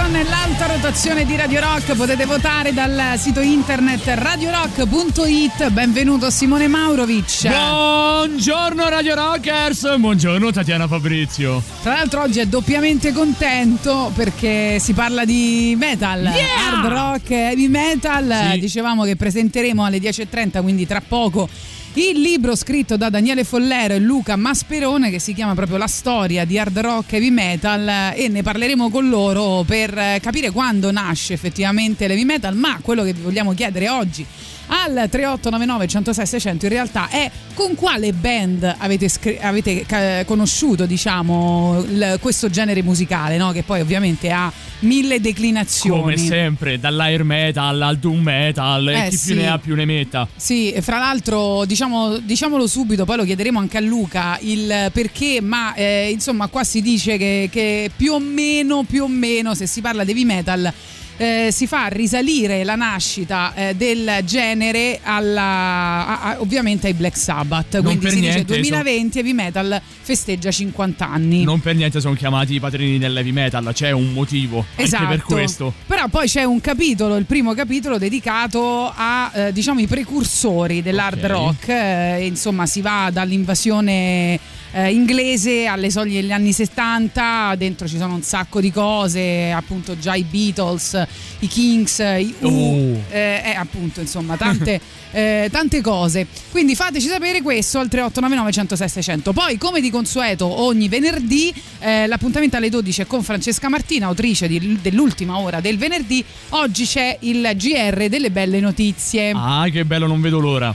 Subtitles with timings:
[0.00, 7.48] Con l'alta rotazione di Radio Rock potete votare dal sito internet radiorock.it benvenuto Simone Maurovic.
[7.48, 9.98] Buongiorno Radio Rockers.
[9.98, 11.60] Buongiorno Tatiana Fabrizio.
[11.82, 16.80] Tra l'altro oggi è doppiamente contento perché si parla di metal Yeah!
[16.80, 18.50] hard rock heavy metal.
[18.52, 18.60] Sì.
[18.60, 21.48] dicevamo che presenteremo alle 10.30 quindi tra poco
[21.94, 26.44] il libro scritto da Daniele Follero e Luca Masperone che si chiama proprio La storia
[26.44, 30.92] di hard rock heavy metal eh, e ne parleremo con loro per eh, capire quando
[30.92, 34.24] nasce effettivamente l'heavy metal, ma quello che vi vogliamo chiedere oggi
[34.70, 39.86] al 3899 106 600 in realtà è con quale band avete, scri- avete
[40.26, 43.50] conosciuto diciamo il- questo genere musicale no?
[43.52, 49.08] che poi ovviamente ha mille declinazioni come sempre dall'air metal al doom metal e Eh,
[49.10, 49.32] chi sì.
[49.32, 53.24] più ne ha più ne metta Sì, e fra l'altro diciamo, diciamolo subito, poi lo
[53.24, 58.12] chiederemo anche a Luca il perché, ma eh, insomma qua si dice che, che più
[58.12, 60.72] o meno, più o meno, se si parla di heavy metal,
[61.18, 67.16] eh, si fa risalire la nascita eh, del genere alla, a- a- ovviamente ai Black
[67.18, 67.74] Sabbath.
[67.74, 71.42] Non Quindi si dice niente, 2020 heavy metal festeggia 50 anni.
[71.44, 75.02] non per niente sono chiamati i padrini dell'heavy metal c'è un motivo Esatto.
[75.04, 79.80] anche per questo Però poi c'è un capitolo, il primo capitolo dedicato a eh, diciamo
[79.80, 81.28] i precursori dell'hard Ok.
[81.30, 81.68] rock.
[81.68, 84.38] Eh, insomma, si va dall'invasione
[84.72, 89.98] eh, inglese alle soglie degli anni 70, dentro ci sono un sacco di cose, appunto
[89.98, 91.02] già i Beatles,
[91.40, 93.02] i Kings, i U, Oh.
[93.10, 94.80] eh, eh, appunto, insomma, tante,
[95.12, 96.26] eh, tante cose.
[96.50, 99.32] Quindi fateci sapere questo al 3899 106 600.
[99.32, 104.48] Poi, come di consueto, ogni venerdì eh, l'appuntamento alle 12 è con Francesca Martina, autrice
[104.48, 106.24] di- dell'ultima ora del venerdì.
[106.50, 109.32] Oggi c'è il GR delle belle notizie.
[109.34, 110.74] ah che bello non vedo l'ora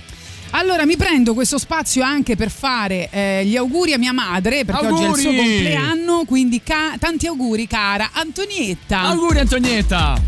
[0.55, 4.85] Allora mi prendo questo spazio anche per fare eh, gli auguri a mia madre, perché
[4.85, 5.47] oggi è il suo Auguri!
[5.55, 8.99] compleanno, quindi ca- tanti auguri cara Antonietta.
[9.01, 10.21] auguri Antonietta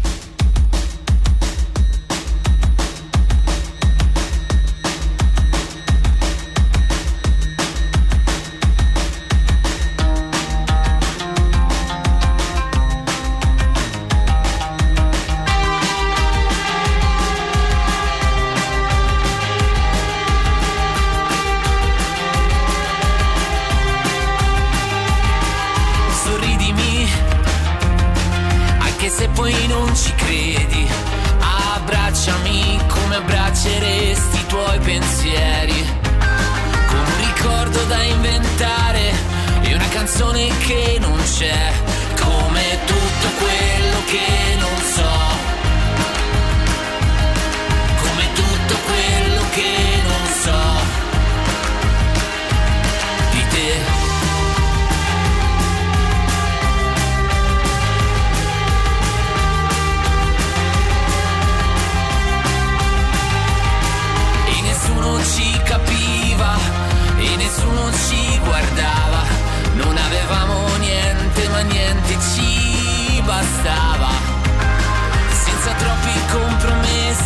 [40.59, 41.94] che non c'è.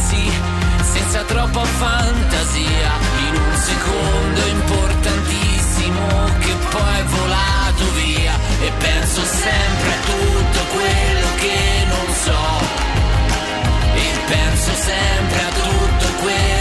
[0.09, 0.31] Compromessi,
[0.91, 2.91] senza troppa fantasia,
[3.27, 6.07] in un secondo importantissimo
[6.39, 8.33] che poi è volato via.
[8.61, 12.47] E penso sempre a tutto quello che non so.
[13.93, 16.58] E penso sempre a tutto quello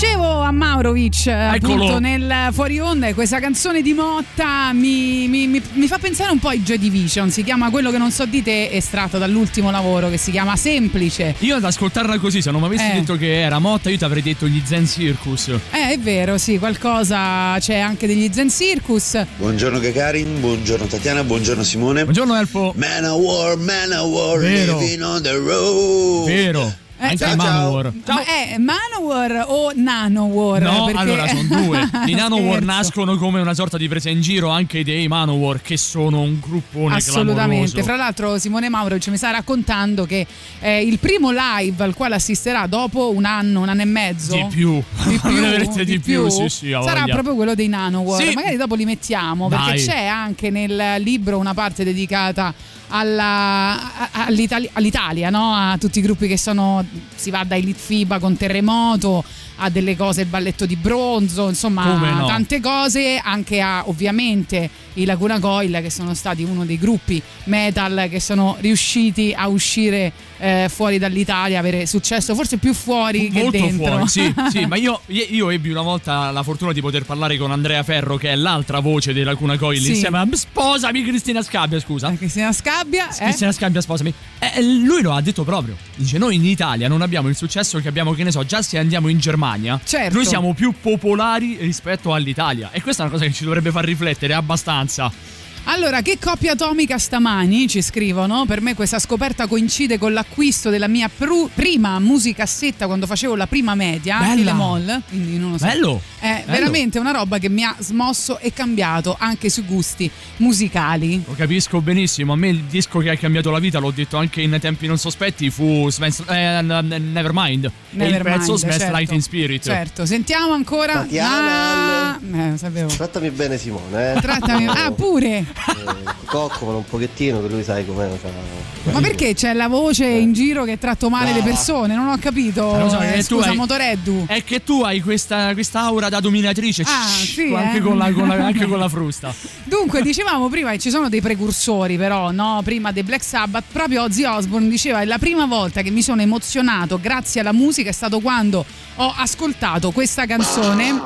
[0.00, 1.74] Dicevo a Maurovic Eccolo.
[1.74, 6.38] appunto nel fuori onda questa canzone di Motta mi, mi- mi- mi fa pensare un
[6.38, 10.08] po' ai Joy Division, si chiama quello che non so di te, estratto dall'ultimo lavoro
[10.08, 11.34] che si chiama Semplice.
[11.40, 12.94] Io ad ascoltarla così, se non mi avessi Eh.
[12.94, 15.48] detto che era Motta, io ti avrei detto gli Zen Circus.
[15.48, 19.22] Eh, è vero, sì, qualcosa c'è anche degli Zen Circus.
[19.36, 22.04] Buongiorno Gagarin, buongiorno Tatiana, buongiorno Simone.
[22.04, 22.72] Buongiorno Elfo.
[22.74, 24.78] Man of War, Man of War, Vero.
[24.78, 26.24] living on the road.
[26.26, 26.79] Vero.
[27.00, 27.46] Eh, Anche ciao, i ciao.
[27.46, 27.92] Manowar.
[28.06, 30.60] Ma è Manowar o Nanowar?
[30.60, 31.90] No, Perché- allora sono due.
[32.06, 36.20] I Nanowar nascono come una sorta di presa in giro anche dei Manowar, che sono
[36.20, 37.70] un gruppone Assolutamente.
[37.72, 37.82] clamoroso.
[37.82, 40.26] Fra l'altro, Simone Mauro ci mi sta raccontando che
[40.60, 44.34] eh, il primo live al quale assisterà dopo un anno, un anno e mezzo.
[44.34, 44.82] Di più.
[45.06, 48.22] Di più, di più, sì, sì, sarà proprio quello dei Nanowar.
[48.22, 48.34] Sì.
[48.34, 49.84] Magari dopo li mettiamo perché Dai.
[49.86, 52.52] c'è anche nel libro una parte dedicata
[52.90, 55.52] alla- a- all'Itali- all'Italia, no?
[55.54, 56.84] a tutti i gruppi che sono.
[57.14, 59.24] Si va da Elite FIBA con Terremoto
[59.62, 61.84] a delle cose, il balletto di bronzo, insomma,
[62.20, 62.26] no?
[62.26, 64.68] tante cose, anche a ovviamente
[65.00, 70.12] i Laguna Coil che sono stati uno dei gruppi metal che sono riusciti a uscire
[70.38, 73.86] eh, fuori dall'Italia, avere successo forse più fuori che Molto dentro.
[73.86, 77.50] fuori, sì, sì, ma io, io ebbi una volta la fortuna di poter parlare con
[77.50, 79.90] Andrea Ferro, che è l'altra voce dei Lacuna Coil, Sì.
[79.90, 82.12] insieme a Sposami Cristina Scabbia, scusa.
[82.16, 83.24] Cristina Scabbia, eh?
[83.24, 84.12] Cristina Scabbia, sposami.
[84.38, 85.76] Eh, lui lo ha detto proprio.
[85.94, 88.78] Dice: Noi in Italia non abbiamo il successo che abbiamo, che ne so, già se
[88.78, 89.78] andiamo in Germania.
[89.84, 90.14] Certo.
[90.14, 92.70] Noi siamo più popolari rispetto all'Italia.
[92.72, 94.89] E questa è una cosa che ci dovrebbe far riflettere abbastanza.
[94.98, 98.44] Monster Allora, che coppia atomica stamani ci scrivono?
[98.44, 103.46] Per me questa scoperta coincide con l'acquisto della mia pru- prima musicassetta quando facevo la
[103.46, 104.32] prima media, Bella.
[104.32, 105.66] Achille Moll, quindi non lo so.
[105.66, 106.00] Bello.
[106.18, 106.58] È Bello.
[106.58, 111.22] veramente una roba che mi ha smosso e cambiato anche sui gusti musicali.
[111.24, 112.32] Lo capisco benissimo.
[112.32, 114.98] A me il disco che ha cambiato la vita, l'ho detto anche in tempi non
[114.98, 117.64] sospetti, fu Smells- eh, Nevermind.
[117.64, 118.96] e il Nevermind, pezzo Smells certo.
[118.96, 119.62] Like in Spirit.
[119.62, 120.94] Certo, sentiamo ancora.
[120.94, 122.14] Tatiana.
[122.14, 122.18] Ah,
[122.52, 122.88] eh, sapevo.
[122.88, 124.20] Trattami bene Simone, eh.
[124.20, 124.66] Trattami.
[124.66, 125.49] Ah, pure.
[125.50, 128.08] Eh, coccolo un pochettino che lui sai com'è.
[128.20, 131.94] sa- Ma perché c'è la voce in giro che tratto male le persone?
[131.94, 132.74] Non ho capito.
[132.76, 134.24] Eh, lo so, Eh, scusa, hai- Motoreddu.
[134.26, 136.82] È che tu hai questa, questa aura da dominatrice.
[136.86, 137.80] Ah, sì, anche, eh.
[137.80, 139.34] con la, con la- anche con la frusta.
[139.64, 142.60] Dunque, dicevamo prima che ci sono dei precursori, però, no?
[142.64, 146.98] Prima dei Black Sabbath, proprio Ozzy Osbourne diceva: la prima volta che mi sono emozionato
[147.00, 148.64] grazie alla musica è stato quando
[149.00, 151.00] ho ascoltato questa canzone.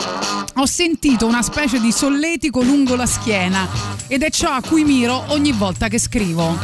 [0.56, 3.68] Ho sentito una specie di solletico lungo la schiena
[4.08, 6.58] ed è ciò a cui miro ogni volta che scrivo.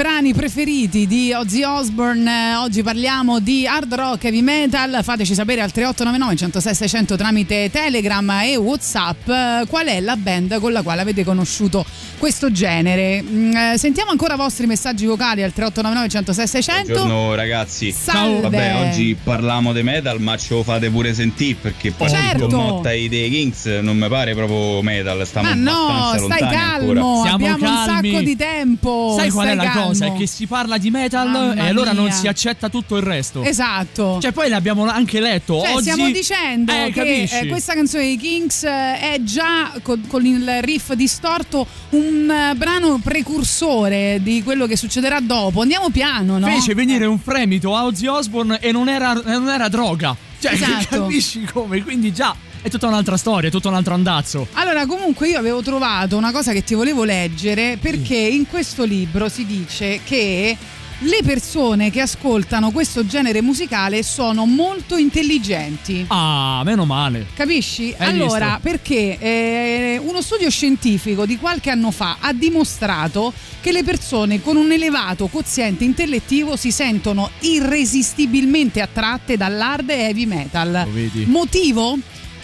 [0.00, 2.52] Brani preferiti di Ozzy Osbourne.
[2.52, 5.00] Eh, Oggi parliamo di hard rock, heavy metal.
[5.02, 10.58] Fateci sapere al 3899 106 600 tramite Telegram e Whatsapp eh, qual è la band
[10.58, 11.84] con la quale avete conosciuto
[12.16, 13.22] questo genere.
[13.22, 16.92] Mm, eh, Sentiamo ancora i vostri messaggi vocali al 3899 106 600.
[16.92, 17.92] Buongiorno ragazzi.
[17.92, 18.40] Salve.
[18.40, 22.46] Vabbè, oggi parliamo di metal, ma ce lo fate pure sentire perché poi Certo.
[22.46, 26.40] con Motta e dei Kings non mi pare proprio metal, stiamo Ma no, abbastanza stai
[26.40, 27.20] lontani calmo, ancora.
[27.20, 28.10] Siamo abbiamo un calmi.
[28.12, 29.14] sacco di tempo.
[29.18, 29.88] Sai qual è stai la cosa?
[29.98, 30.14] Calmo.
[30.14, 32.12] È che si parla di metal Mamma e allora non mia.
[32.12, 33.42] si accetta tutto il resto.
[33.42, 34.18] Esatto.
[34.20, 35.60] Cioè, poi l'abbiamo anche letto.
[35.60, 35.90] Cioè, Oggi...
[35.90, 37.36] stiamo dicendo Eh, che capisci?
[37.36, 42.54] eh, questa canzone dei Kings eh, è già con, con il riff distorto un eh,
[42.54, 45.62] brano precursore di quello che succederà dopo.
[45.62, 46.46] Andiamo piano, no?
[46.46, 50.16] Fece venire un fremito a Ozzy Osbourne e non era, non era droga.
[50.38, 51.02] Cioè, Esatto.
[51.02, 51.82] capisci come?
[51.82, 54.46] Quindi già è tutta un'altra storia, è tutto un altro andazzo.
[54.52, 59.28] Allora, comunque io avevo trovato una cosa che ti volevo leggere perché in questo libro
[59.28, 60.56] si dice che
[61.02, 66.04] le persone che ascoltano questo genere musicale sono molto intelligenti.
[66.08, 67.28] Ah, meno male.
[67.32, 67.94] Capisci?
[67.96, 68.60] Hai allora, visto?
[68.60, 74.56] perché eh, uno studio scientifico di qualche anno fa ha dimostrato che le persone con
[74.56, 80.82] un elevato quoziente intellettivo si sentono irresistibilmente attratte dall'hard heavy metal.
[80.84, 81.24] Lo vedi?
[81.24, 81.98] Motivo?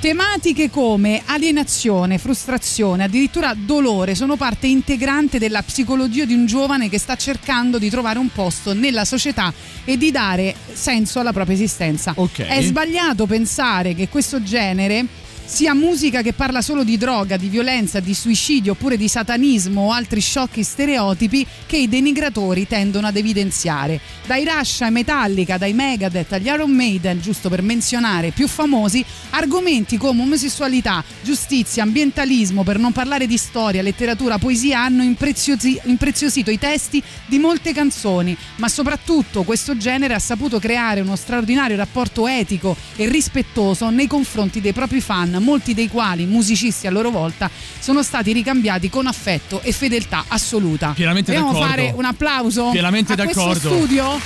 [0.06, 7.00] Tematiche come alienazione, frustrazione, addirittura dolore sono parte integrante della psicologia di un giovane che
[7.00, 9.52] sta cercando di trovare un posto nella società
[9.84, 12.12] e di dare senso alla propria esistenza.
[12.14, 12.42] Ok.
[12.42, 15.06] È sbagliato pensare che questo genere
[15.46, 19.92] sia musica che parla solo di droga, di violenza, di suicidio oppure di satanismo o
[19.92, 24.00] altri sciocchi stereotipi che i denigratori tendono ad evidenziare.
[24.26, 29.96] Dai Rush ai Metallica, dai Megadeth agli Iron Maiden, giusto per menzionare più famosi, argomenti
[29.96, 36.58] come omosessualità, giustizia, ambientalismo, per non parlare di storia, letteratura, poesia hanno impreziosi- impreziosito i
[36.58, 42.76] testi di molte canzoni, ma soprattutto questo genere ha saputo creare uno straordinario rapporto etico
[42.96, 48.02] e rispettoso nei confronti dei propri fan, molti dei quali, musicisti a loro volta, sono
[48.02, 50.92] stati ricambiati con affetto e fedeltà assoluta.
[50.94, 51.70] Pienamente Vogliamo d'accordo.
[51.74, 53.42] fare un applauso Pienamente a d'accordo.
[53.50, 54.20] questo studio?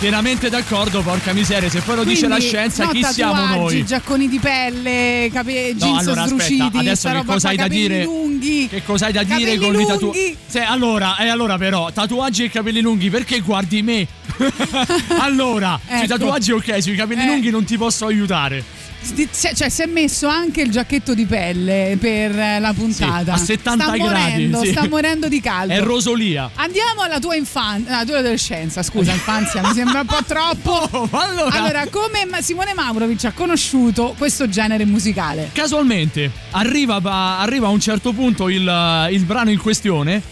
[0.00, 1.68] Pienamente d'accordo, porca miseria.
[1.68, 3.84] Se poi lo dice la Quindi, scienza, no, chi siamo noi?
[3.84, 8.04] giacconi di pelle, jeans No, allora sdruciti, aspetta, adesso che cosa hai da capelli dire?
[8.04, 8.66] lunghi.
[8.70, 10.36] Che cosa hai da dire Capelli con i tatuaggi?
[10.46, 14.06] Se, allora, e allora però, tatuaggi e capelli lunghi, perché guardi me?
[15.20, 16.06] allora, sui Ecco.
[16.06, 17.26] tatuaggi ok, sui capelli Eh.
[17.26, 18.64] lunghi non ti posso aiutare.
[19.02, 23.36] Cioè, si è messo anche il giacchetto di pelle per eh, la puntata.
[23.36, 24.70] Sì, a 70 sta gradi, Morendo, sì.
[24.70, 25.72] Sta morendo di caldo.
[25.72, 26.50] È rosolia.
[26.54, 30.88] Andiamo alla tua infanzia, alla tua adolescenza, scusa, infanzia, mi sembra un po' troppo.
[31.00, 35.50] Oh, allora, Allora, come Simone Maurovic ha conosciuto questo genere musicale?
[35.52, 37.00] casualmente arriva,
[37.38, 40.22] arriva a un certo punto il, il brano in questione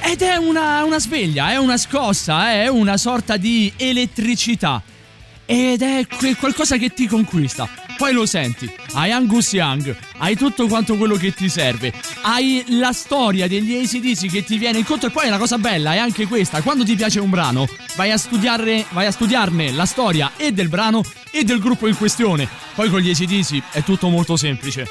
[0.00, 4.82] ed è una, una sveglia, è una scossa, è una sorta di elettricità.
[5.50, 6.06] Ed è
[6.38, 7.66] qualcosa che ti conquista.
[7.96, 11.90] Poi lo senti, hai Angus Young, hai tutto quanto quello che ti serve,
[12.20, 15.08] hai la storia degli ACDC che ti viene incontro.
[15.08, 18.18] E poi la cosa bella è anche questa, quando ti piace un brano vai a,
[18.18, 22.90] studiare, vai a studiarne la storia e del brano e del gruppo in questione, poi
[22.90, 24.86] con gli ACDC è tutto molto semplice.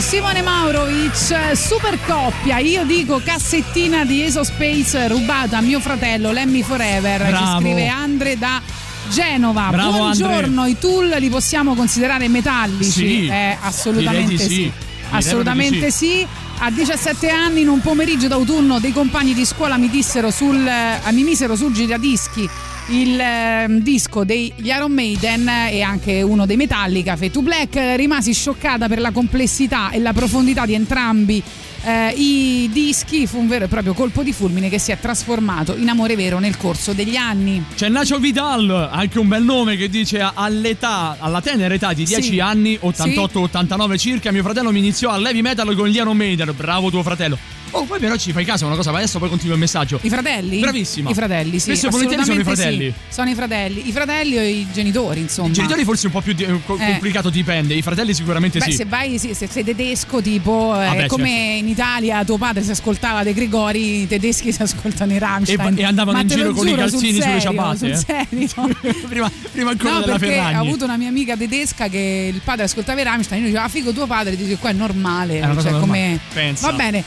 [0.00, 2.58] Simone Maurovic, super coppia.
[2.58, 7.20] Io dico cassettina di Eso Space rubata a mio fratello Lemmy Forever.
[7.26, 7.60] Ci Bravo.
[7.60, 8.60] scrive Andre da
[9.10, 9.68] Genova.
[9.70, 12.90] Bravo, Buongiorno, i tool li possiamo considerare metallici?
[12.90, 14.48] Sì, Eh, assolutamente sì.
[14.48, 14.72] sì.
[15.10, 16.26] Assolutamente Direi sì.
[16.62, 21.00] A 17 anni, in un pomeriggio d'autunno, dei compagni di scuola mi dissero sul, eh,
[21.12, 22.48] mi misero sul giradischi
[22.90, 27.94] il ehm, disco degli Iron Maiden e anche uno dei Metallica, Fade to Black.
[27.96, 31.42] Rimasi scioccata per la complessità e la profondità di entrambi
[31.82, 33.26] eh, i dischi.
[33.26, 36.38] Fu un vero e proprio colpo di fulmine che si è trasformato in amore vero
[36.38, 37.64] nel corso degli anni.
[37.74, 42.22] C'è Nacho Vidal, anche un bel nome che dice all'età, alla tenera età di 10
[42.22, 42.40] Sì.
[42.40, 46.52] anni, 88-89 circa, mio fratello mi iniziò al heavy metal con gli Iron Maiden.
[46.56, 47.38] Bravo tuo fratello.
[47.72, 49.98] Oh, poi però ci fai caso una cosa, ma adesso poi continua il messaggio.
[50.02, 50.58] I fratelli?
[50.60, 51.10] Bravissima.
[51.10, 51.74] I fratelli, sì.
[51.74, 52.84] Spesso volentieri sono i fratelli.
[52.86, 52.94] sì.
[53.14, 53.88] Sono i fratelli.
[53.88, 55.48] I fratelli o i genitori, insomma.
[55.48, 56.60] I genitori forse un po' più di- eh, Eh.
[56.64, 58.72] complicato dipende, i fratelli sicuramente Beh, sì.
[58.72, 61.58] se vai, sì, se sei tedesco, tipo, eh, Vabbè, come certo.
[61.58, 65.76] in Italia tuo padre si ascoltava De Gregori, i tedeschi si ascoltano i Rammstein.
[65.78, 67.96] E- e andavano Ma in giro con i calzini sul sulle serio, ciabatte, sul eh.
[67.96, 68.48] serio.
[69.08, 70.56] prima, prima ancora No, della perché Ferragni.
[70.56, 73.40] ho avuto una mia amica tedesca che il padre ascoltava i Rammstein.
[73.42, 75.38] Io dicevo, ah, figo tuo padre, dice qua è normale.
[75.38, 75.80] È cioè, normale.
[75.80, 76.20] come...
[76.60, 77.04] Va bene,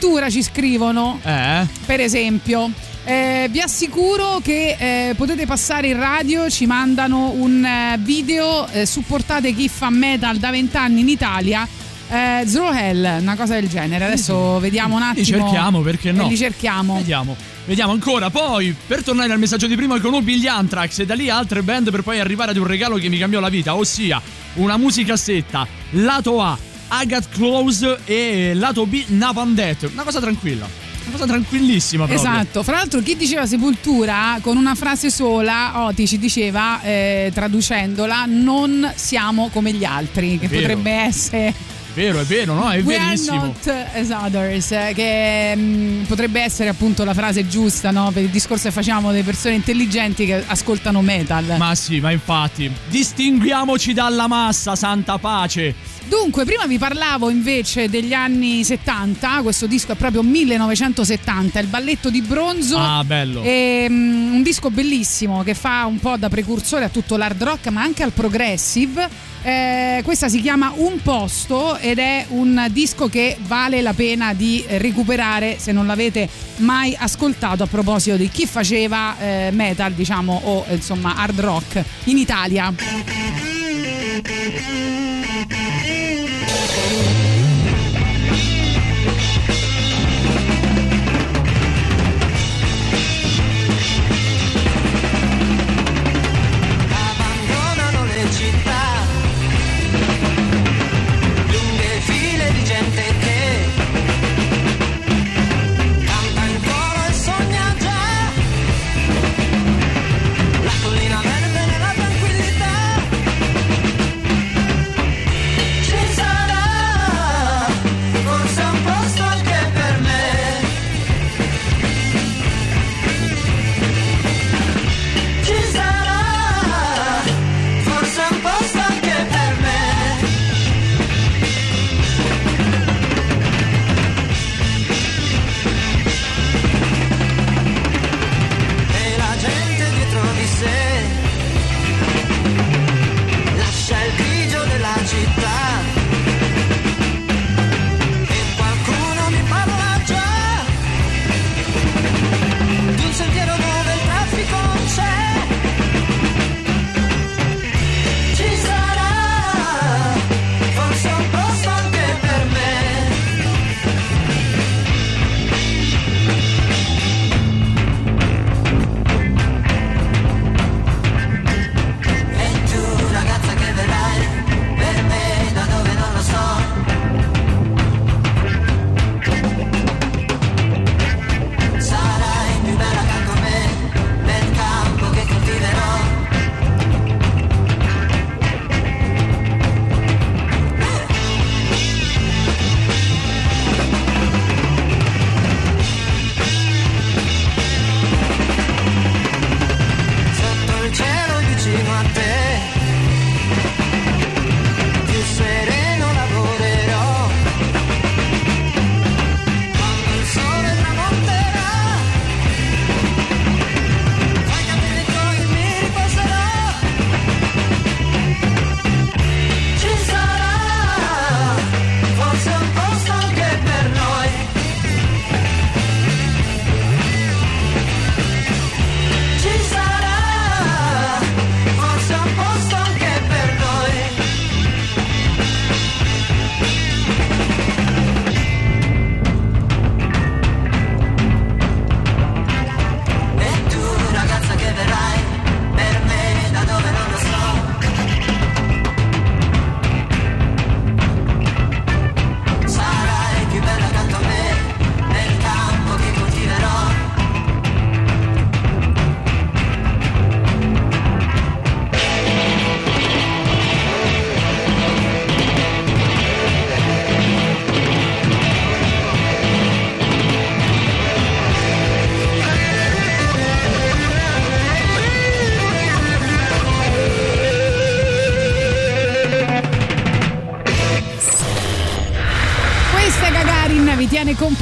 [0.00, 1.20] Sepultura ci scrivono.
[1.22, 1.66] Eh?
[1.84, 2.70] Per esempio,
[3.04, 8.86] eh, vi assicuro che eh, potete passare in radio, ci mandano un eh, video, eh,
[8.86, 11.68] supportate chi fa metal da vent'anni in Italia.
[12.08, 14.06] Eh, Zero Hell, una cosa del genere.
[14.06, 15.20] Adesso vediamo un attimo.
[15.20, 16.24] Li cerchiamo, perché no?
[16.24, 16.94] Eh, Li cerchiamo.
[16.94, 17.36] Vediamo.
[17.66, 18.30] Vediamo ancora.
[18.30, 21.90] Poi, per tornare al messaggio di prima, conobbi gli Anthrax e da lì altre band
[21.90, 24.18] per poi arrivare ad un regalo che mi cambiò la vita, ossia
[24.54, 26.56] una musicassetta, lato A,
[26.92, 29.88] Agatha Close e lato B, Napalm Death.
[29.92, 30.66] Una cosa tranquilla.
[31.02, 32.30] Una cosa tranquillissima proprio.
[32.30, 38.24] Esatto, fra l'altro chi diceva sepoltura con una frase sola, Oti ci diceva, eh, traducendola,
[38.26, 41.54] non siamo come gli altri, che potrebbe essere
[41.90, 42.70] È vero, è vero, no?
[42.70, 43.46] È We are verissimo.
[43.46, 48.12] not as others, eh, che mm, potrebbe essere appunto la frase giusta no?
[48.12, 51.56] per il discorso che facciamo delle persone intelligenti che ascoltano metal.
[51.58, 55.74] Ma sì, ma infatti, distinguiamoci dalla massa, santa pace.
[56.06, 62.08] Dunque, prima vi parlavo invece degli anni 70, questo disco è proprio 1970, il balletto
[62.08, 62.78] di bronzo.
[62.78, 63.42] Ah, bello.
[63.42, 67.66] E, mm, un disco bellissimo che fa un po' da precursore a tutto l'hard rock,
[67.66, 69.29] ma anche al progressive.
[69.42, 74.64] Eh, questa si chiama Un posto ed è un disco che vale la pena di
[74.68, 80.64] recuperare se non l'avete mai ascoltato a proposito di chi faceva eh, metal, diciamo, o
[80.70, 82.74] insomma hard rock in Italia.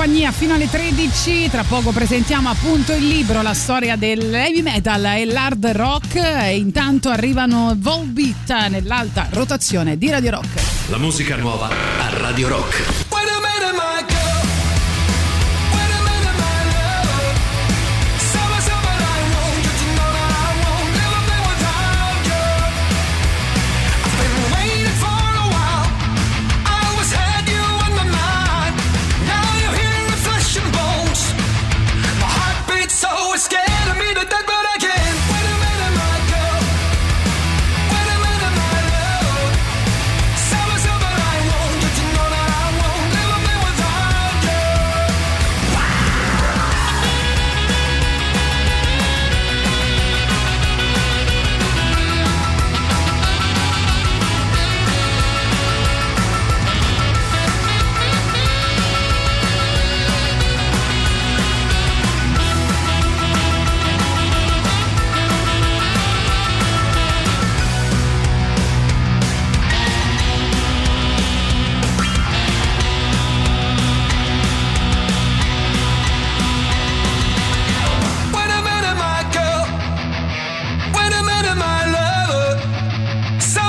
[0.09, 1.51] Compagnia fino alle 13.
[1.51, 6.16] Tra poco presentiamo appunto il libro, la storia del heavy metal e l'hard rock.
[6.16, 10.88] E intanto arrivano Volbeat nell'alta rotazione di Radio Rock.
[10.88, 13.08] La musica nuova a Radio Rock.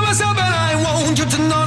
[0.10, 1.59] Summer, summer, I want you to know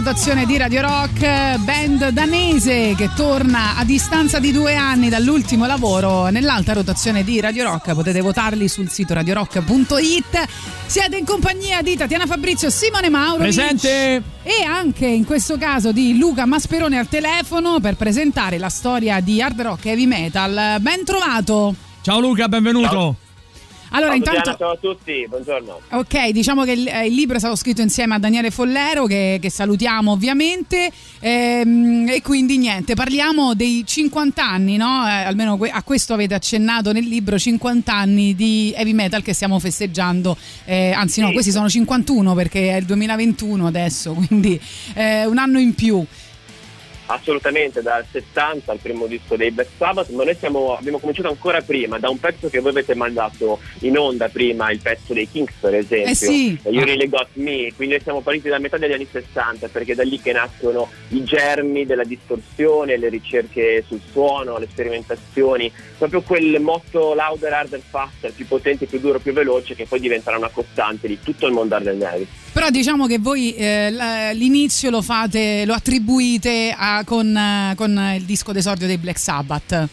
[0.00, 6.28] rotazione di Radio Rock, band danese che torna a distanza di due anni dall'ultimo lavoro
[6.28, 7.92] nell'alta rotazione di Radio Rock.
[7.92, 10.44] Potete votarli sul sito radiorock.it.
[10.86, 14.22] Siete in compagnia di Tatiana Fabrizio, Simone Mauro Presente!
[14.42, 19.42] e anche in questo caso di Luca Masperone al telefono per presentare la storia di
[19.42, 20.80] hard rock e heavy metal.
[20.80, 21.74] Ben trovato!
[22.00, 23.16] Ciao Luca, benvenuto.
[23.92, 24.54] Allora, intanto.
[24.56, 25.80] Ciao a tutti, buongiorno.
[25.90, 29.38] Ok, diciamo che il, eh, il libro è stato scritto insieme a Daniele Follero, che,
[29.40, 35.04] che salutiamo ovviamente, ehm, e quindi niente, parliamo dei 50 anni, no?
[35.06, 39.32] Eh, almeno que- a questo avete accennato nel libro, 50 anni di heavy metal che
[39.34, 41.32] stiamo festeggiando, eh, anzi no, Sì.
[41.32, 44.60] questi sono 51 perché è il 2021 adesso, quindi
[44.94, 46.04] eh, un anno in più.
[47.12, 51.60] Assolutamente, dal 70 al primo disco dei Black Sabbath, ma noi siamo- abbiamo cominciato ancora
[51.60, 55.54] prima, da un pezzo che voi avete mandato in onda prima, il pezzo dei Kings
[55.58, 56.58] per esempio, Eh sì.
[56.64, 59.94] You Really Got Me, quindi noi siamo partiti da metà degli anni 60 perché è
[59.96, 66.20] da lì che nascono i germi della distorsione, le ricerche sul suono, le sperimentazioni, proprio
[66.22, 70.48] quel motto louder, harder, faster, più potente, più duro, più veloce che poi diventerà una
[70.48, 72.26] costante di tutto il mondo hard and heavy.
[72.52, 78.24] Però diciamo che voi eh, l'inizio lo fate, lo attribuite a- con, eh, con il
[78.24, 79.88] disco d'esordio dei Black Sabbath.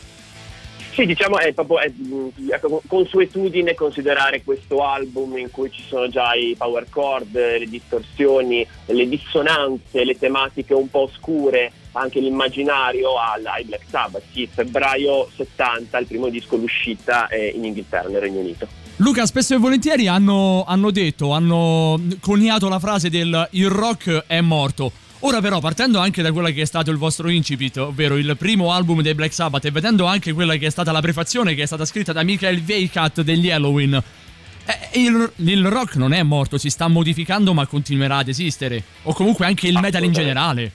[0.98, 6.10] Sì, diciamo è proprio è, mh, ecco, consuetudine considerare questo album in cui ci sono
[6.10, 13.12] già i power chord, le distorsioni, le dissonanze, le tematiche un po' oscure, anche l'immaginario
[13.20, 14.24] ai Black Sabbath.
[14.34, 18.87] Sì, febbraio 70, il primo disco l'uscita eh, in Inghilterra, nel Regno Unito.
[19.00, 24.42] Luca, spesso e volentieri hanno, hanno detto, hanno coniato la frase del il rock è
[24.42, 24.92] morto.
[25.20, 28.72] Ora però, partendo anche da quella che è stato il vostro incipit, ovvero il primo
[28.72, 31.66] album dei Black Sabbath, e vedendo anche quella che è stata la prefazione che è
[31.68, 33.94] stata scritta da Michael Weikat degli Halloween,
[34.66, 38.84] eh, il, il rock non è morto, si sta modificando ma continuerà ad esistere.
[39.04, 40.72] O comunque anche il metal in generale.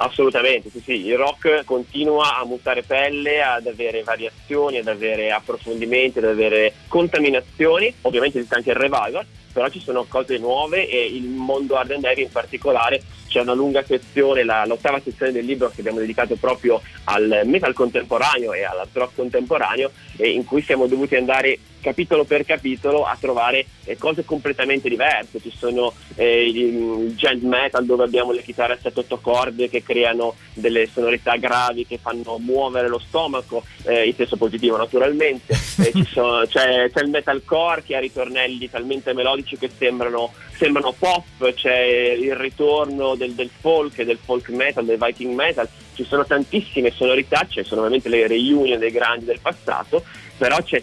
[0.00, 6.18] Assolutamente, sì, sì, il rock continua a mutare pelle, ad avere variazioni, ad avere approfondimenti,
[6.18, 11.24] ad avere contaminazioni, ovviamente esiste anche il revival, però ci sono cose nuove e il
[11.24, 15.70] mondo hard and heavy in particolare c'è una lunga sezione, la- l'ottava sezione del libro
[15.72, 20.86] che abbiamo dedicato proprio al metal contemporaneo e al rock contemporaneo e in cui siamo
[20.86, 25.40] dovuti andare capitolo per capitolo a trovare eh, cose completamente diverse.
[25.40, 30.34] Ci sono eh, il, gent metal dove abbiamo le chitarre a 7-8 corde che creano
[30.54, 35.56] delle sonorità gravi che fanno muovere lo stomaco, eh, in senso positivo naturalmente.
[35.78, 41.54] Eh, sono- c'è, c'è il metalcore che ha ritornelli talmente melodici che sembrano, sembrano pop,
[41.54, 45.68] c'è il ritorno del, del folk, del folk metal, del viking metal.
[45.94, 50.04] Ci sono tantissime sonorità, ci sono ovviamente le reunion dei grandi del passato,
[50.36, 50.82] però ci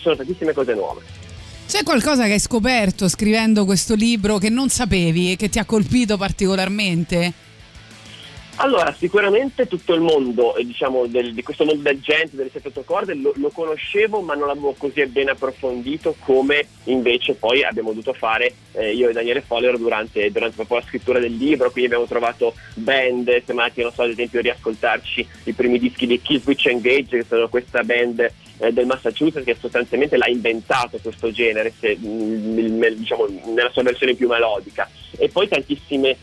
[0.00, 1.00] sono tantissime cose nuove.
[1.66, 5.64] C'è qualcosa che hai scoperto scrivendo questo libro che non sapevi e che ti ha
[5.64, 7.32] colpito particolarmente?
[8.62, 12.68] Allora, sicuramente tutto il mondo, eh, diciamo, del- di questo mondo del gente, delle sette
[12.68, 17.88] otto corde, lo, lo conoscevo, ma non l'avevo così ben approfondito come invece poi abbiamo
[17.90, 21.70] dovuto fare eh, io e Daniele Follero durante, durante proprio la scrittura del libro.
[21.70, 26.66] Quindi abbiamo trovato band, sembrati, non so, ad esempio, riascoltarci i primi dischi di Killswitch
[26.66, 31.96] Engage, che sono questa band eh, del Massachusetts che sostanzialmente l'ha inventato questo genere, se-
[31.98, 34.86] mm, il- diciamo, nella sua versione più melodica.
[35.18, 36.16] E poi tantissimi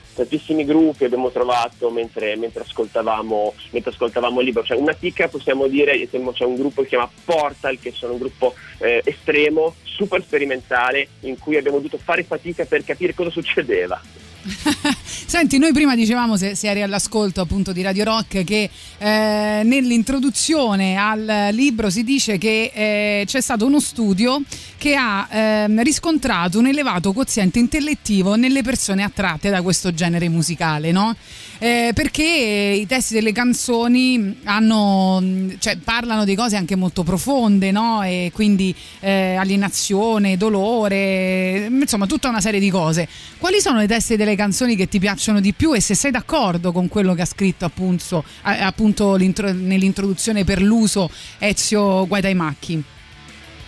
[0.65, 4.63] gruppi abbiamo trovato mentre, mentre ascoltavamo, mentre ascoltavamo il libro.
[4.63, 8.19] Cioè, una ticca possiamo dire, c'è un gruppo che si chiama Portal, che sono un
[8.19, 14.01] gruppo eh, estremo, super sperimentale, in cui abbiamo dovuto fare fatica per capire cosa succedeva.
[15.03, 20.95] Senti, noi prima dicevamo, se, se eri all'ascolto appunto di Radio Rock, che eh, nell'introduzione
[20.97, 24.41] al libro si dice che eh, c'è stato uno studio
[24.77, 30.91] che ha ehm, riscontrato un elevato quoziente intellettivo nelle persone attratte da questo genere musicale,
[30.91, 31.15] no?
[31.59, 35.23] Eh, perché i testi delle canzoni hanno,
[35.59, 38.03] cioè, parlano di cose anche molto profonde, no?
[38.03, 43.07] E quindi eh, alienazione, dolore, insomma tutta una serie di cose.
[43.37, 46.71] Quali sono i testi delle canzoni che ti piacciono di più e se sei d'accordo
[46.71, 52.83] con quello che ha scritto appunto, eh, appunto l'intro- nell'introduzione per l'uso Ezio Guaitaimacchi?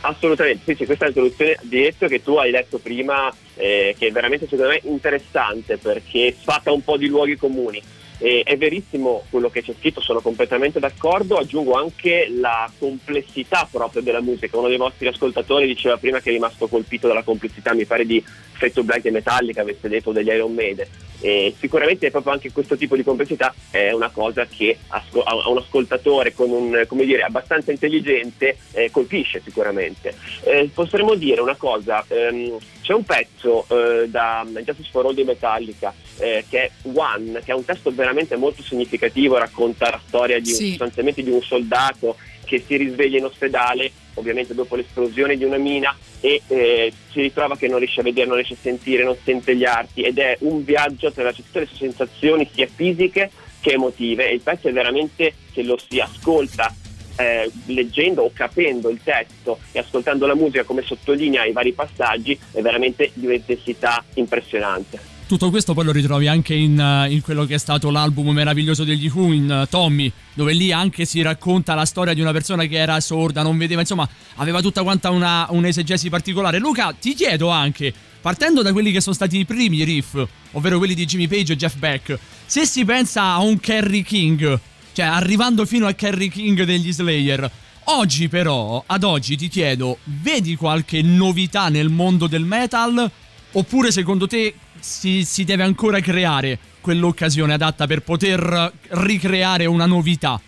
[0.01, 4.07] Assolutamente, sì, sì, questa è l'introduzione di Ezio che tu hai letto prima, eh, che
[4.07, 7.81] è veramente secondo me interessante perché sfata un po' di luoghi comuni.
[8.21, 14.01] E è verissimo quello che c'è scritto, sono completamente d'accordo, aggiungo anche la complessità proprio
[14.01, 14.57] della musica.
[14.57, 18.21] Uno dei vostri ascoltatori diceva prima che è rimasto colpito dalla complessità, mi pare di
[18.51, 20.87] Fetto Black e Metallica, avesse detto degli Iron Maiden.
[21.21, 25.57] E sicuramente proprio anche questo tipo di complessità è una cosa che asco- a un
[25.57, 30.15] ascoltatore con un, come dire, abbastanza intelligente eh, colpisce sicuramente.
[30.43, 35.23] Eh, potremmo dire una cosa, ehm, c'è un pezzo eh, da Justice for All di
[35.23, 40.39] Metallica eh, che è One, che è un testo veramente molto significativo, racconta la storia
[40.39, 40.69] di un, Sì.
[40.69, 42.15] sostanzialmente di un soldato
[42.49, 47.55] che si risveglia in ospedale, ovviamente dopo l'esplosione di una mina, e eh, si ritrova
[47.55, 50.35] che non riesce a vedere, non riesce a sentire, non sente gli arti ed è
[50.41, 53.29] un viaggio attraverso tutte le sue sensazioni sia fisiche
[53.61, 56.73] che emotive e il pezzo è veramente, se lo si ascolta
[57.17, 62.37] eh, leggendo o capendo il testo e ascoltando la musica come sottolinea i vari passaggi
[62.51, 65.18] è veramente di un'intensità impressionante.
[65.29, 68.83] Tutto questo poi lo ritrovi anche in, eh, in quello che è stato l'album meraviglioso
[68.83, 72.65] degli Who, in eh, Tommy, dove lì anche si racconta la storia di una persona
[72.65, 76.57] che era sorda, non vedeva, insomma, aveva tutta quanta una, un'esegesi particolare.
[76.57, 80.19] Luca, ti chiedo anche, partendo da quelli che sono stati i primi riff,
[80.53, 84.59] ovvero quelli di Jimmy Page e Jeff Beck, se si pensa a un Kerry King,
[84.93, 87.51] cioè arrivando fino al Kerry King degli Slayer,
[87.83, 93.11] oggi però, ad oggi ti chiedo, vedi qualche novità nel mondo del metal?
[93.51, 100.41] Oppure secondo te si, si deve ancora creare quell'occasione adatta per poter ricreare una novità?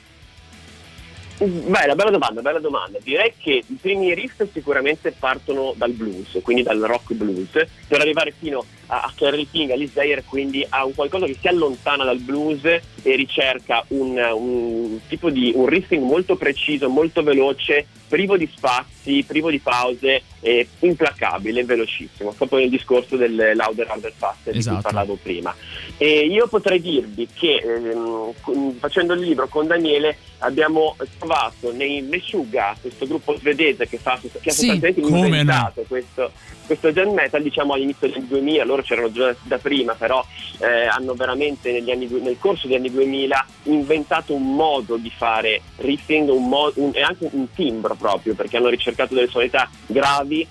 [1.38, 3.00] Bella, bella domanda, bella domanda.
[3.02, 7.50] Direi che i primi riff sicuramente partono dal blues, quindi dal rock blues,
[7.88, 8.66] per arrivare fino a,
[9.00, 12.64] a Kerry King, a Lee Slayer, quindi a un qualcosa che si allontana dal blues
[12.66, 19.24] e ricerca un, un tipo di un riffing molto preciso, molto veloce, privo di spazi,
[19.26, 22.34] privo di pause, e implacabile, velocissimo.
[22.34, 24.76] Proprio nel discorso del louder, harder, faster di Esatto.
[24.76, 25.56] cui parlavo prima.
[25.98, 28.34] E io potrei dirvi che ehm,
[28.80, 34.50] facendo il libro con Daniele abbiamo trovato nei Meshuggah, questo gruppo svedese che, fa, che
[34.50, 35.26] ha Sì, sostanzialmente come no.
[35.26, 36.32] inventato questo,
[36.66, 40.26] questo gen metal diciamo all'inizio del 2000, loro c'erano già da prima, però
[40.60, 46.30] eh, hanno veramente anni, nel corso degli anni 2000 inventato un modo di fare riffing
[46.30, 50.46] mo- un- e anche un timbro proprio, perché hanno ricercato delle sonorità gravi,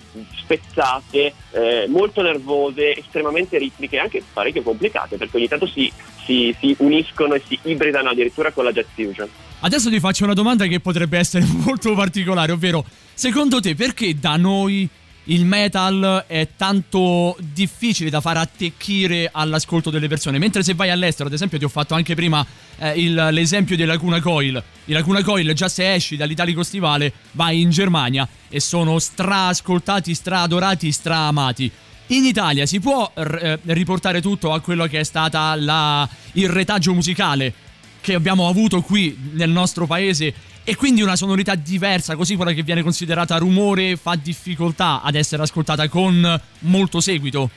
[0.51, 5.91] spezzate, eh, molto nervose, estremamente ritmiche e anche parecchio complicate, perché ogni tanto si,
[6.25, 9.29] si- si uniscono e si ibridano addirittura con la jazz fusion.
[9.63, 14.35] Adesso ti faccio una domanda che potrebbe essere molto particolare, ovvero, secondo te perché da
[14.35, 14.87] noi
[15.25, 20.39] il metal è tanto difficile da far attecchire all'ascolto delle persone?
[20.39, 22.45] Mentre se vai all'estero, ad esempio, ti ho fatto anche prima
[22.79, 24.61] eh, il- l'esempio di Lacuna Coil.
[24.85, 30.91] I Lacuna Coil, già se esci dall'Italico Stivale, vai in Germania e sono stra-ascoltati, stra-adorati,
[30.91, 31.71] stra-amati.
[32.07, 36.49] In Italia si può r- eh, riportare tutto a quello che è stata la- il
[36.49, 37.53] retaggio musicale
[38.01, 40.33] che abbiamo avuto qui nel nostro paese
[40.63, 45.41] e quindi una sonorità diversa, così quella che viene considerata rumore fa difficoltà ad essere
[45.41, 47.49] ascoltata con molto seguito.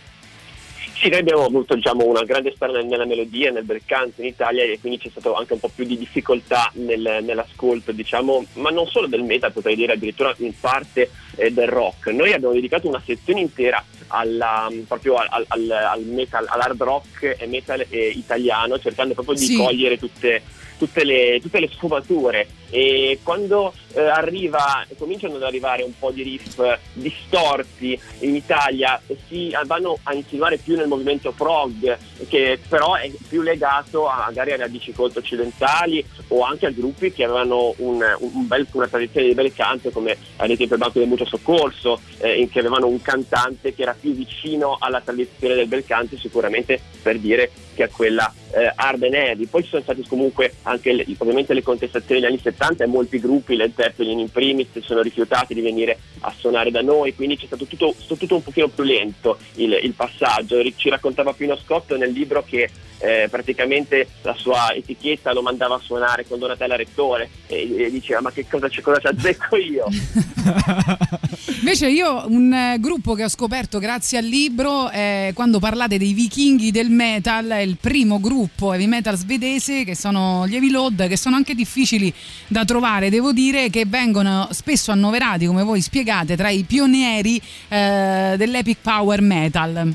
[1.05, 4.29] Sì, noi abbiamo avuto diciamo, una grande storia nel- nella melodia, nel bel canto in
[4.29, 8.71] Italia e quindi c'è stato anche un po' più di difficoltà nel- nell'ascolto, diciamo, ma
[8.71, 12.07] non solo del metal, potrei dire addirittura in parte eh, del rock.
[12.07, 17.37] Noi abbiamo dedicato una sezione intera alla, proprio al, al- al- al metal, all'hard rock
[17.39, 19.57] e metal eh, italiano, cercando proprio di Sì.
[19.57, 20.41] cogliere tutte,
[20.79, 26.23] tutte le, tutte le sfumature e quando eh, arriva, cominciano ad arrivare un po' di
[26.23, 26.61] riff
[26.93, 33.43] distorti in Italia si vanno a insinuare più nel movimento prog che però è più
[33.43, 38.47] legato a, magari alle radici colto occidentali o anche a gruppi che avevano un, un
[38.47, 42.41] bel- una tradizione di bel canto come ad esempio il Banco del Mutuo Soccorso eh,
[42.41, 46.81] in che avevano un cantante che era più vicino alla tradizione del bel canto sicuramente
[47.03, 49.47] per dire che a quella eh, hard and.
[49.49, 53.19] Poi ci sono state comunque anche le- ovviamente le contestazioni degli anni 70 e molti
[53.19, 57.37] gruppi, Led Zeppelin in primis, si sono rifiutati di venire a suonare da noi, quindi
[57.37, 60.63] c'è stato tutto, stato tutto un pochino più lento il, il passaggio.
[60.77, 65.81] Ci raccontava Pino Scotto nel libro che eh, praticamente la sua etichetta lo mandava a
[65.81, 69.87] suonare con Donatella Rettore e, e diceva ma che cosa, cosa ci azzecco io?
[71.61, 76.13] Invece io un eh, gruppo che ho scoperto grazie al libro è quando parlate dei
[76.13, 81.09] vichinghi del metal, è il primo gruppo heavy metal svedese che sono gli Heavy Load,
[81.09, 82.13] che sono anche difficili
[82.47, 88.35] da trovare, devo dire che vengono spesso annoverati, come voi spiegate, tra i pionieri eh,
[88.37, 89.95] dell'epic power metal.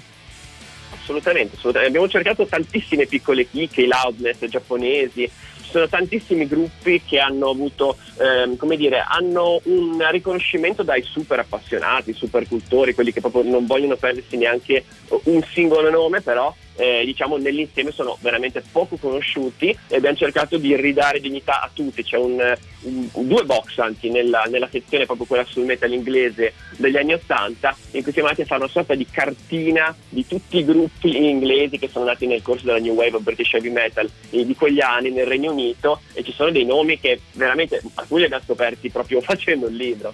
[1.02, 1.98] Assolutamente, assolutamente.
[1.98, 5.30] Abbiamo cercato tantissime piccole chicche, i loudness giapponesi,
[5.70, 11.40] ci sono tantissimi gruppi che hanno avuto, ehm, come dire, hanno un riconoscimento dai super
[11.40, 14.84] appassionati, super cultori, quelli che proprio non vogliono perdersi neanche
[15.26, 20.76] un singolo nome, però eh, diciamo nell'insieme sono veramente poco conosciuti e abbiamo cercato di
[20.76, 22.04] ridare dignità a tutti.
[22.04, 26.96] C'è un, un- due box anzi nella, nella sezione proprio quella sul metal inglese degli
[26.96, 30.66] anni 80 in cui siamo andati a fare una sorta di cartina di tutti i
[30.66, 34.46] gruppi inglesi che sono nati nel corso della New Wave of British Heavy Metal eh,
[34.46, 38.20] di quegli anni nel Regno Unito e ci sono dei nomi che veramente a cui
[38.20, 40.14] li abbiamo scoperti proprio facendo il libro.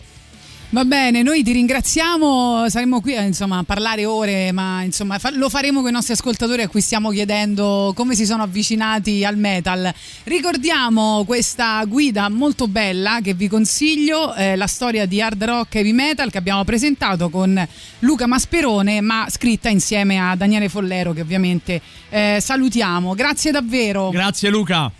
[0.70, 5.32] Va bene, noi ti ringraziamo, saremo qui eh, insomma, a parlare ore, ma insomma, fa-
[5.32, 9.38] lo faremo con i nostri ascoltatori a cui stiamo chiedendo come si sono avvicinati al
[9.38, 9.94] metal.
[10.24, 15.94] Ricordiamo questa guida molto bella che vi consiglio, eh, la storia di hard rock heavy
[15.94, 17.66] metal che abbiamo presentato con
[18.00, 23.14] Luca Masperone, ma scritta insieme a Daniele Follero che ovviamente eh, salutiamo.
[23.14, 24.10] Grazie davvero.
[24.10, 24.92] Grazie Luca.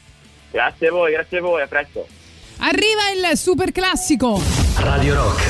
[0.52, 2.08] Grazie a voi, grazie a voi, a presto.
[2.58, 4.42] Arriva il super classico.
[4.76, 5.42] Radio Rock.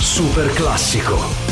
[0.00, 1.49] Super classico.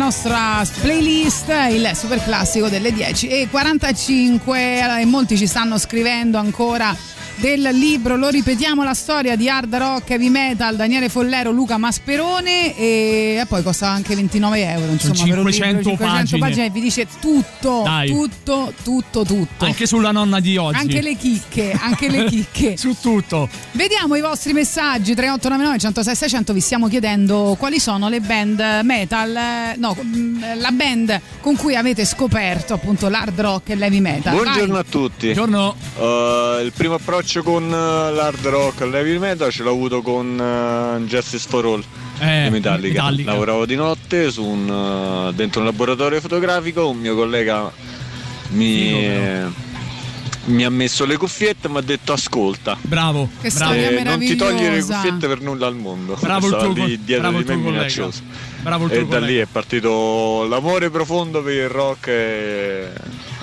[0.00, 6.38] Nostra playlist il super classico delle 10 e 45 Allora, e molti ci stanno scrivendo
[6.38, 6.96] ancora
[7.40, 12.76] del libro, lo ripetiamo la storia di hard rock, heavy metal, Daniele Follero, Luca Masperone
[12.76, 16.38] e, e poi costa anche 29 euro insomma Sono per un libro 500 500 pagine.
[16.38, 18.10] pagine vi dice tutto, Dai.
[18.10, 19.64] tutto, tutto, tutto.
[19.64, 20.80] Anche sulla nonna di oggi.
[20.80, 22.76] Anche le chicche, anche le chicche.
[22.78, 23.48] Su tutto.
[23.72, 29.74] Vediamo i vostri messaggi 3899 106 600 vi stiamo chiedendo quali sono le band metal,
[29.78, 29.96] no,
[30.56, 34.34] la band con cui avete scoperto appunto l'hard rock e l'heavy metal.
[34.34, 34.82] Buongiorno Vai.
[34.82, 35.32] a tutti.
[35.32, 35.74] Buongiorno.
[35.96, 40.26] Uh, il primo approccio con uh, l'hard rock e l'heavy metal ce l'ho avuto con
[40.38, 41.84] uh, Justice for All
[42.18, 43.02] Eh, di Metallica.
[43.02, 43.30] Metallica.
[43.30, 47.72] Lavoravo di notte su un, uh, dentro un laboratorio fotografico, un mio collega
[48.48, 49.08] mi,
[50.46, 52.76] mi ha messo le cuffiette e mi ha detto ascolta.
[52.80, 53.28] Bravo.
[53.40, 53.72] Che bravo.
[53.74, 56.18] Eh, non ti togliere le cuffiette per nulla al mondo.
[56.20, 58.22] Bravo il tuo lì dietro bravo di me minaccioso.
[58.60, 62.88] Bravo il E tuo da lì è partito l'amore profondo per il rock e,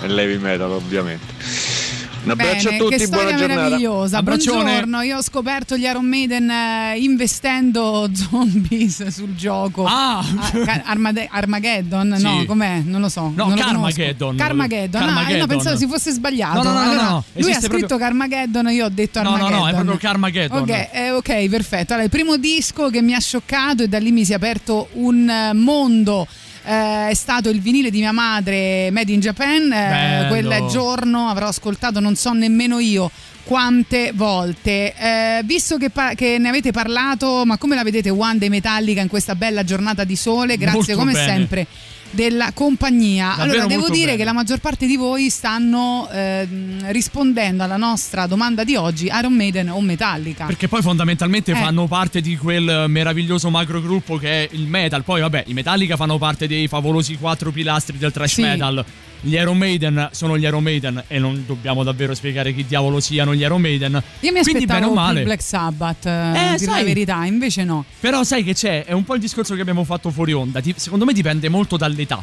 [0.02, 1.77] e l'heavy metal, ovviamente.
[2.24, 3.60] Un abbraccio Bene, a tutti, che buona storia giornata.
[3.62, 4.18] meravigliosa.
[4.18, 4.62] Abbraccione.
[4.62, 9.84] Buongiorno, io ho scoperto gli Iron Maiden eh, investendo zombies sul gioco.
[9.86, 10.22] Ah!
[10.64, 12.08] Ca- Armade- Armageddon?
[12.18, 12.44] No, Sì.
[12.44, 12.82] com'è?
[12.84, 13.22] Non lo so.
[13.34, 14.28] No, non lo Carmageddon.
[14.36, 14.44] conosco.
[14.44, 15.00] Carmageddon.
[15.02, 15.46] Ah, no, Carmageddon.
[15.48, 16.62] pensavo si fosse sbagliato.
[16.62, 19.30] No, no, no, no, Allora, no, Lui ha scritto proprio- Carmageddon, io ho detto No,
[19.30, 19.60] no, Armageddon.
[19.60, 20.58] no, è proprio Carmageddon.
[20.62, 21.92] Ok, eh, ok, perfetto.
[21.92, 24.88] Allora, il primo disco che mi ha scioccato e da lì mi si è aperto
[24.94, 26.26] un eh, mondo.
[26.68, 29.72] Eh, è stato il vinile di mia madre Made in Japan.
[29.72, 33.10] eh, quel giorno avrò ascoltato non so nemmeno io
[33.44, 34.92] quante volte.
[34.94, 39.00] Eh, visto che, pa- che ne avete parlato, ma come la vedete One Day Metallica
[39.00, 40.58] in questa bella giornata di sole?
[40.58, 41.26] Grazie Molto come bene.
[41.26, 41.66] sempre
[42.10, 43.34] della compagnia.
[43.36, 44.16] Davvero allora, devo dire bene.
[44.18, 49.32] che la maggior parte di voi stanno ehm, rispondendo alla nostra domanda di oggi: Iron
[49.34, 50.46] Maiden o Metallica?
[50.46, 51.56] Perché poi fondamentalmente Eh.
[51.56, 55.04] fanno parte di quel meraviglioso macro gruppo che è il metal.
[55.04, 58.42] Poi vabbè, i Metallica fanno parte dei favolosi quattro pilastri del thrash Sì.
[58.42, 58.84] metal.
[59.20, 63.34] Gli Iron Maiden sono gli Iron Maiden e non dobbiamo davvero spiegare chi diavolo siano
[63.34, 63.92] gli Iron Maiden.
[64.20, 65.22] Io mi Quindi aspettavo male.
[65.24, 66.84] Black Sabbath, eh, Eh, dire la sai.
[66.84, 67.84] verità, invece no.
[67.98, 68.84] Però sai che c'è?
[68.84, 70.60] È un po' il discorso che abbiamo fatto fuori onda.
[70.76, 72.22] Secondo me dipende molto dall'età.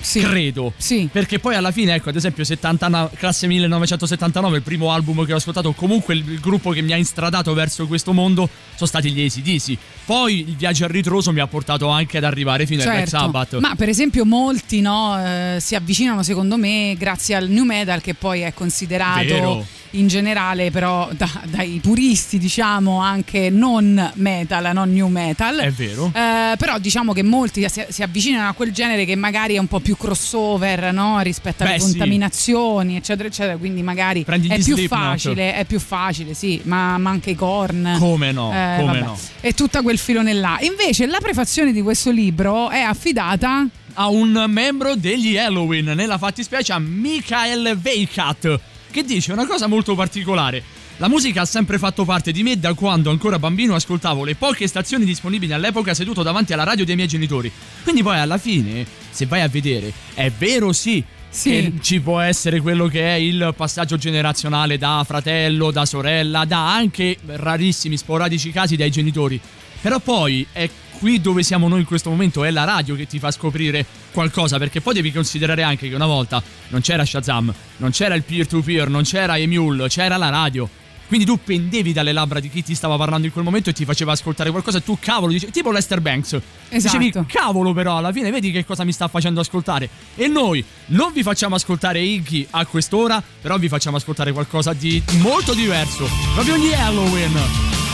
[0.00, 0.20] Sì.
[0.20, 0.72] Credo.
[0.76, 1.08] Sì.
[1.10, 5.36] Perché poi alla fine, ecco, ad esempio, 70 classe 1979, il primo album che ho
[5.36, 9.24] ascoltato, comunque il, il gruppo che mi ha instradato verso questo mondo sono stati gli
[9.24, 9.76] ACDC.
[10.06, 13.24] Poi il viaggio al ritroso mi ha portato anche ad arrivare fino ai Black Certo,
[13.24, 13.58] Sabbath.
[13.60, 18.14] ma per esempio molti no, eh, si avvicinano secondo me grazie al new metal che
[18.14, 19.66] poi è considerato Vero.
[19.90, 25.58] in generale però da- dai puristi diciamo anche non metal, non new metal.
[25.58, 26.10] È vero.
[26.14, 29.68] Eh, però diciamo che molti si, si avvicinano a quel genere che magari è un
[29.68, 31.20] po' più crossover no?
[31.20, 31.90] rispetto alle Beh, sì.
[31.90, 37.10] contaminazioni eccetera eccetera quindi magari Prendi è più facile è più facile sì ma, ma
[37.10, 39.18] anche i corn Come no, Eh, come no.
[39.40, 44.44] e tutta quel filone là invece la prefazione di questo libro è affidata A un
[44.48, 48.60] membro degli Halloween, nella fattispecie a Michael Veikat,
[48.90, 50.62] che dice una cosa molto particolare.
[51.00, 54.66] La musica ha sempre fatto parte di me da quando ancora bambino ascoltavo le poche
[54.66, 57.50] stazioni disponibili all'epoca seduto davanti alla radio dei miei genitori.
[57.82, 61.02] Quindi poi alla fine, se vai a vedere, è vero sì.
[61.30, 61.78] Sì.
[61.80, 67.16] Ci può essere quello che è il passaggio generazionale da fratello, da sorella, da anche
[67.24, 69.40] rarissimi, sporadici casi dai genitori.
[69.80, 73.18] Però poi è qui dove siamo noi in questo momento, è la radio che ti
[73.18, 77.90] fa scoprire qualcosa, perché poi devi considerare anche che una volta non c'era Shazam, non
[77.90, 80.68] c'era il peer-to-peer, non c'era Emule, c'era la radio.
[81.10, 83.84] Quindi tu pendevi dalle labbra di chi ti stava parlando in quel momento e ti
[83.84, 86.38] faceva ascoltare qualcosa e tu cavolo dicevi, tipo Lester Banks.
[86.68, 86.98] Esatto.
[86.98, 89.88] Dicevi cavolo però alla fine vedi che cosa mi sta facendo ascoltare.
[90.14, 95.02] E noi non vi facciamo ascoltare Iggy a quest'ora, però vi facciamo ascoltare qualcosa di
[95.14, 96.08] molto diverso.
[96.32, 97.89] Proprio gli Halloween.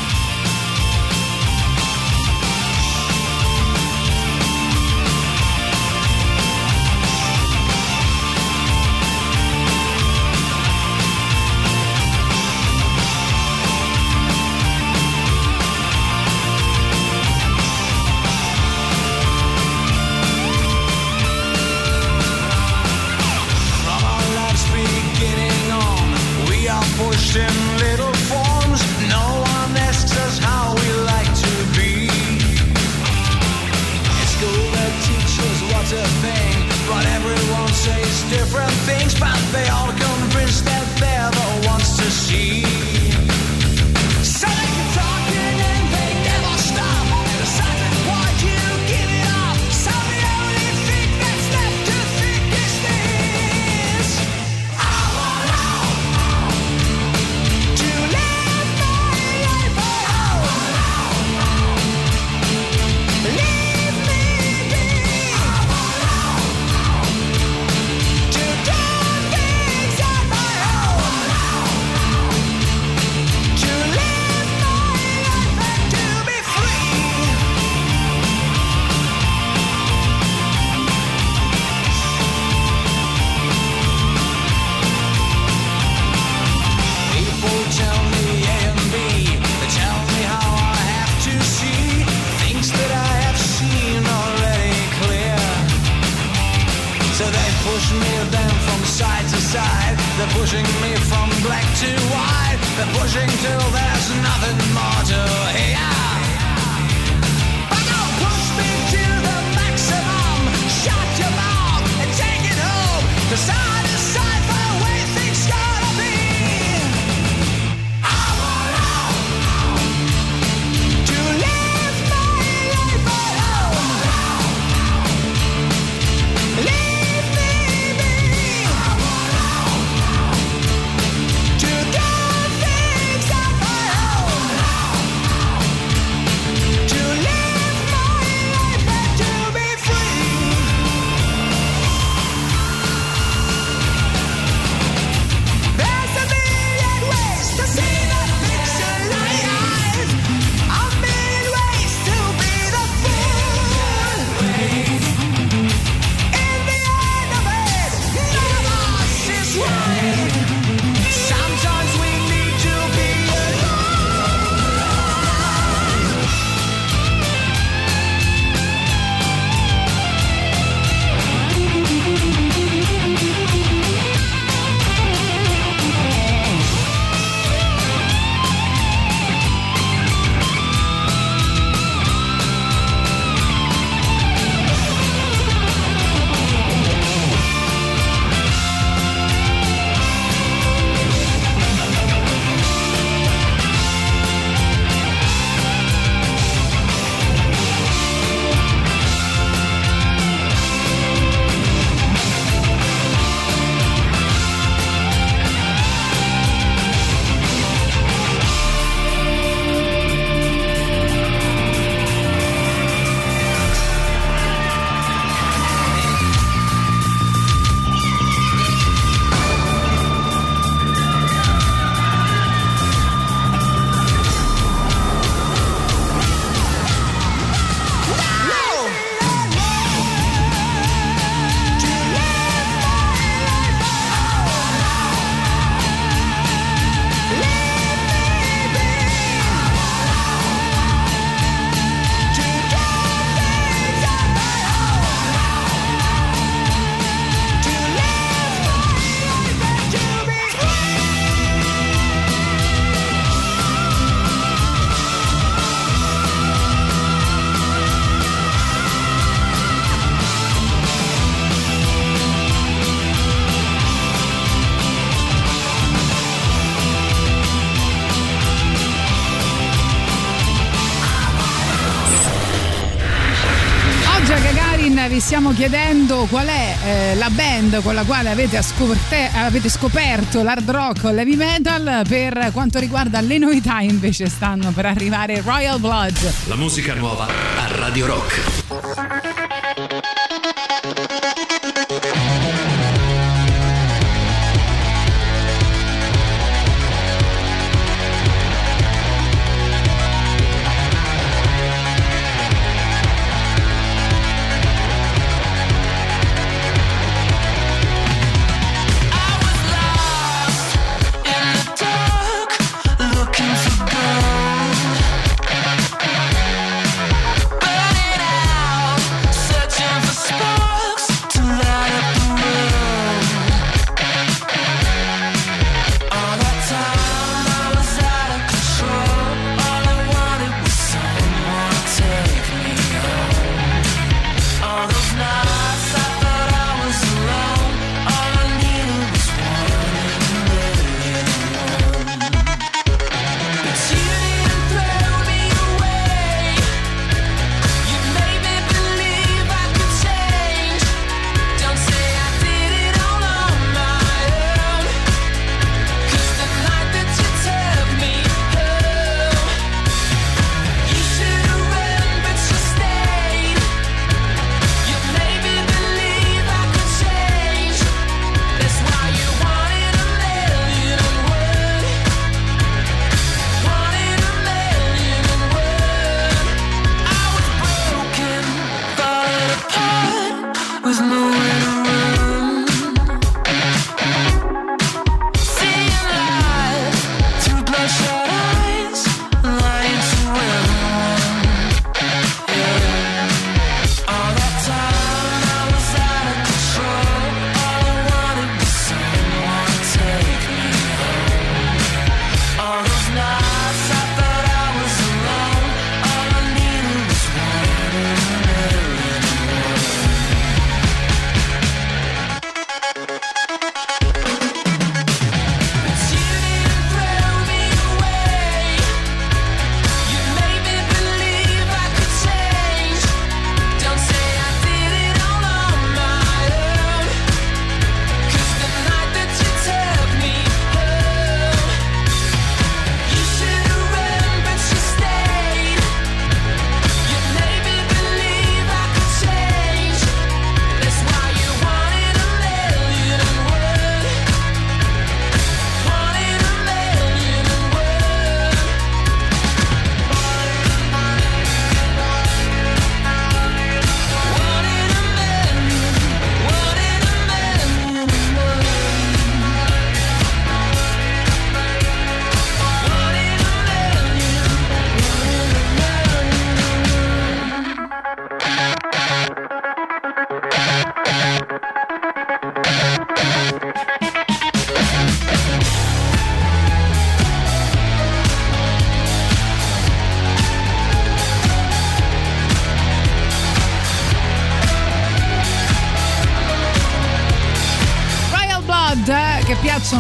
[275.57, 281.05] chiedendo qual è eh, la band con la quale avete, scoperte, avete, scoperto l'hard rock
[281.05, 282.05] o l'heavy metal.
[282.07, 286.35] Per quanto riguarda le novità, invece, stanno per arrivare Royal Blood.
[286.49, 288.56] La musica nuova a Radio Rock.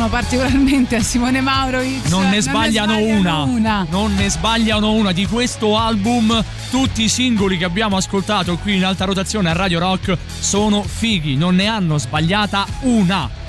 [0.07, 2.09] Piacciono particolarmente a Simone Maurovic.
[2.09, 3.43] Non ne sbagliano, una.
[3.43, 3.87] una.
[3.89, 6.43] Non ne sbagliano una di questo album.
[6.71, 11.37] Tutti i singoli che abbiamo ascoltato qui in alta rotazione a Radio Rock sono fighi,
[11.37, 13.45] non ne hanno sbagliata una.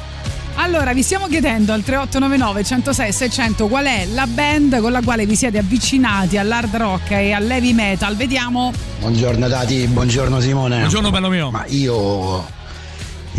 [0.59, 5.27] Allora, vi stiamo chiedendo al 3899 106 600 qual è la band con la quale
[5.27, 8.15] vi siete avvicinati all'hard rock e all'heavy metal.
[8.15, 8.73] Vediamo.
[8.99, 10.79] Buongiorno Tati, buongiorno Simone.
[10.79, 11.51] Buongiorno bello mio.
[11.51, 12.43] Ma io,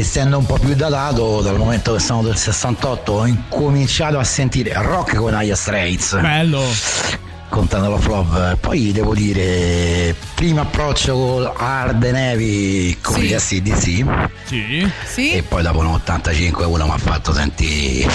[0.01, 4.73] essendo un po' più datato, dal momento che sono del 68, ho incominciato a sentire
[4.75, 6.21] rock con Aya Straits.
[6.21, 6.63] Bello.
[7.49, 8.57] Contando la flop.
[8.57, 13.21] Poi devo dire, primo approccio con Hard and Heavy con Sì.
[13.23, 14.05] gli SDC.
[14.45, 14.93] Sì.
[15.07, 15.33] Sì.
[15.33, 18.07] E poi dopo un 85 uno mi ha fatto sentire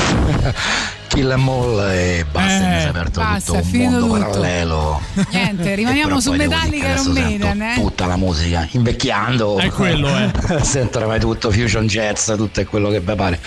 [1.13, 3.89] Kill em all e basta, Eh, mi si è aperto basta, tutto è un finito
[3.91, 4.19] mondo tutto.
[4.29, 5.01] parallelo.
[5.29, 7.73] Niente, rimaniamo su Metallica che e Iron adesso Maiden, sento eh?
[7.83, 9.57] Tutta la musica, invecchiando.
[9.59, 10.31] È quello, eh.
[10.65, 13.39] sento ormai tutto fusion jazz, tutto è quello che vi pare.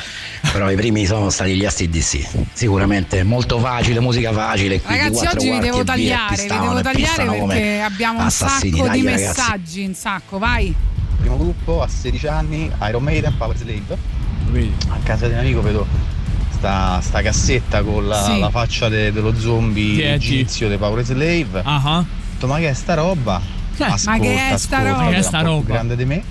[0.52, 2.28] Però i primi sono stati gli ACDC.
[2.52, 4.80] Sicuramente molto facile, musica facile.
[4.84, 8.18] Ragazzi, oggi vi quarti devo e tagliare, vi devo e tagliare pistano come perché abbiamo
[8.20, 8.76] un assassini.
[8.76, 9.24] sacco Dai, di ragazzi.
[9.26, 10.72] messaggi, un sacco, vai.
[11.18, 13.98] primo gruppo a 16 anni, Iron Maiden, Power Slave.
[14.90, 16.05] A casa di un amico vedo
[16.56, 18.38] sta, sta cassetta con la, Sì.
[18.40, 20.14] la faccia de- dello zombie Tieti.
[20.40, 21.62] egizio dei Power Slave.
[21.64, 23.40] Ho detto, ma che è sta roba?
[23.78, 25.10] Ascolta, ma che è sta ascolta, roba?
[25.10, 25.72] Che è sta roba?
[25.72, 26.22] grande di me.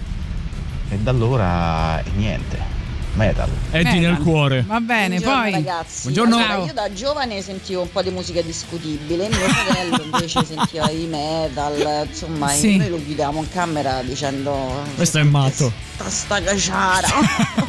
[0.89, 2.73] E da allora è niente.
[3.16, 3.49] Metal.
[3.72, 4.63] Eddie nel cuore.
[4.68, 5.51] Va bene, Buongiorno poi.
[5.51, 6.01] ragazzi.
[6.11, 6.36] Buongiorno.
[6.36, 11.07] Allora, io da giovane sentivo un po' di musica discutibile, mio fratello invece sentiva heavy
[11.07, 12.76] metal, insomma Sì.
[12.78, 15.72] noi lo guidavamo in camera dicendo Questo è matto.
[15.95, 17.07] sta sta caciara.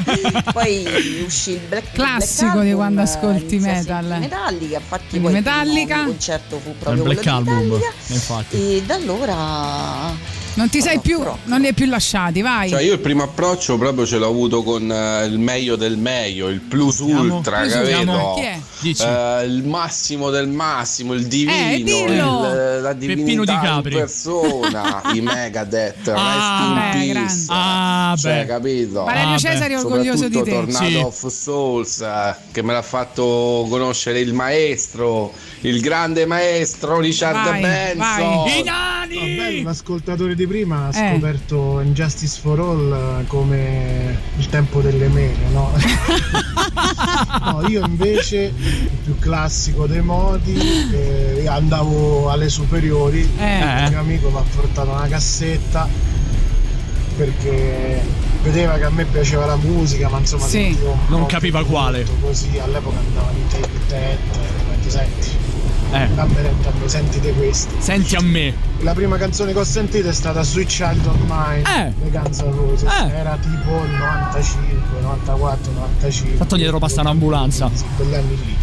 [0.53, 4.17] Poi uscì il Black Classico Black di Album, quando ascolti metal.
[4.19, 5.99] Metallica, infatti Quindi poi Metallica.
[6.01, 7.55] il concerto fu Il proprio quello Black di Album.
[7.55, 8.57] Metallica Infatti.
[8.77, 12.71] e da allora Non ti sei più, non li hai più lasciati, vai.
[12.71, 16.49] Cioè io il primo approccio proprio ce l'ho avuto con eh, il meglio del meglio,
[16.49, 18.33] il plus ultra, Plus capito?
[18.37, 18.59] chi è?
[18.81, 19.03] Dici.
[19.03, 25.03] Eh, il massimo del massimo, il divino, Eh, il- la Peppino divinità Di in persona,
[25.13, 27.45] i Megadeth, Ah, Rest in beh, Peace.
[27.49, 28.47] Ah, Cioè, beh.
[28.47, 29.05] capito?
[29.05, 30.73] Valerio Ah, Cesari è orgoglioso di Soprattutto te.
[30.73, 30.97] Tornado Sì.
[31.25, 37.61] of Souls eh, che me l'ha fatto conoscere il maestro, il grande maestro Richard Vai,
[37.61, 37.99] Benson.
[37.99, 38.59] vai.
[38.59, 39.37] I nani!
[39.37, 41.11] Vabbè, l'ascoltatore di prima ha Eh.
[41.13, 45.71] scoperto Injustice for All eh, come il tempo delle mele, no?
[47.45, 50.57] no, io invece, il più classico dei modi,
[50.93, 53.63] eh, andavo alle superiori, Eh.
[53.63, 55.89] un mio amico mi ha portato una cassetta
[57.17, 58.03] perché
[58.43, 60.77] vedeva che a me piaceva la musica, ma insomma Sì.
[61.09, 62.05] Non capiva quale.
[62.21, 64.19] Così all'epoca andavano i tape dead,
[64.73, 65.29] e ti senti,
[66.05, 66.35] Eh, dammi,
[66.87, 67.75] sentite questi.
[67.79, 68.53] senti a me.
[68.81, 71.93] La prima canzone che ho sentito è stata Sweet Child of Mine Eh.
[71.99, 72.91] dei Guns N' Roses.
[72.93, 73.09] Eh.
[73.17, 76.37] Era tipo il 95, 94, 95.
[76.37, 77.71] Fatto dietro passa un'ambulanza.
[77.73, 78.57] Sì, quegli anni lì.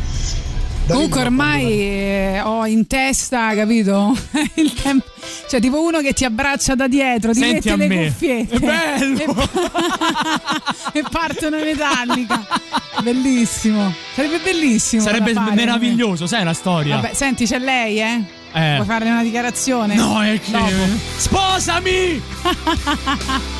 [0.87, 4.15] Comunque ormai eh, ho in testa, capito?
[4.55, 5.05] Il tempo.
[5.49, 8.05] Cioè, tipo uno che ti abbraccia da dietro, ti Senti mette le me.
[8.07, 9.19] cuffiette È bello!
[10.93, 12.45] e, e partono in metallica.
[13.01, 13.93] Bellissimo.
[14.13, 15.01] Sarebbe bellissimo.
[15.01, 15.55] Sarebbe fare.
[15.55, 16.95] meraviglioso, sai la storia?
[16.95, 18.21] Vabbè, senti, c'è lei, eh?
[18.53, 18.73] Eh.
[18.75, 19.95] Vuoi fare una dichiarazione?
[19.95, 20.51] No, è che.
[20.51, 20.69] Dopo.
[21.17, 22.21] Sposami!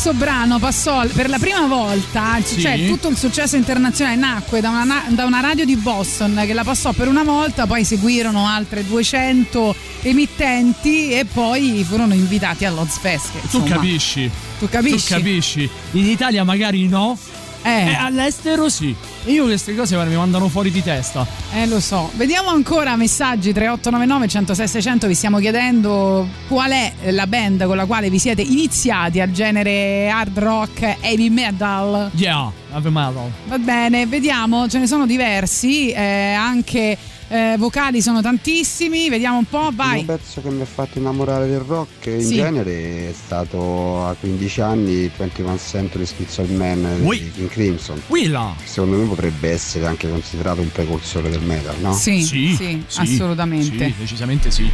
[0.00, 2.60] questo brano passò per la prima volta, Sì.
[2.60, 6.52] cioè tutto il successo internazionale nacque da una, na- da una radio di Boston che
[6.52, 13.32] la passò per una volta, poi seguirono altre 200 emittenti e poi furono invitati all'Ozfest.
[13.40, 14.30] che, Tu capisci?
[14.60, 15.08] Tu capisci?
[15.08, 15.70] Tu capisci?
[15.92, 17.18] In Italia magari no.
[17.62, 17.90] Eh.
[17.90, 18.94] E all'estero sì.
[19.24, 21.26] E io queste cose guarda, mi mandano fuori di testa.
[21.54, 27.26] Eh lo so, vediamo ancora messaggi 3899 106 600, vi stiamo chiedendo qual è la
[27.26, 32.10] band con la quale vi siete iniziati al genere hard rock, heavy metal.
[32.14, 33.30] Yeah, ave metal.
[33.46, 36.96] Va bene, vediamo, ce ne sono diversi, eh, anche
[37.28, 40.00] eh, vocali sono tantissimi, vediamo un po', vai.
[40.00, 42.34] Il pezzo che mi ha fatto innamorare del rock in Sì.
[42.36, 47.18] genere è stato a 15 anni 21 Century Schizo Man Ui.
[47.20, 48.00] di King Crimson.
[48.08, 48.54] Willa.
[48.64, 51.92] Secondo me potrebbe essere anche considerato un precursore del metal, no?
[51.94, 53.86] Sì, Sì, sì, sì, assolutamente.
[53.88, 54.70] Sì, decisamente sì.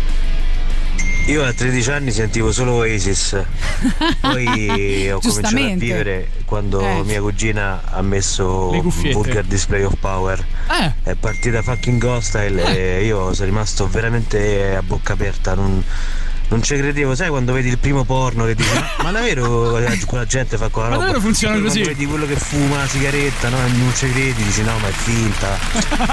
[1.26, 3.34] Io a 13 anni sentivo solo Oasis,
[4.20, 7.02] poi ho cominciato a vivere quando Eh.
[7.02, 8.70] mia cugina ha messo.
[9.12, 10.38] Vulgar Display of Power.
[10.70, 10.92] Eh.
[11.02, 15.82] È partita fucking Ghost e io sono rimasto veramente a bocca aperta, non,
[16.48, 19.72] non ci credevo, sai quando vedi il primo porno che dici ma, ma davvero
[20.06, 21.04] quella gente fa quella Ma roba?
[21.06, 21.80] davvero funziona così?
[21.80, 24.88] Quando vedi quello che fuma la sigaretta, no, e non ci credi, dici no ma
[24.88, 25.58] è finta.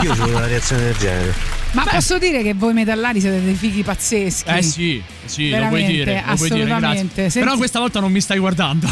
[0.02, 1.34] Io ho una reazione del genere.
[1.74, 4.50] Ma posso dire che voi metallari siete dei fighi pazzeschi?
[4.50, 6.24] Eh sì, sì, lo puoi Veramente, dire.
[6.26, 6.96] Lo puoi dire.
[6.96, 8.88] Senti- Però questa volta non mi stai guardando.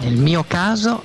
[0.00, 1.04] Nel mio caso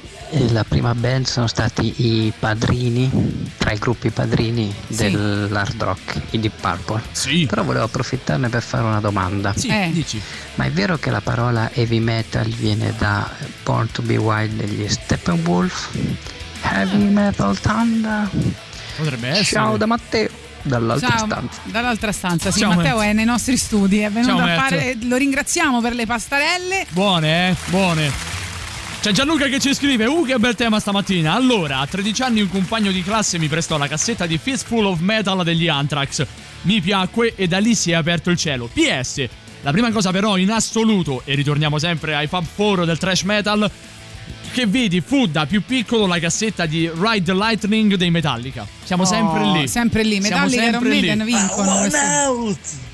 [0.51, 3.09] la prima band sono stati i padrini,
[3.57, 4.95] tra i gruppi padrini Sì.
[5.11, 7.01] dell'hard rock, i Deep Purple.
[7.11, 7.45] Sì.
[7.47, 9.53] Però volevo approfittarne per fare una domanda.
[9.55, 9.89] Sì, Eh.
[9.91, 10.21] dici.
[10.55, 13.29] Ma è vero che la parola heavy metal viene da
[13.63, 15.89] Born to be Wild degli Steppenwolf?
[16.61, 18.29] Heavy Metal Thunder?
[18.97, 19.43] Potrebbe essere.
[19.45, 20.29] Ciao da Matteo,
[20.63, 21.61] dall'altra Ciao, stanza.
[21.65, 22.51] dall'altra stanza.
[22.51, 23.07] Sì, Ciao, Matteo Matt.
[23.07, 24.59] è nei nostri studi, è venuto Ciao, a Matt.
[24.59, 24.97] fare.
[25.03, 26.85] Lo ringraziamo per le pastarelle.
[26.89, 27.55] Buone, eh?
[27.67, 28.11] Buone.
[29.07, 31.31] C'è Gianluca che ci scrive: Uh, che bel tema stamattina.
[31.33, 34.99] Allora, a 13 anni un compagno di classe mi prestò la cassetta di Fistful of
[34.99, 36.25] Metal degli Anthrax.
[36.63, 38.67] Mi piacque e da lì si è aperto il cielo.
[38.67, 39.25] PS.
[39.61, 43.71] La prima cosa però in assoluto, e ritorniamo sempre ai Fab Four del trash metal,
[44.51, 48.67] che vedi fu da più piccolo la cassetta di Ride the Lightning dei Metallica.
[48.83, 49.67] Siamo Oh, sempre lì.
[49.69, 50.19] Sempre lì.
[50.19, 50.83] Metallica e Iron.
[50.83, 51.77] Maiden vincono.
[51.77, 52.86] questo.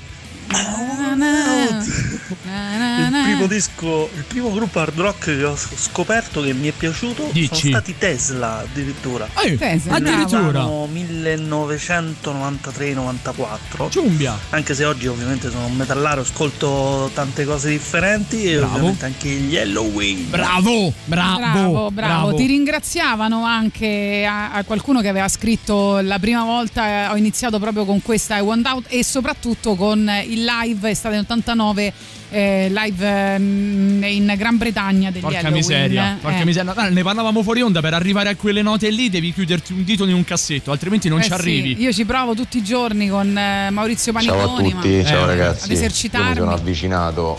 [0.46, 6.52] Na, na, na, Il primo disco, il primo gruppo hard rock che ho scoperto che
[6.52, 7.54] mi è piaciuto Dici?
[7.54, 9.28] sono stati Tesla addirittura.
[9.42, 10.48] Eh, Tesla, addirittura.
[10.48, 13.90] Erano 1993-94.
[13.90, 14.36] Ciumbia.
[14.50, 18.72] Anche se oggi ovviamente sono un metallaro, ascolto tante cose differenti e Bravo.
[18.74, 20.30] ovviamente anche gli Halloween.
[20.30, 26.44] Bravo, bravo, Bravo, bravo, Ti ringraziavano anche a, a qualcuno che aveva scritto la prima
[26.44, 30.90] volta eh, ho iniziato proprio con questa I Want Out e soprattutto con il live
[30.90, 31.92] estate 89
[32.30, 35.56] eh, live ehm, in Gran Bretagna degli Porca Halloween.
[35.58, 36.44] miseria, porca Eh.
[36.44, 36.88] miseria.
[36.90, 40.14] Ne parlavamo fuori onda per arrivare a quelle note lì devi chiuderti un dito in
[40.14, 41.76] un cassetto, altrimenti non Eh ci sì, arrivi.
[41.80, 44.40] io ci provo tutti i giorni con eh, Maurizio Paniconi.
[44.40, 45.64] Ciao a tutti, ma- ciao Eh, ragazzi.
[45.64, 46.34] Ad Io mi esercitarmi.
[46.36, 47.38] sono avvicinato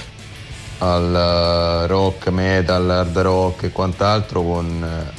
[0.77, 1.15] al
[1.83, 5.11] eh, rock, metal, hard rock e quant'altro con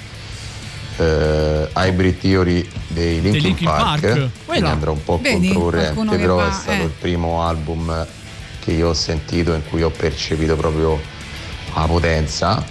[0.98, 3.82] eh, Hybrid Theory dei Linkin, Linkin Park.
[3.82, 4.00] Park.
[4.12, 4.70] Quindi Quella.
[4.70, 6.84] andrò un po' Vedi, controcorrente, però va, è stato eh.
[6.84, 8.06] il primo album
[8.60, 11.00] che io ho sentito in cui ho percepito proprio
[11.74, 12.64] la potenza.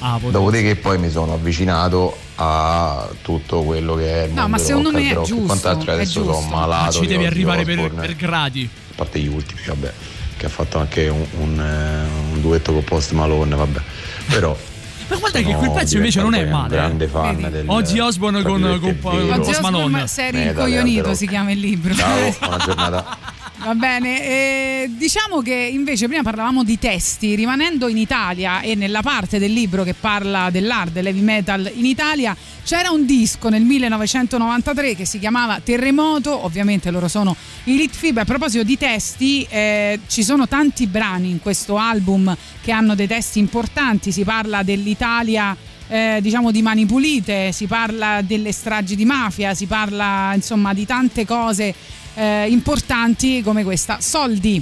[0.00, 0.30] Ah, potenza.
[0.38, 4.66] Dopodiché poi mi sono avvicinato a tutto quello che è il No, mondo ma del
[4.66, 8.68] secondo me è giusto, adesso sono malato Ma ci di devi arrivare per, per gradi.
[8.72, 9.92] a parte gli ultimi, vabbè,
[10.36, 13.80] che ha fatto anche un, un, eh, un duetto con Post Malone, vabbè.
[14.28, 14.56] Però
[15.08, 16.68] Ma guarda che quel pezzo invece non è male.
[16.68, 17.08] Grande eh.
[17.08, 17.50] fan Vedi?
[17.50, 20.06] del Ozzy Osbourne tra con, con, con Post Osbourne, Malone.
[20.06, 21.94] sei rincoglionito si chiama il libro.
[21.94, 23.18] Ciao, buona giornata.
[23.60, 29.02] Va bene, eh, diciamo che invece prima parlavamo di testi, rimanendo in Italia e nella
[29.02, 34.94] parte del libro che parla dell'hard, dell'heavy metal in Italia, c'era un disco nel 1993
[34.94, 37.34] che si chiamava Terremoto, ovviamente loro sono
[37.64, 38.18] i Litfib.
[38.18, 43.08] A proposito di testi, eh, ci sono tanti brani in questo album che hanno dei
[43.08, 45.56] testi importanti, si parla dell'Italia
[45.88, 50.86] eh, diciamo di mani pulite, si parla delle stragi di mafia, si parla insomma di
[50.86, 51.74] tante cose
[52.18, 53.98] eh, importanti come questa.
[54.00, 54.60] Soldi.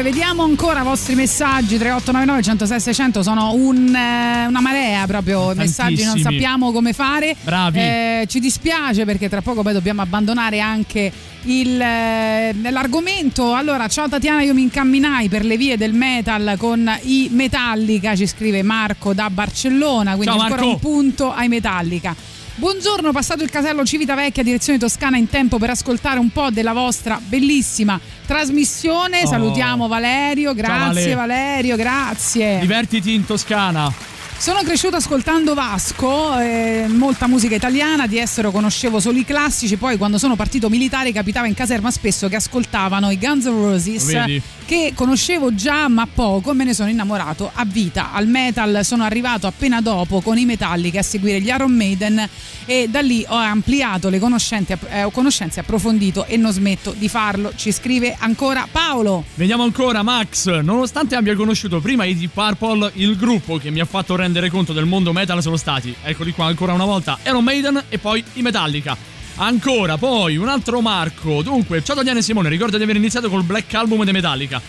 [0.00, 5.06] E dunque, vediamo ancora i vostri messaggi: 3899 106 600 sono un, eh, una marea
[5.06, 5.54] proprio.
[5.54, 7.36] Messaggi, non sappiamo come fare.
[7.42, 7.78] Bravi.
[7.78, 13.54] Eh, ci dispiace perché tra poco poi dobbiamo abbandonare anche il, eh, l'argomento.
[13.54, 18.26] Allora, ciao Tatiana, io mi incamminai per le vie del metal con i Metallica, ci
[18.26, 20.16] scrive Marco da Barcellona.
[20.16, 20.74] Quindi Ciao, ancora Marco.
[20.74, 22.14] un punto ai Metallica.
[22.60, 27.18] Buongiorno, passato il casello Civitavecchia, direzione Toscana in tempo per ascoltare un po' della vostra
[27.18, 29.22] bellissima trasmissione.
[29.22, 29.26] Oh.
[29.26, 31.14] Salutiamo Valerio, grazie Vale.
[31.14, 32.58] Valerio, grazie.
[32.60, 33.90] Divertiti in Toscana.
[34.36, 39.96] Sono cresciuto ascoltando Vasco, eh, molta musica italiana, di estero conoscevo solo i classici, poi
[39.96, 44.42] quando sono partito militare capitava in caserma spesso che ascoltavano i Guns N' Roses Vedi?
[44.70, 48.12] Che conoscevo già ma poco me ne sono innamorato a vita.
[48.12, 52.24] Al metal sono arrivato appena dopo con i Metallica a seguire gli Iron Maiden
[52.66, 57.52] e da lì ho ampliato le conoscenze, eh, conoscenze approfondito e non smetto di farlo.
[57.56, 59.24] Ci scrive ancora Paolo.
[59.34, 63.86] Vediamo ancora Max, nonostante abbia conosciuto prima i Deep Purple, il gruppo che mi ha
[63.86, 67.86] fatto rendere conto del mondo metal sono stati, eccoli qua ancora una volta, Iron Maiden
[67.88, 69.09] e poi i Metallica.
[69.42, 71.40] Ancora, poi un altro Marco.
[71.40, 74.60] Dunque, ciao Daniele Simone, ricordo di aver iniziato col Black Album dei Metallica,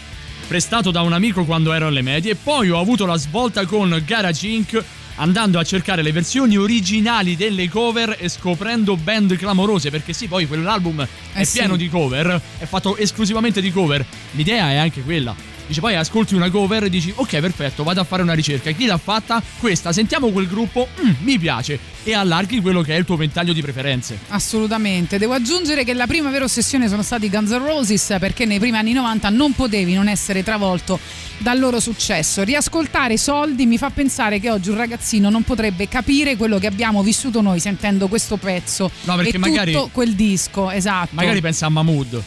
[0.48, 4.02] prestato da un amico quando ero alle medie, e poi ho avuto la svolta con
[4.06, 4.82] Garage Inc.
[5.16, 10.48] andando a cercare le versioni originali delle cover e scoprendo band clamorose, perché sì, poi
[10.48, 11.58] quell'album è Eh sì.
[11.58, 14.06] pieno di cover, è fatto esclusivamente di cover.
[14.32, 15.36] L'idea è anche quella.
[15.72, 18.72] Dice poi ascolti una cover e dici ok perfetto vado a fare una ricerca.
[18.72, 19.42] Chi l'ha fatta?
[19.58, 19.94] Questa.
[19.94, 20.86] Sentiamo quel gruppo.
[21.02, 21.80] Mm, mi piace.
[22.04, 24.20] E allarghi quello che è il tuo ventaglio di preferenze.
[24.28, 25.18] Assolutamente.
[25.18, 28.76] Devo aggiungere che la prima vera ossessione sono stati Guns N' Roses perché nei primi
[28.76, 31.00] anni 90 non potevi non essere travolto
[31.38, 32.44] dal loro successo.
[32.44, 36.68] Riascoltare i soldi mi fa pensare che oggi un ragazzino non potrebbe capire quello che
[36.68, 41.12] abbiamo vissuto noi sentendo questo pezzo No, perché e magari- tutto quel disco, esatto.
[41.12, 42.22] Magari pensa a Mahmood.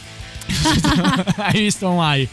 [1.37, 2.27] Hai visto mai?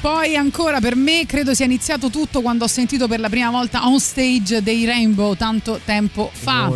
[0.00, 3.84] Poi ancora per me credo sia iniziato tutto quando ho sentito per la prima volta
[3.86, 6.66] on stage dei Rainbow tanto tempo fa.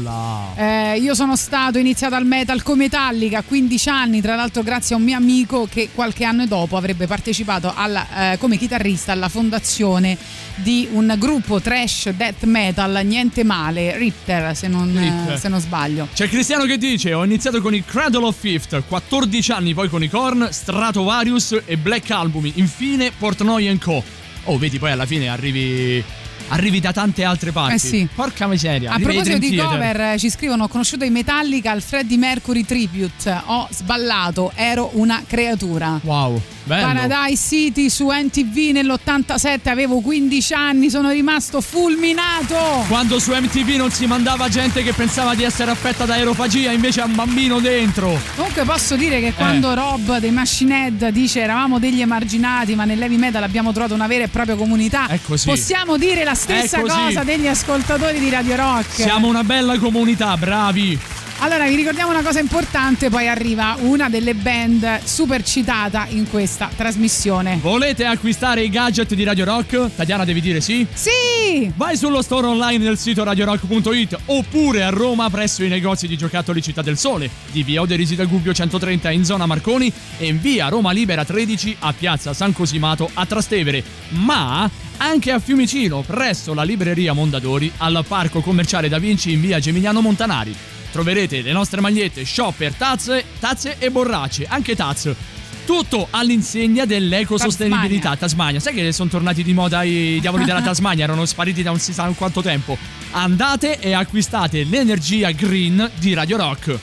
[0.57, 4.97] Eh, io sono stato iniziato al metal come Metallica a 15 anni, tra l'altro grazie
[4.97, 9.29] a un mio amico che qualche anno dopo avrebbe partecipato alla, eh, come chitarrista alla
[9.29, 10.19] fondazione
[10.57, 15.39] di un gruppo trash death metal, niente male, Ritter se non, eh, Ritter.
[15.39, 16.09] se non sbaglio.
[16.13, 20.03] C'è Cristiano che dice: Ho iniziato con i Cradle of Fifth, 14 anni poi con
[20.03, 24.03] i Korn, Stratovarius e Black Album, infine Portnoy Co.
[24.45, 26.03] Oh, vedi, poi alla fine arrivi.
[26.49, 27.75] Arrivi da tante altre parti.
[27.75, 28.09] Eh sì.
[28.15, 28.93] Porca miseria.
[28.93, 33.43] A proposito di cover, eh, ci scrivono: Ho conosciuto i Metallica al Freddie Mercury Tribute.
[33.47, 35.99] Ho sballato, ero una creatura.
[36.03, 36.87] Wow, bello.
[36.87, 42.85] Paradise City su NTV nell'87, avevo 15 anni, sono rimasto fulminato.
[42.89, 47.01] Quando su MTV non si mandava gente che pensava di essere affetta da aerofagia, invece
[47.01, 48.19] ha un bambino dentro.
[48.37, 49.75] Comunque posso dire che quando Eh.
[49.75, 54.25] Rob dei Machine Head dice eravamo degli emarginati ma nell'heavy metal abbiamo trovato una vera
[54.25, 55.09] e propria comunità,
[55.45, 58.93] possiamo dire la stessa cosa degli ascoltatori di Radio Rock.
[58.93, 60.99] Siamo una bella comunità, bravi.
[61.43, 66.71] Allora vi ricordiamo una cosa importante, poi arriva una delle band super citata in questa
[66.75, 67.59] trasmissione.
[67.61, 69.97] Volete acquistare i gadget di Radio Rock?
[69.97, 70.87] Tatiana devi dire sì?
[70.95, 71.69] Sì!
[71.75, 76.63] Vai sullo store online del sito radiorock.it oppure a Roma presso i negozi di giocattoli
[76.63, 80.69] Città del Sole di via Oderisi del Gubbio 130 in zona Marconi e in via
[80.69, 83.83] Roma Libera 13 a piazza San Cosimato a Trastevere.
[84.11, 89.59] Ma anche a Fiumicino presso la libreria Mondadori al parco commerciale Da Vinci in via
[89.59, 90.55] Gemiliano Montanari.
[90.93, 95.17] Troverete le nostre magliette, shopper, tazze, tazze e borracce, anche tazze.
[95.65, 98.15] Tutto all'insegna dell'ecosostenibilità.
[98.15, 98.61] Tasmania.
[98.61, 101.05] Sai che sono tornati di moda i diavoli della Tasmania?
[101.05, 102.77] Erano spariti da un si sa quanto tempo.
[103.13, 106.79] Andate e acquistate l'energia green di Radio Rock.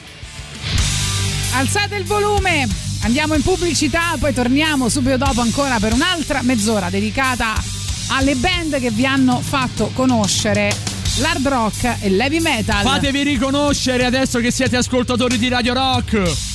[1.53, 2.67] Alzate il volume,
[3.03, 7.61] andiamo in pubblicità, poi torniamo subito dopo ancora per un'altra mezz'ora dedicata
[8.11, 12.83] alle band che vi hanno fatto conoscere l'hard rock e l'heavy metal.
[12.83, 16.48] Fatevi riconoscere adesso che siete ascoltatori di Radio Rock.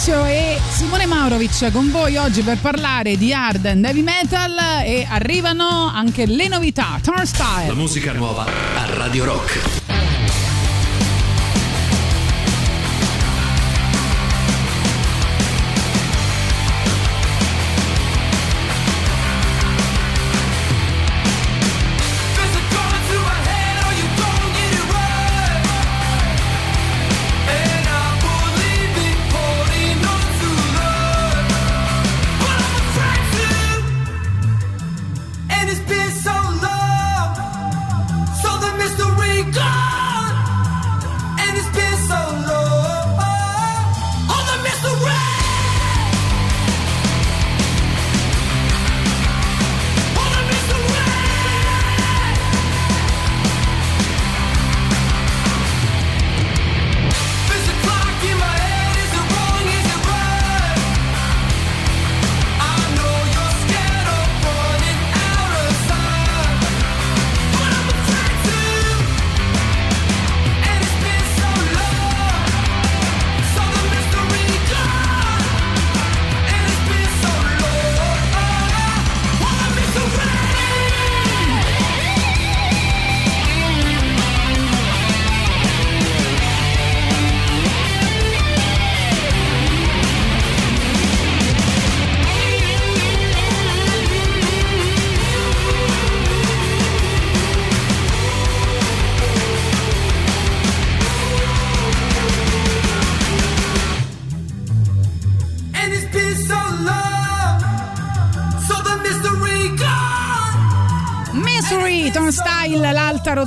[0.00, 5.06] Fabrizio e Simone Maurovic con voi oggi per parlare di hard and heavy metal e
[5.06, 6.92] arrivano anche le novità.
[6.92, 7.74] La Turnstile.
[7.74, 9.79] musica nuova a Radio Rock.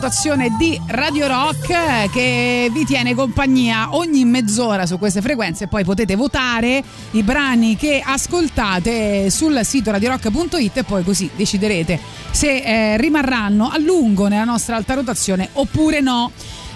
[0.04, 5.86] Rotazione di Radio Rock eh, che vi tiene compagnia ogni mezz'ora su queste frequenze poi
[5.86, 11.98] potete votare i brani che ascoltate sul sito radiorock.it e poi così deciderete
[12.32, 16.32] se eh, rimarranno a lungo nella nostra alta rotazione oppure no.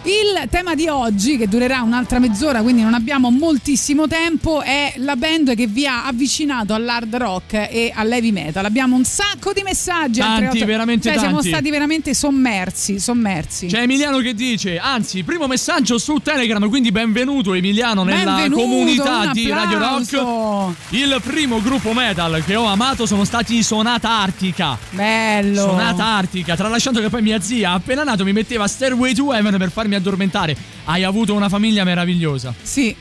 [0.07, 5.17] Il tema di oggi, che durerà un'altra mezz'ora, quindi non abbiamo moltissimo tempo, è la
[5.17, 8.63] band che vi ha avvicinato all'hard rock e all'heavy metal.
[8.63, 10.19] Abbiamo un sacco di messaggi.
[10.19, 11.49] Tanti, 38 veramente cioè, siamo tanti.
[11.49, 13.67] stati veramente sommersi, sommersi.
[13.67, 19.19] C'è Emiliano che dice, anzi, primo messaggio su Telegram, quindi benvenuto Emiliano nella Benvenuto, comunità
[19.25, 19.77] un di Radio.
[19.77, 20.75] Rock.
[20.91, 24.77] Il primo gruppo metal che ho amato sono stati Sonata Artica.
[24.91, 25.63] Bello.
[25.63, 29.69] Sonata Artica, tralasciando che poi mia zia appena nato mi metteva Stairway to Heaven per
[29.69, 30.55] farmi addormentare.
[30.85, 32.53] Hai avuto una famiglia meravigliosa.
[32.61, 32.95] Sì.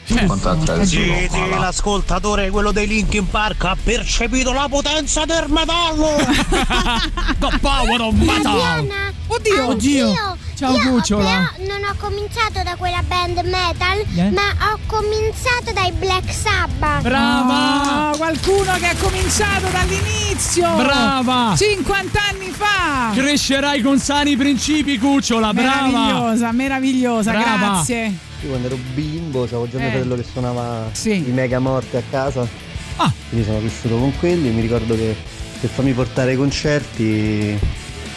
[0.84, 6.16] Sì, sì, l'ascoltatore, quello dei Linkin Park, ha percepito la potenza del metallo.
[7.38, 8.86] The power of metal.
[9.28, 10.36] Oddio, oddio.
[10.56, 11.50] Ciao Io cucciola.
[11.54, 14.30] però non ho cominciato da quella band metal, Eh?
[14.30, 17.02] ma ho cominciato dai Black Sabbath.
[17.02, 18.14] Brava!
[18.16, 20.74] qualcuno che ha cominciato dall'inizio.
[20.76, 21.54] Brava!
[21.54, 23.10] 50 anni fa.
[23.12, 25.86] Crescerai con sani principi, cucciola, brava.
[25.88, 27.56] Meravigliosa, meravigliosa, Brava.
[27.58, 28.04] grazie.
[28.42, 29.90] Io quando ero bimbo avevo già mio Eh.
[29.90, 31.16] fratello che suonava Sì.
[31.28, 32.48] i mega morti a casa.
[32.96, 33.12] Ah.
[33.28, 34.48] Quindi sono cresciuto con quelli.
[34.48, 35.14] Mi ricordo che
[35.60, 37.58] per farmi portare ai concerti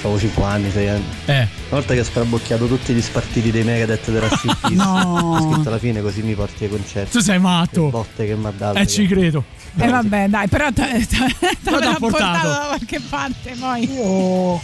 [0.01, 1.03] avevo 5 anni, 6 anni.
[1.26, 1.34] Eh.
[1.41, 4.76] Una volta che ho scarabocchiato tutti gli spartiti dei Megadeth della City.
[4.76, 5.38] No.
[5.39, 7.11] Ho scritto alla fine così mi porti ai concerti.
[7.11, 7.85] Tu sei matto.
[7.85, 8.77] Le botte che mi ha dato.
[8.80, 9.43] Eh, ci credo.
[9.77, 11.99] E vabbè, dai, però te l'ha portato.
[11.99, 13.91] portato da qualche parte poi.
[13.93, 14.61] Io ho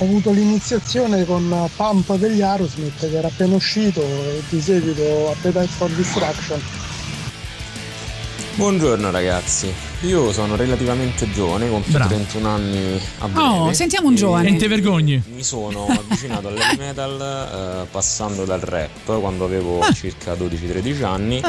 [0.00, 5.90] avuto l'iniziazione con Pump degli Aerosmith che era appena uscito e di seguito Appetite for
[5.90, 6.60] Destruction.
[8.54, 9.72] Buongiorno ragazzi,
[10.02, 12.14] io sono relativamente giovane, compio Bravo.
[12.14, 13.48] 31 anni a breve.
[13.48, 14.46] Oh, sentiamo un giovane.
[14.46, 15.22] e Non te vergogni.
[15.34, 19.90] Mi sono avvicinato all'heavy metal eh, passando dal rap quando avevo Ah.
[19.92, 21.42] circa 12-13 anni.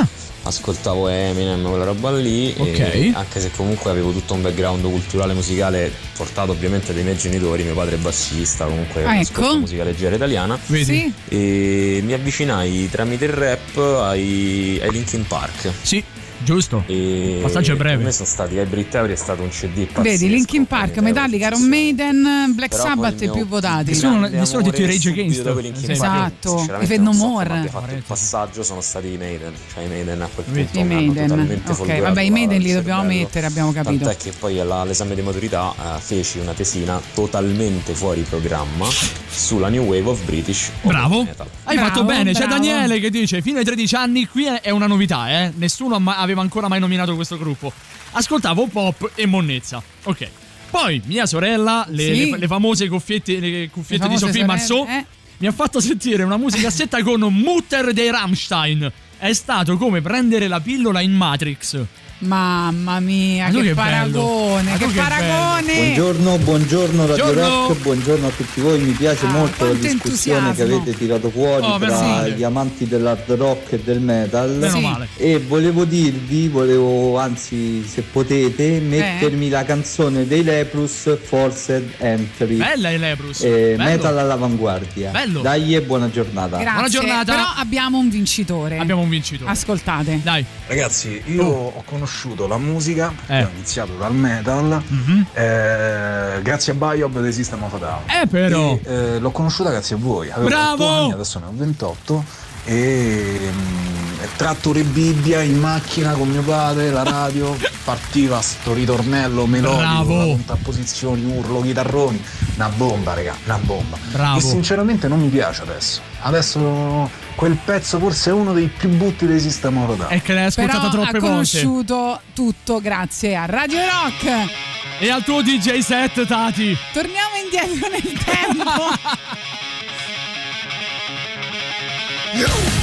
[0.45, 2.79] Ascoltavo Eminem, quella roba lì, Ok.
[2.79, 7.63] e anche se comunque avevo tutto un background culturale musicale portato ovviamente dai miei genitori,
[7.63, 9.59] mio padre è bassista, comunque Ah, ascolto ecco.
[9.59, 10.57] musica leggera italiana.
[10.67, 10.83] Vedi?
[10.83, 11.13] Sì.
[11.29, 15.71] E mi avvicinai tramite il rap ai, ai Linkin Park.
[15.81, 16.03] Sì,
[16.43, 16.83] giusto.
[16.87, 17.95] E Passaggio breve.
[17.97, 20.01] Per me sono stati Hybrid Theory è stato un CD pazzesco.
[20.01, 23.91] Vedi, Linkin Park, Metallica, Iron Maiden, Black Però Sabbath i più votati.
[23.91, 25.55] Nessuno- grande nessuno ha detto i amore Rage Against.
[25.61, 26.57] Linkin Esatto.
[26.59, 27.67] Fate non No More.
[27.71, 31.27] fatto il passaggio sono stati i Maiden cioè i Maiden a quel punto I Maiden.
[31.27, 34.03] totalmente Ok, vabbè, i Maiden li dobbiamo mettere, abbiamo capito.
[34.05, 38.87] tant'è che poi all'esame di maturità eh, feci una tesina totalmente fuori programma
[39.29, 41.23] sulla New Wave of British Bravo.
[41.23, 41.47] Metal.
[41.63, 42.31] Hai Bravo, fatto bene.
[42.33, 42.45] C'è.
[42.47, 45.51] Daniele che dice: Fino ai 13 anni qui è una novità, eh.
[45.55, 47.71] Nessuno ha ma- aveva ancora mai nominato questo gruppo.
[48.11, 49.81] Ascoltavo pop e monnezza.
[50.03, 50.27] Ok.
[50.69, 52.29] Poi mia sorella, le, Sì.
[52.31, 55.05] le- le famose cuffiette, le cuffiette di sorelle, Marceau, eh.
[55.37, 58.91] mi ha fatto sentire una musicassetta con Mutter dei Rammstein.
[59.19, 61.79] è stato come prendere la pillola in Matrix.
[62.27, 65.73] Mamma mia, che, che paragone, che che paragone.
[65.93, 67.67] Buongiorno, buongiorno Radio Buongiorno.
[67.67, 70.75] Rock, buongiorno a tutti voi, mi piace Ah, molto la discussione che entusiasmo.
[70.81, 75.07] avete tirato fuori Oh, tra gli amanti dell'hard rock e del metal Meno male.
[75.17, 82.89] e volevo dirvi, volevo anzi se potete mettermi la canzone dei Leprus Forced Entry Bella
[82.91, 83.41] il Leprus.
[83.41, 85.41] Eh, metal all'avanguardia Bello.
[85.41, 86.71] dai e buona giornata Grazie.
[86.71, 87.31] Buona giornata.
[87.33, 88.77] Però abbiamo un vincitore.
[88.77, 89.49] Abbiamo un vincitore.
[89.51, 90.19] Ascoltate.
[90.23, 90.45] Dai.
[90.67, 91.73] Ragazzi, io Oh.
[91.75, 92.11] ho conosciuto
[92.47, 93.43] la musica, Eh.
[93.43, 95.25] ho iniziato dal metal, Mhm.
[95.33, 98.01] eh, grazie a Biob dei System of Down.
[98.21, 98.73] Eh, però.
[98.73, 100.29] E, eh, l'ho conosciuta grazie a voi.
[100.29, 100.83] Avevo Bravo!
[100.85, 102.23] 8 anni, adesso ne ho 28
[102.65, 110.13] e mm, trattore Bibbia in macchina con mio padre, la radio, partiva sto ritornello melodico,
[110.13, 112.23] contrapposizioni, urlo, chitarroni,
[112.55, 113.97] una bomba, raga, una bomba.
[114.11, 114.37] Bravo.
[114.37, 115.99] E sinceramente non mi piace adesso.
[116.21, 120.07] Adesso quel pezzo forse è uno dei più butti dei System of a.
[120.07, 121.27] È che l'hai ascoltata Però troppe ha volte.
[121.27, 124.51] conosciuto tutto grazie a Radio Rock.
[124.99, 126.77] E al tuo DJ set, Tati.
[126.93, 128.71] Torniamo indietro nel tempo.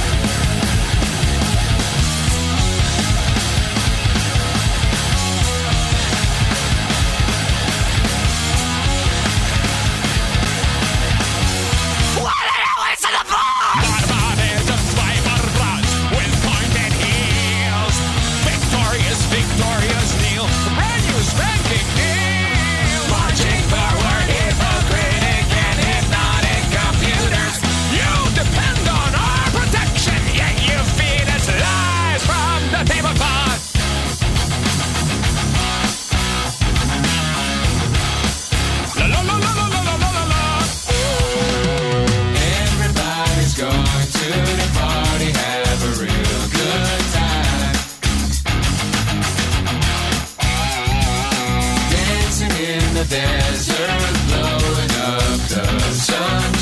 [53.11, 56.60] desert, blowing up the sunshine.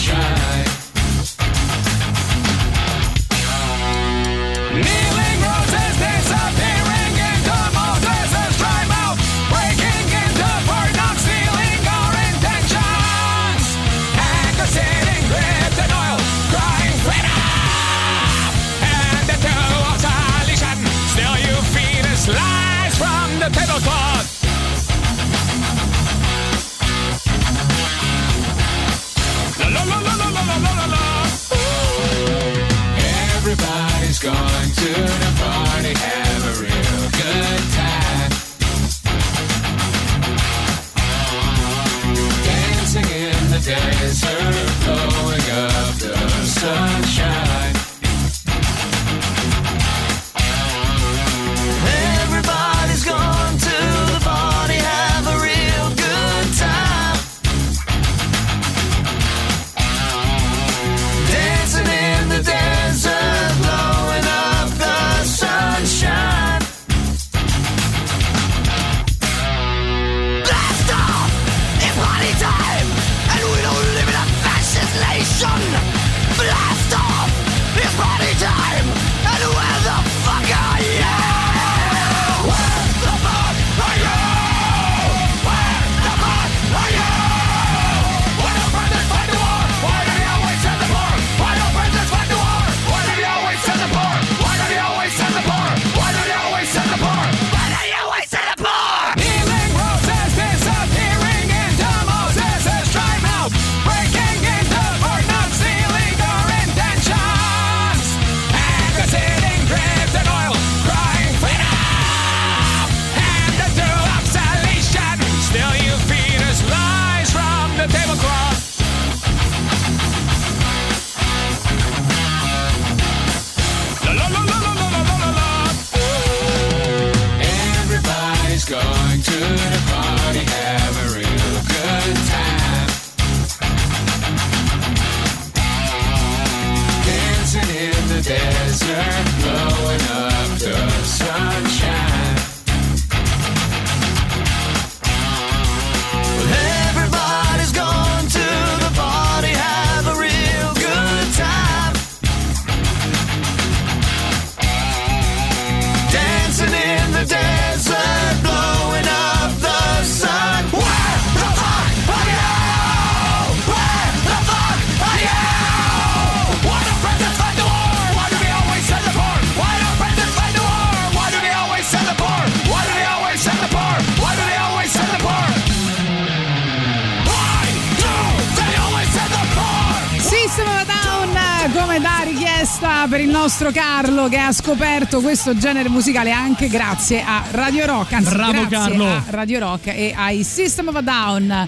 [185.00, 189.06] scoperto questo genere musicale anche grazie a Radio Rock, anzi Bravo, Carlo.
[189.08, 191.68] a Radio Rock e ai System of a Down.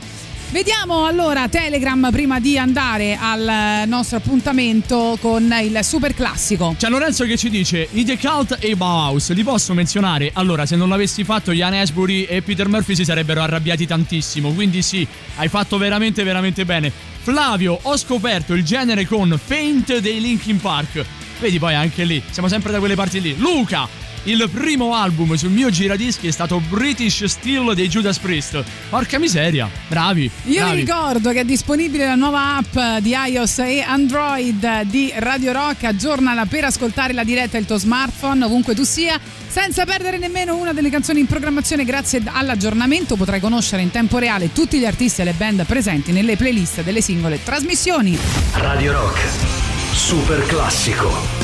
[0.49, 6.75] Vediamo allora Telegram prima di andare al nostro appuntamento con il super classico.
[6.77, 10.31] C'è Lorenzo che ci dice: I The Cult e i Bauhaus li posso menzionare?
[10.33, 14.51] Allora, se non l'avessi fatto, Ian Asbury e Peter Murphy si sarebbero arrabbiati tantissimo.
[14.51, 16.91] Quindi, sì, hai fatto veramente, veramente bene.
[17.21, 21.05] Flavio, ho scoperto il genere con Paint dei Linkin Park.
[21.41, 23.35] Vedi poi anche lì, siamo sempre da quelle parti lì.
[23.35, 23.87] Luca,
[24.25, 28.63] il primo album sul mio giradischi è stato British Steel dei Judas Priest.
[28.89, 30.29] Porca miseria, bravi.
[30.43, 35.51] Io vi ricordo che è disponibile la nuova app di iOS e Android di Radio
[35.51, 35.85] Rock.
[35.85, 39.19] Aggiornala per ascoltare la diretta il tuo smartphone, ovunque tu sia.
[39.47, 44.53] Senza perdere nemmeno una delle canzoni in programmazione, grazie all'aggiornamento potrai conoscere in tempo reale
[44.53, 48.15] tutti gli artisti e le band presenti nelle playlist delle singole trasmissioni.
[48.53, 49.60] Radio Rock
[49.93, 51.40] Super classico.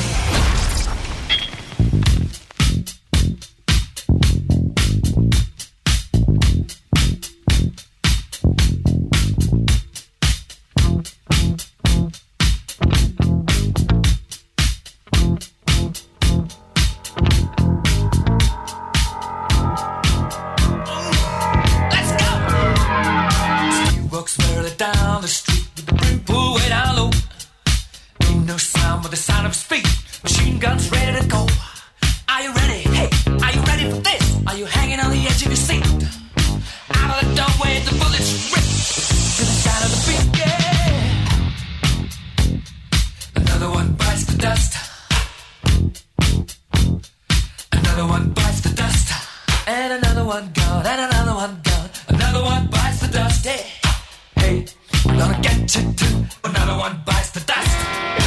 [54.48, 58.17] Gonna get you too, but not one bites the dust.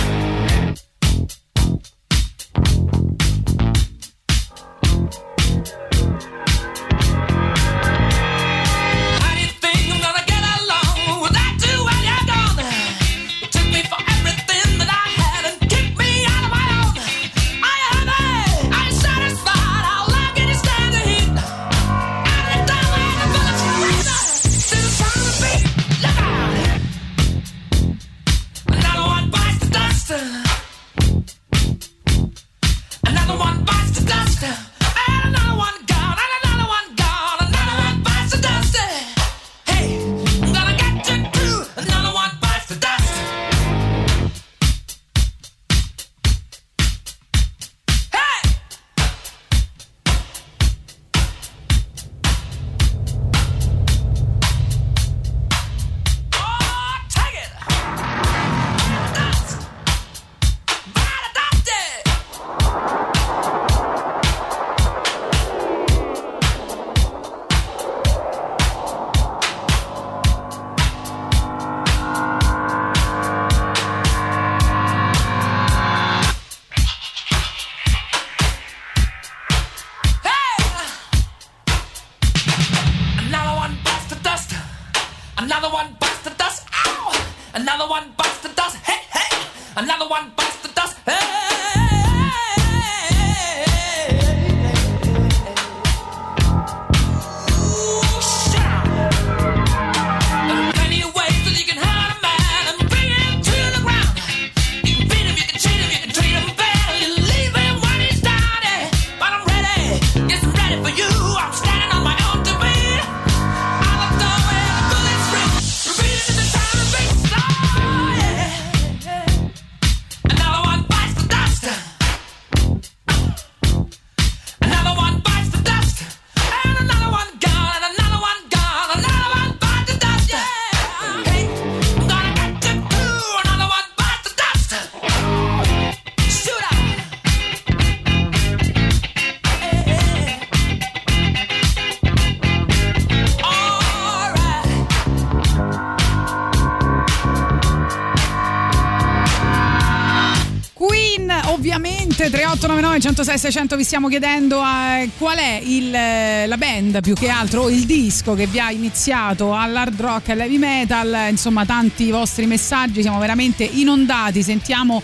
[153.23, 157.69] 600 vi stiamo chiedendo eh, qual è il, eh, la band più che altro o
[157.69, 163.01] il disco che vi ha iniziato all'hard rock e all'heavy metal, insomma tanti vostri messaggi,
[163.01, 165.01] siamo veramente inondati, sentiamo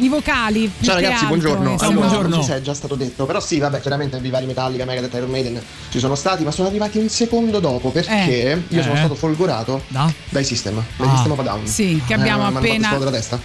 [0.00, 0.70] i vocali.
[0.80, 1.68] Ciao ragazzi, buongiorno.
[1.68, 2.36] Eh, altro, ah, buongiorno.
[2.36, 5.60] No, è già stato detto, però sì, vabbè, chiaramente i vari Metallica, Megadeth, Iron Maiden
[5.90, 8.82] ci sono stati, ma sono arrivati un secondo dopo perché eh, io eh.
[8.82, 10.12] sono stato folgorato no?
[10.30, 10.84] dai System, ah.
[10.96, 11.66] dai System of Down.
[11.66, 12.90] Sì, che eh, abbiamo eh, appena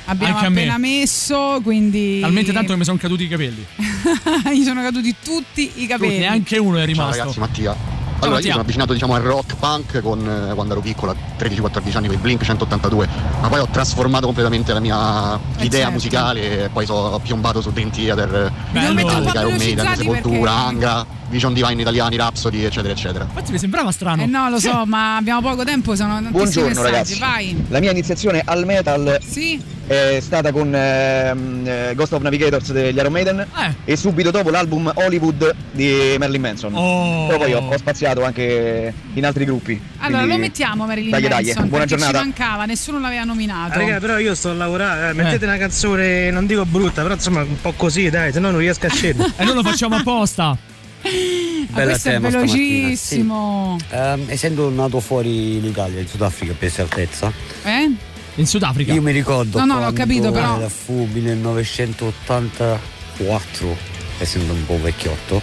[0.05, 0.99] abbiamo Anche appena me.
[0.99, 3.65] messo, quindi Talmente tanto che mi sono caduti i capelli.
[4.53, 6.19] gli sono caduti tutti i capelli.
[6.19, 7.17] neanche uno è Ciao rimasto.
[7.19, 7.75] ragazzi, Mattia.
[8.17, 10.19] Ciao, Allora, io sono avvicinato diciamo al rock punk con,
[10.49, 13.09] eh, quando ero piccolo, a 13-14 anni con i Blink 182,
[13.41, 15.91] ma poi ho trasformato completamente la mia idea certo.
[15.91, 21.05] musicale e poi sono piombato su Dream Theater, po' Metallica, Iron Maiden, Sepoltura, perché- Angra,
[21.27, 23.25] Vision Divine italiani, Rhapsody, eccetera, eccetera.
[23.25, 24.21] Infatti mi sembrava strano.
[24.23, 26.91] Eh no, lo so, ma abbiamo poco tempo, sono tantissimi Buongiorno messaggi.
[26.91, 27.19] ragazzi.
[27.19, 27.65] Vai.
[27.67, 29.61] La mia iniziazione al metal Sì.
[29.87, 33.73] È stata con ehm, eh, Ghost of Navigators degli Iron Maiden Eh.
[33.91, 36.73] e subito dopo l'album Hollywood di Marilyn Manson.
[36.75, 37.27] Oh.
[37.27, 39.79] Però poi ho, ho spaziato anche in altri gruppi.
[39.99, 42.19] Allora lo mettiamo Marilyn Dai, dai, Manson buona perché giornata.
[42.19, 43.77] ci mancava, nessuno l'aveva nominato.
[43.79, 47.41] Raga, però io sto a lavorare, eh, mettete una canzone, non dico brutta, però insomma
[47.41, 49.31] un po' così, dai, se no non riesco a scendere.
[49.37, 50.57] E noi lo facciamo apposta.
[51.69, 53.77] Ma questo è velocissimo.
[53.89, 57.31] Ehm, essendo nato fuori l'Italia, in Sudafrica per certezza,
[57.63, 57.91] Eh?
[58.35, 58.93] In Sudafrica.
[58.93, 63.77] io mi ricordo No, no, l'ho quando capito, però- era- fu 1984,
[64.19, 65.41] essendo un po' vecchiotto,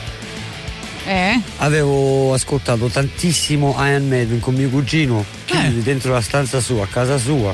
[1.06, 1.40] Eh?
[1.58, 5.82] avevo ascoltato tantissimo Iron Maiden con mio cugino, chiusi Eh.
[5.82, 7.52] dentro la stanza sua, a casa sua.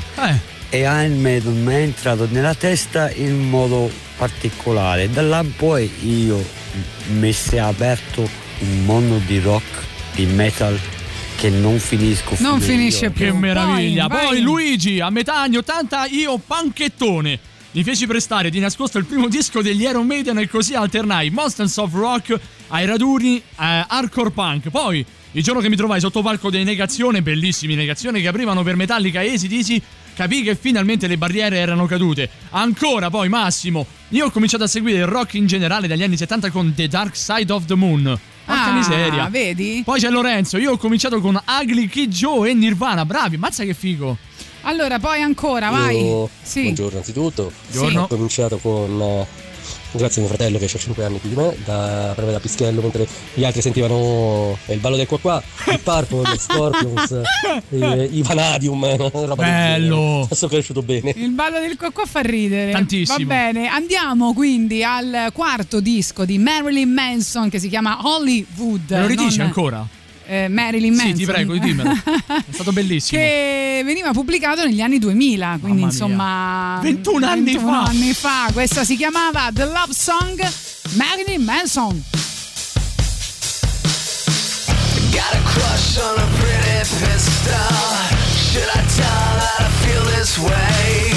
[0.71, 5.09] E Iron Maiden mi è entrato nella testa in modo particolare.
[5.09, 6.45] Da là in poi io
[7.13, 8.21] mi si è aperto
[8.59, 9.63] un mondo di rock,
[10.13, 10.77] di metal
[11.39, 13.11] che non finisco Non finisce io.
[13.11, 13.25] più.
[13.27, 14.07] Che meraviglia.
[14.07, 14.41] Vai, Poi, vai.
[14.41, 17.39] Luigi, a metà anni 80 io panchettone.
[17.71, 21.77] Mi feci prestare di nascosto il primo disco degli Iron Maiden e così alternai Monsters
[21.77, 22.37] of Rock
[22.67, 24.69] ai raduni eh, hardcore punk.
[24.69, 28.75] Poi, il giorno che mi trovai sotto palco dei Negazione, bellissimi Negazione che aprivano per
[28.75, 29.81] Metallica e ACDC,
[30.15, 32.29] capii che finalmente le barriere erano cadute.
[32.49, 36.49] Ancora poi Massimo, io ho cominciato a seguire il rock in generale dagli anni 70
[36.49, 38.19] con The Dark Side of the Moon.
[38.49, 39.27] Porca Ah, miseria.
[39.29, 39.81] vedi?
[39.85, 43.75] Poi c'è Lorenzo, io ho cominciato con Ugly Kid Joe e Nirvana, bravi, mazza che
[43.75, 44.17] figo.
[44.61, 46.03] Allora, poi ancora, vai.
[46.03, 46.63] Io- Sì.
[46.63, 47.51] Buongiorno anzitutto.
[47.71, 48.01] Buongiorno.
[48.03, 49.25] Ho cominciato con.
[49.91, 52.39] Eh, Grazie a mio fratello che ha 5 anni più di me, da, proprio da
[52.39, 57.21] Pischello, mentre gli altri sentivano il ballo del qua qua, il Purple, il Scorpions,
[57.69, 59.79] eh, i Vanadium, roba del genere.
[59.79, 60.21] Bello.
[60.23, 61.13] Adesso è cresciuto bene.
[61.15, 62.71] Il ballo del qua qua fa ridere.
[62.71, 63.17] Tantissimo.
[63.19, 68.91] Va bene, andiamo quindi al quarto disco di Marilyn Manson che si chiama Hollywood.
[68.91, 69.87] Me lo ridici non- ancora?
[70.29, 71.15] Eh, Marilyn Manson.
[71.15, 71.89] Sì, ti prego, dimmelo.
[71.91, 73.19] È stato bellissimo.
[73.19, 77.83] che veniva pubblicato negli anni 2000, quindi insomma 21 anni 21 fa.
[77.83, 78.49] anni fa.
[78.53, 80.39] Questa si chiamava The Love Song
[80.91, 82.03] Marilyn Manson.
[85.11, 87.57] Got a crush on a pretty pistol.
[88.51, 91.11] Should I tell her that I feel this way?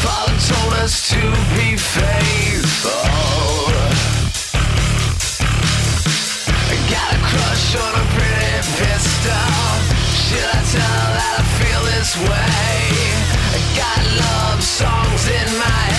[0.00, 1.18] Father told us to
[1.56, 3.27] be faithful.
[9.28, 12.80] Should I tell that I feel this way?
[13.52, 15.97] I got love songs in my head,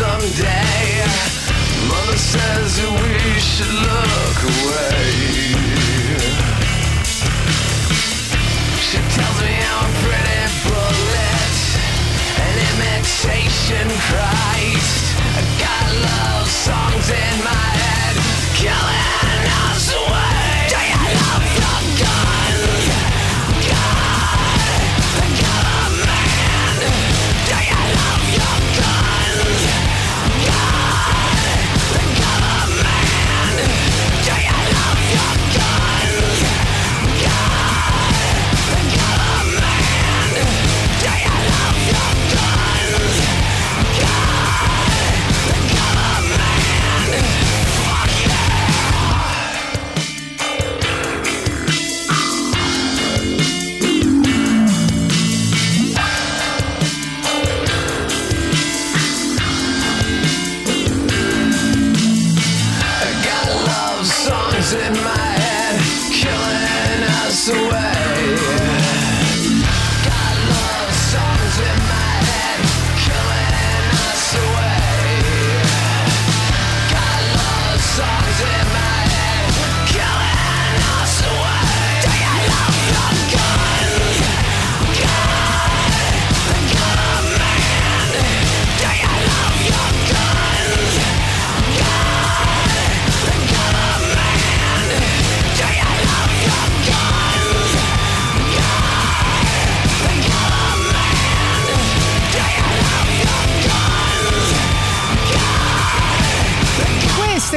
[0.00, 1.04] someday.
[1.92, 5.12] Mother says that we should look away.
[8.86, 11.56] She tells me I'm a pretty bullet
[12.46, 15.04] An imitation Christ.
[15.36, 17.49] I got love songs in my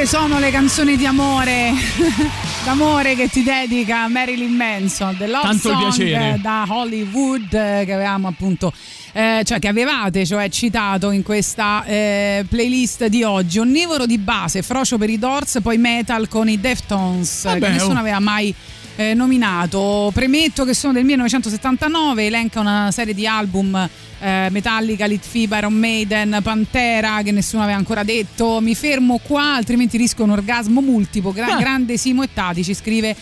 [0.06, 1.72] sono le canzoni di amore,
[2.66, 8.28] d'amore che ti dedica Marilyn Manson, The Love Tanto Song da Hollywood eh, che avevamo
[8.28, 8.74] appunto
[9.14, 14.62] eh, cioè che avevate cioè citato in questa eh, playlist di oggi onnivoro di base
[14.62, 18.00] frocio per i Doors poi metal con i Deftones Vabbè, che nessuno oh.
[18.00, 18.54] aveva mai
[18.96, 20.12] eh, nominato.
[20.14, 23.76] Premetto che sono del 1979 elenca una serie di album
[24.20, 28.60] eh, Metallica, Litfiba, Iron Maiden, Pantera che nessuno aveva ancora detto.
[28.62, 31.32] Mi fermo qua altrimenti rischio un orgasmo multiplo.
[31.32, 31.58] Gra- Ah.
[31.58, 33.16] grande Simo e Tati ci scrive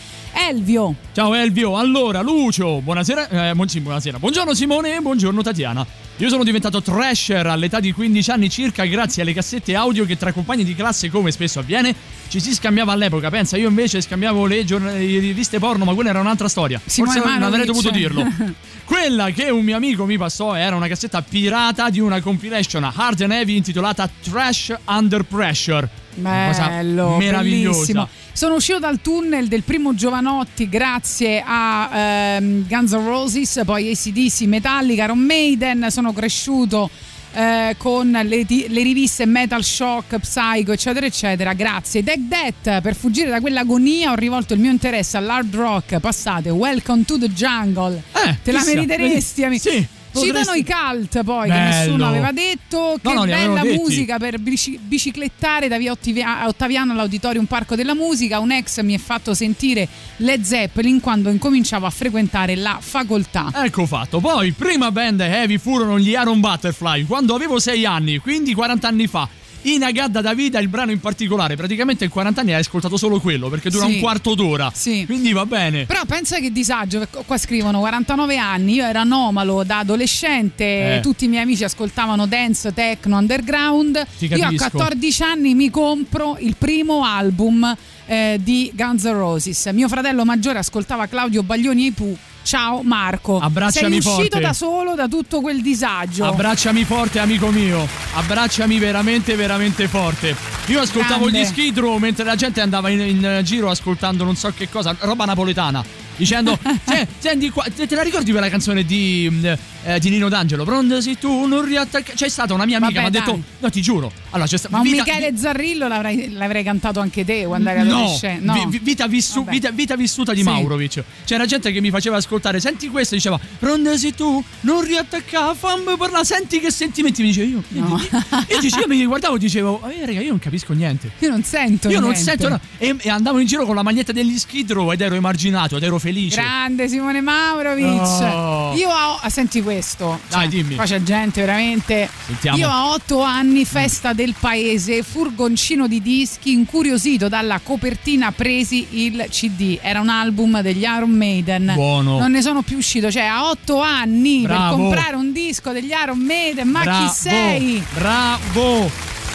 [0.48, 0.94] Elvio.
[1.12, 5.84] Ciao Elvio, allora Lucio, buonasera, eh, buonasera, buongiorno Simone e buongiorno Tatiana.
[6.22, 10.32] Io sono diventato trasher all'età di 15 anni circa grazie alle cassette audio che tra
[10.32, 11.92] compagni di classe, come spesso avviene,
[12.28, 13.28] ci si scambiava all'epoca.
[13.28, 16.80] Pensa, io invece scambiavo le, giorn- le riviste porno, ma quella era un'altra storia.
[16.84, 17.66] Simone Forse non avrei Manovic.
[17.66, 18.24] dovuto dirlo.
[18.86, 23.22] Quella che un mio amico mi passò era una cassetta pirata di una compilation hard
[23.22, 26.01] and heavy intitolata Trash Under Pressure.
[26.14, 27.70] Una cosa Bello, meravigliosa.
[27.76, 28.08] bellissimo.
[28.32, 31.90] Sono uscito dal tunnel del primo Giovanotti grazie a
[32.36, 35.86] ehm, Guns N' Roses, poi ACDC, Metallica, Iron Maiden.
[35.90, 36.88] Sono cresciuto
[37.34, 41.52] eh, con le, le riviste Metal Shock, Psycho, eccetera, eccetera.
[41.54, 42.02] Grazie.
[42.02, 45.98] Deck Death, per fuggire da quell'agonia ho rivolto il mio interesse all'hard rock.
[45.98, 48.02] Passate, Welcome to the Jungle.
[48.42, 49.68] Te la meriteresti, amico.
[49.70, 51.68] Sì, Citano potresti- i cult poi, che Bello.
[51.76, 52.98] nessuno aveva detto.
[53.02, 58.38] Che No, no, bella musica per bici- biciclettare da via Ottaviano all'Auditorium Parco della Musica.
[58.38, 63.50] Un ex mi ha fatto sentire Led Zeppelin quando incominciavo a frequentare la facoltà.
[63.54, 64.20] Ecco fatto.
[64.20, 69.06] Poi, prima band heavy furono gli Aaron Butterfly quando avevo 6 anni, quindi 40 anni
[69.06, 69.28] fa.
[69.64, 73.48] In Agadda Davida, il brano in particolare, praticamente in 40 anni hai ascoltato solo quello
[73.48, 73.94] perché dura Sì.
[73.94, 74.72] un quarto d'ora.
[74.74, 75.04] Sì.
[75.06, 75.86] Quindi va bene.
[75.86, 81.00] Però pensa che disagio, qua scrivono 49 anni, io ero anomalo da adolescente, Eh.
[81.00, 84.04] tutti i miei amici ascoltavano dance, techno, underground.
[84.18, 84.70] Io a capisco.
[84.70, 87.76] 14 anni mi compro il primo album
[88.06, 89.66] eh, di Guns N' Roses.
[89.66, 92.16] Mio fratello maggiore ascoltava Claudio Baglioni e i Pooh.
[92.42, 93.38] Ciao Marco.
[93.38, 94.40] Abbracciami Sei uscito forte.
[94.40, 96.24] da solo da tutto quel disagio.
[96.24, 97.86] Abbracciami forte, amico mio.
[98.14, 100.36] Abbracciami veramente, veramente forte.
[100.66, 101.40] Io ascoltavo Grande.
[101.40, 104.94] gli Skid Row mentre la gente andava in, in giro ascoltando non so che cosa,
[105.00, 105.84] roba napoletana.
[106.22, 110.28] Dicendo, "Se- senti qua, te, te la ricordi quella canzone di, mh, eh, di Nino
[110.28, 110.62] D'Angelo?
[110.64, 112.12] Pronto se tu non riattacchi.
[112.14, 114.12] C'è stata una mia amica Vabbè, mi ha detto, no ti giuro.
[114.30, 117.96] Allora c'è stata Ma vita- Michele Zarrillo l'avrei, l'avrei cantato anche te quando eri No,
[117.96, 118.44] adolescente.
[118.44, 120.44] No, vi- vi- vita, vissu- vita- vita vissuta di Sì.
[120.44, 121.02] Maurovic.
[121.24, 125.96] C'era gente che mi faceva ascoltare, senti questo, diceva, pronto se tu non riattacca, fammi
[125.98, 127.22] parlare, senti che sentimenti.
[127.22, 127.62] Mi dice io.
[127.70, 128.00] No.
[128.48, 131.10] Io, dice, io mi guardavo e dicevo, eh, raga, io non capisco niente.
[131.18, 132.30] Io non sento Io non niente.
[132.30, 132.60] sento, no.
[132.78, 135.82] E, e andavo in giro con la maglietta degli Skid Row ed ero emarginato ed
[135.82, 136.10] ero felice.
[136.28, 137.86] Grande Simone Maurovic.
[138.32, 138.74] Oh.
[138.76, 139.18] Io ho.
[139.20, 140.20] ah, Senti questo.
[140.28, 140.74] Dai, dimmi.
[140.74, 142.08] Qua c'è gente veramente.
[142.26, 142.56] Sentiamo.
[142.58, 149.26] Io a otto anni, festa del paese, furgoncino di dischi, incuriosito dalla copertina presi il
[149.30, 149.78] CD.
[149.80, 151.72] Era un album degli Iron Maiden.
[151.74, 152.18] Buono.
[152.18, 153.10] Non ne sono più uscito.
[153.10, 154.76] Cioè, a otto anni Bravo.
[154.76, 156.68] per comprare un disco degli Iron Maiden.
[156.68, 157.82] Ma Bravo, chi sei?
[157.94, 158.90] Bravo!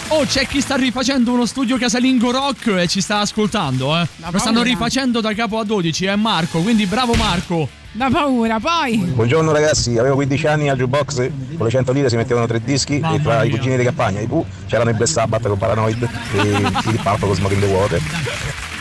[0.10, 4.08] Oh, c'è chi sta rifacendo uno studio casalingo rock e ci sta ascoltando, eh.
[4.32, 7.68] Lo stanno rifacendo da capo a 12, è Marco, quindi bravo Marco.
[7.92, 8.58] Da paura.
[8.58, 8.98] Poi.
[8.98, 13.00] Buongiorno ragazzi, avevo 15 anni al jukebox, con le 100 lire si mettevano tre dischi
[13.00, 16.40] e tra i cugini di campagna, i Pooh, c'erano i Black Sabbath con Paranoid e
[16.56, 18.02] i Philip Purple con Smoke in the Water.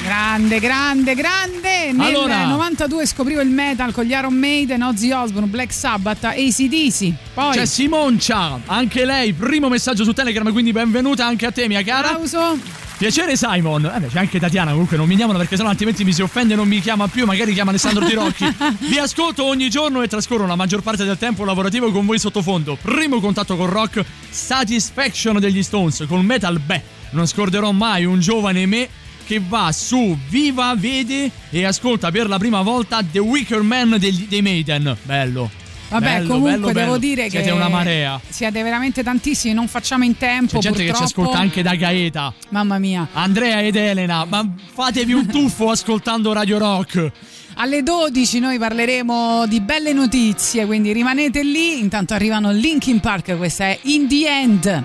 [0.07, 1.91] Grande, grande, grande.
[1.91, 2.47] Nel Allora.
[2.47, 7.13] 92 scoprivo il metal con gli Iron Maiden, Ozzy Osbourne, Black Sabbath, ACDC.
[7.35, 7.57] Poi.
[7.57, 12.11] C'è Simoncia, anche lei, primo messaggio su Telegram, quindi benvenuta anche a te, mia cara.
[12.11, 12.57] Applauso.
[12.97, 13.85] Piacere Simon.
[13.93, 16.55] Eh beh, c'è anche Tatiana, comunque non mi chiamano perché sennò altrimenti mi si offende
[16.55, 18.47] e non mi chiama più, magari chiama Alessandro Tirocchi.
[18.89, 22.79] Vi ascolto ogni giorno e trascorro la maggior parte del tempo lavorativo con voi sottofondo.
[22.81, 28.67] Primo contatto con rock, Satisfaction degli Stones, con metal, beh, non scorderò mai un giovane
[28.67, 28.89] me
[29.27, 34.27] che va su Viva, vede e ascolta per la prima volta The Wicker Man degli-
[34.29, 34.97] dei Maiden.
[35.03, 35.51] Bello.
[35.89, 36.99] Vabbè, Bello, comunque bello, devo bello.
[36.99, 38.21] dire Siete che una marea.
[38.29, 40.59] Siete veramente tantissimi, non facciamo in tempo.
[40.59, 41.21] C'è gente che ci purtroppo.
[41.23, 42.35] ascolta anche da Gaeta.
[42.49, 43.07] Mamma mia.
[43.13, 47.11] Andrea ed Elena, ma fatevi un tuffo ascoltando Radio Rock.
[47.59, 51.79] Alle 12 noi parleremo di belle notizie, quindi rimanete lì.
[51.79, 54.85] Intanto arrivano Linkin Park, questa è In the End.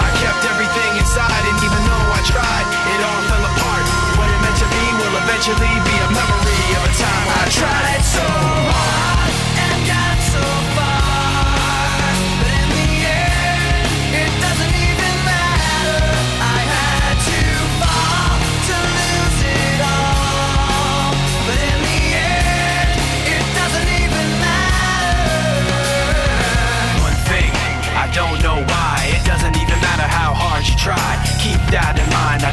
[5.43, 5.90] Eventually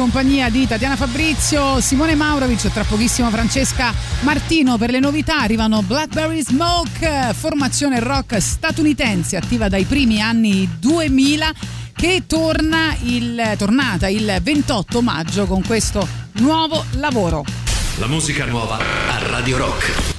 [0.00, 4.78] compagnia di Tatiana Fabrizio, Simone Maurovic, tra pochissimo Francesca Martino.
[4.78, 11.52] Per le novità arrivano Blackberry Smoke, formazione rock statunitense attiva dai primi anni 2000
[11.94, 16.08] che torna il, tornata il 28 maggio con questo
[16.38, 17.44] nuovo lavoro.
[17.98, 20.09] La musica nuova a Radio Rock.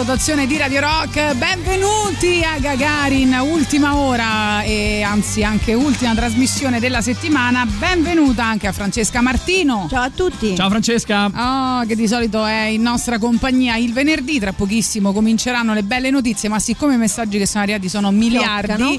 [0.00, 1.34] Rotazione di Radio Rock.
[1.34, 7.66] Benvenuti a Gagarin, ultima ora e anzi anche ultima trasmissione della settimana.
[7.66, 9.86] Benvenuta anche a Francesca Martino.
[9.90, 10.56] Ciao a tutti.
[10.56, 11.26] Ciao Francesca.
[11.26, 16.08] Oh, che di solito è in nostra compagnia il venerdì, tra pochissimo cominceranno le belle
[16.08, 18.94] notizie, ma siccome i messaggi che sono arrivati sono miliardi, Fioccano.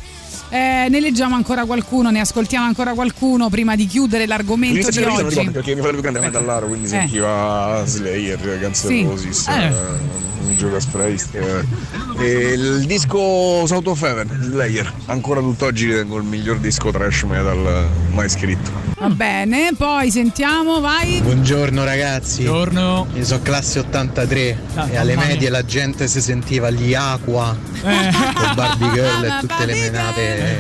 [0.49, 5.07] eh, ne leggiamo ancora qualcuno, ne ascoltiamo ancora qualcuno prima di chiudere l'argomento L'inizio di
[5.07, 5.29] non oggi.
[5.29, 6.89] ricordo perché mio fratello più grande è metallaro, quindi Eh.
[6.89, 9.01] sentiva Slayer, N' Sì.
[9.03, 10.29] Roses, Eh.
[10.61, 11.35] Eh, Judas Priest.
[11.35, 12.23] eh.
[12.23, 17.87] E il disco South of Heaven, Slayer, ancora tutt'oggi ritengo il miglior disco trash metal
[18.11, 18.89] mai scritto.
[18.99, 21.19] Va bene, poi sentiamo, vai.
[21.21, 22.43] Buongiorno ragazzi.
[22.43, 23.07] Buongiorno.
[23.15, 28.51] Io sono classe 83 Ah, e alle medie la gente si sentiva gli Aqua con
[28.55, 30.59] Barbie Girl e tutte le menate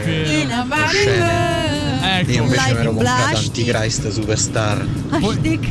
[0.69, 2.19] oscene.
[2.19, 2.31] Ecco.
[2.31, 3.37] Io invece mi ero comprato.
[3.37, 5.67] Antichrist Superstar Hashtag.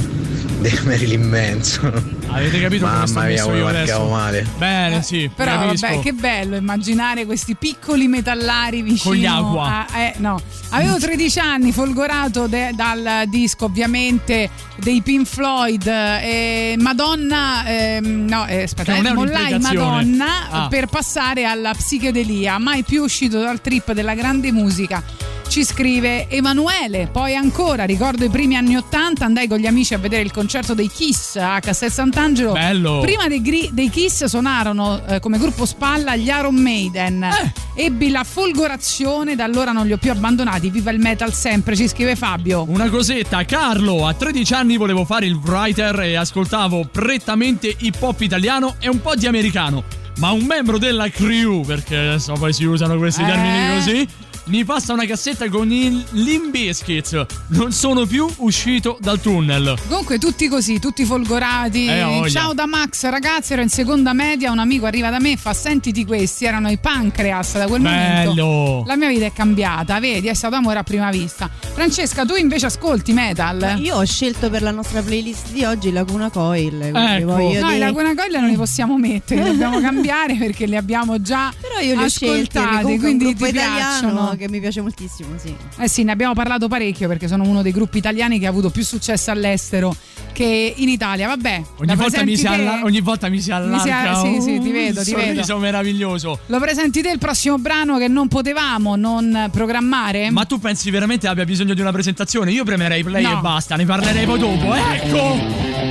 [0.61, 2.19] Di Marilyn Manson.
[2.29, 4.05] Avete capito come sto Mamma mia, messo come io adesso?
[4.09, 4.47] male.
[4.59, 5.31] Bene, sì.
[5.35, 5.87] Però capisco.
[5.87, 9.87] vabbè, che bello immaginare questi piccoli metallari vicino Con gli acqua.
[9.89, 10.41] a- eh, no.
[10.71, 18.47] Avevo 13 anni, folgorato de- dal disco ovviamente dei Pink Floyd e Madonna, ehm, no,
[18.47, 19.59] eh, aspetta, Che non eh, è mollai.
[19.59, 20.69] Madonna Ah.
[20.69, 25.03] per passare alla psichedelia, mai più uscito dal trip della grande musica.
[25.51, 29.99] Ci scrive Emanuele, poi ancora ricordo i primi anni 80, andai con gli amici a
[29.99, 32.53] vedere il concerto dei Kiss a Castel Sant'Angelo.
[32.53, 33.01] Bello.
[33.01, 37.25] Prima dei, gri- dei Kiss suonarono eh, come gruppo spalla gli Iron Maiden.
[37.25, 37.53] Eh.
[37.75, 40.71] Ebbi la folgorazione, da allora non li ho più abbandonati.
[40.71, 42.65] Viva il metal sempre, ci scrive Fabio.
[42.69, 48.21] Una cosetta, Carlo, a 13 anni volevo fare il writer e ascoltavo prettamente hip hop
[48.21, 49.83] italiano e un po' di americano.
[50.19, 53.27] Ma un membro della crew, perché adesso poi si usano questi Eh.
[53.27, 54.09] termini così,
[54.51, 57.27] mi passa una cassetta con il Limp Bizkit.
[57.49, 59.79] Non sono più uscito dal tunnel.
[59.87, 61.87] Comunque tutti così, tutti folgorati.
[61.87, 62.25] Eh.
[62.29, 65.55] Ciao da Max, ragazzi, ero in seconda media, un amico arriva da me e fa
[65.55, 68.45] sentiti questi, erano i Pancreas da quel Bello.
[68.45, 68.85] momento.
[68.89, 71.49] La mia vita è cambiata, vedi, è stato amore a prima vista.
[71.73, 73.77] Francesca, tu invece ascolti metal?
[73.81, 76.83] Io ho scelto per la nostra playlist di oggi Laguna Coil.
[76.83, 77.27] Ecco.
[77.27, 80.77] voglio No, i dire- Laguna Coil non li possiamo mettere, li dobbiamo cambiare perché li
[80.77, 82.59] abbiamo già Però io li ho scelti
[82.99, 84.37] quindi ti italiano piacciono.
[84.41, 85.55] Che mi piace moltissimo, sì.
[85.79, 88.71] Eh sì, ne abbiamo parlato parecchio perché sono uno dei gruppi italiani che ha avuto
[88.71, 89.95] più successo all'estero
[90.33, 91.27] che in Italia.
[91.29, 94.59] Vabbè, Ogni volta, mi si alla- ogni volta mi si allarga si a- sì, sì,
[94.61, 95.27] ti un vedo, ti vedo.
[95.33, 96.39] sorriso meraviglioso.
[96.47, 100.31] Lo presenti te il prossimo brano che non potevamo non programmare?
[100.31, 102.51] Ma tu pensi veramente abbia bisogno di una presentazione?
[102.53, 103.39] Io premerei play No.
[103.39, 104.75] e basta, ne parlerei poi dopo.
[104.75, 105.90] Ecco!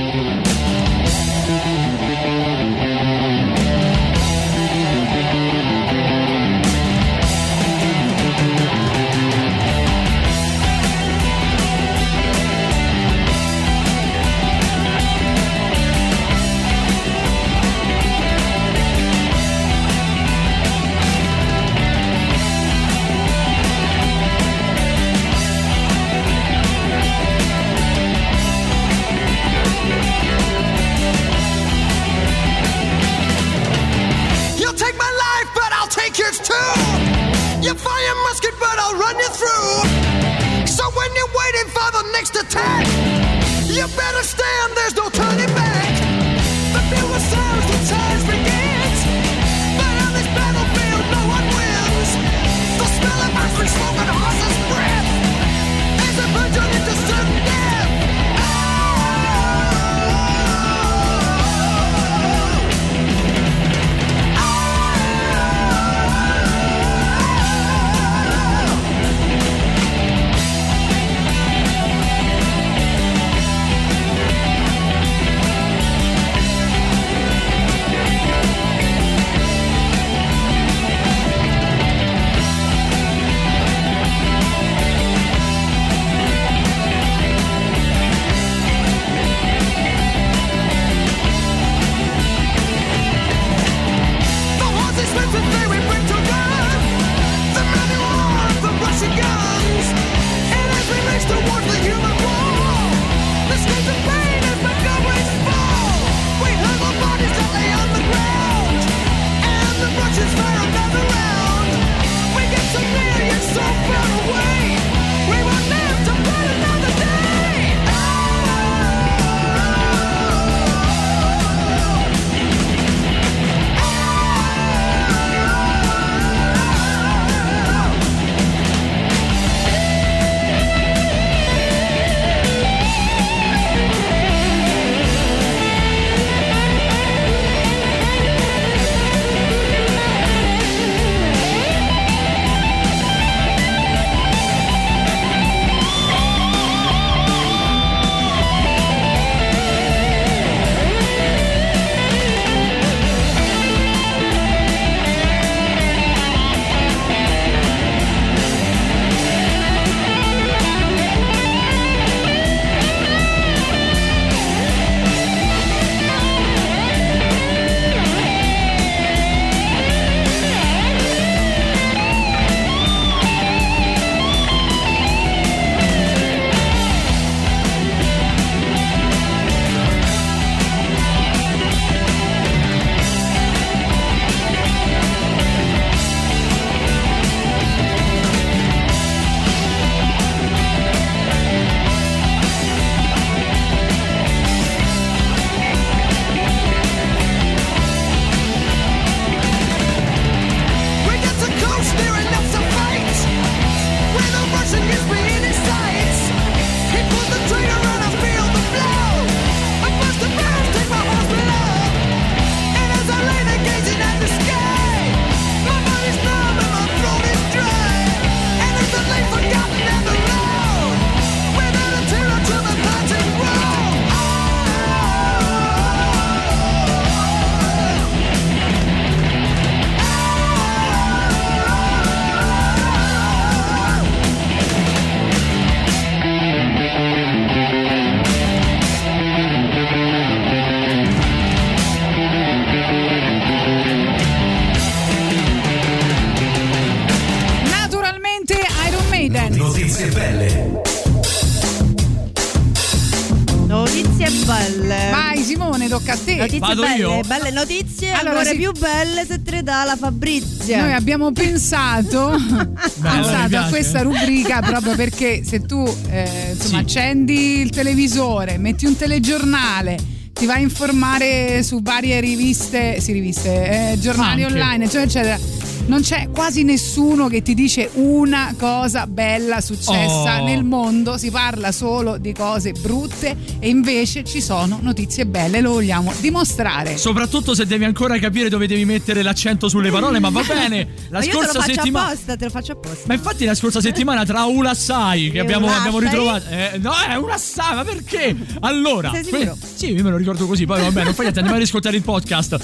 [258.50, 258.56] Sì.
[258.56, 260.82] più belle se te le dà la Fabrizia.
[260.82, 262.30] Noi abbiamo pensato,
[263.00, 266.84] pensato a questa rubrica proprio perché se tu eh, insomma, Sì.
[266.84, 269.96] accendi il televisore, metti un telegiornale,
[270.32, 274.54] ti vai a informare su varie riviste, sì, riviste, eh, giornali Anche.
[274.54, 275.49] online, eccetera, eccetera.
[275.90, 280.44] Non c'è quasi nessuno che ti dice una cosa bella successa Oh.
[280.44, 285.72] nel mondo, si parla solo di cose brutte e invece ci sono notizie belle, lo
[285.72, 286.96] vogliamo dimostrare.
[286.96, 290.86] Soprattutto se devi ancora capire dove devi mettere l'accento sulle parole, ma va bene.
[291.08, 292.06] La Ma io te lo scorsa settimana.
[292.06, 293.04] apposta, te lo faccio apposta.
[293.08, 296.48] Ma infatti la scorsa settimana tra Ulassai che abbiamo, abbiamo ritrovato.
[296.50, 298.36] Eh, no, è Ulassai, ma perché?
[298.60, 299.10] Allora.
[299.10, 299.56] Sei sicuro?
[299.74, 302.02] sì, io me lo ricordo così, poi vabbè, non fai niente, andiamo a riscoltare il
[302.02, 302.58] podcast.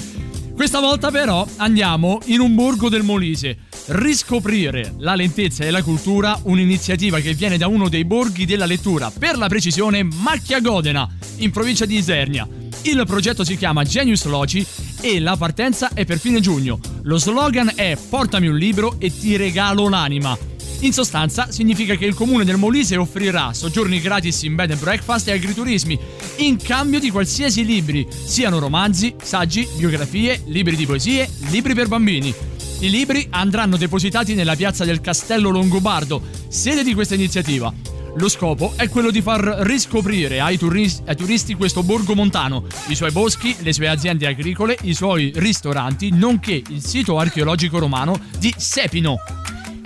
[0.66, 3.56] Questa volta però andiamo in un borgo del Molise.
[3.86, 9.12] Riscoprire la lentezza e la cultura, un'iniziativa che viene da uno dei borghi della lettura,
[9.16, 12.48] per la precisione Macchia Godena, in provincia di Isernia.
[12.82, 14.66] Il progetto si chiama Genius Loci
[15.00, 16.80] e la partenza è per fine giugno.
[17.02, 20.36] Lo slogan è Portami un libro e ti regalo l'anima.
[20.80, 25.26] In sostanza significa che il comune del Molise offrirà soggiorni gratis in bed and breakfast
[25.28, 25.98] e agriturismi
[26.36, 32.32] in cambio di qualsiasi libri, siano romanzi, saggi, biografie, libri di poesie, libri per bambini.
[32.80, 37.72] I libri andranno depositati nella piazza del Castello Longobardo, sede di questa iniziativa.
[38.18, 42.94] Lo scopo è quello di far riscoprire ai, turis- ai turisti questo borgo montano, i
[42.94, 48.54] suoi boschi, le sue aziende agricole, i suoi ristoranti, nonché il sito archeologico romano di
[48.56, 49.16] Sepino.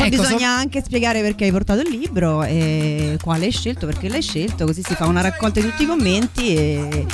[0.01, 4.09] Poi Ecco, bisogna anche spiegare perché hai portato il libro e quale hai scelto, perché
[4.09, 7.07] l'hai scelto, così si fa una raccolta di tutti i commenti e,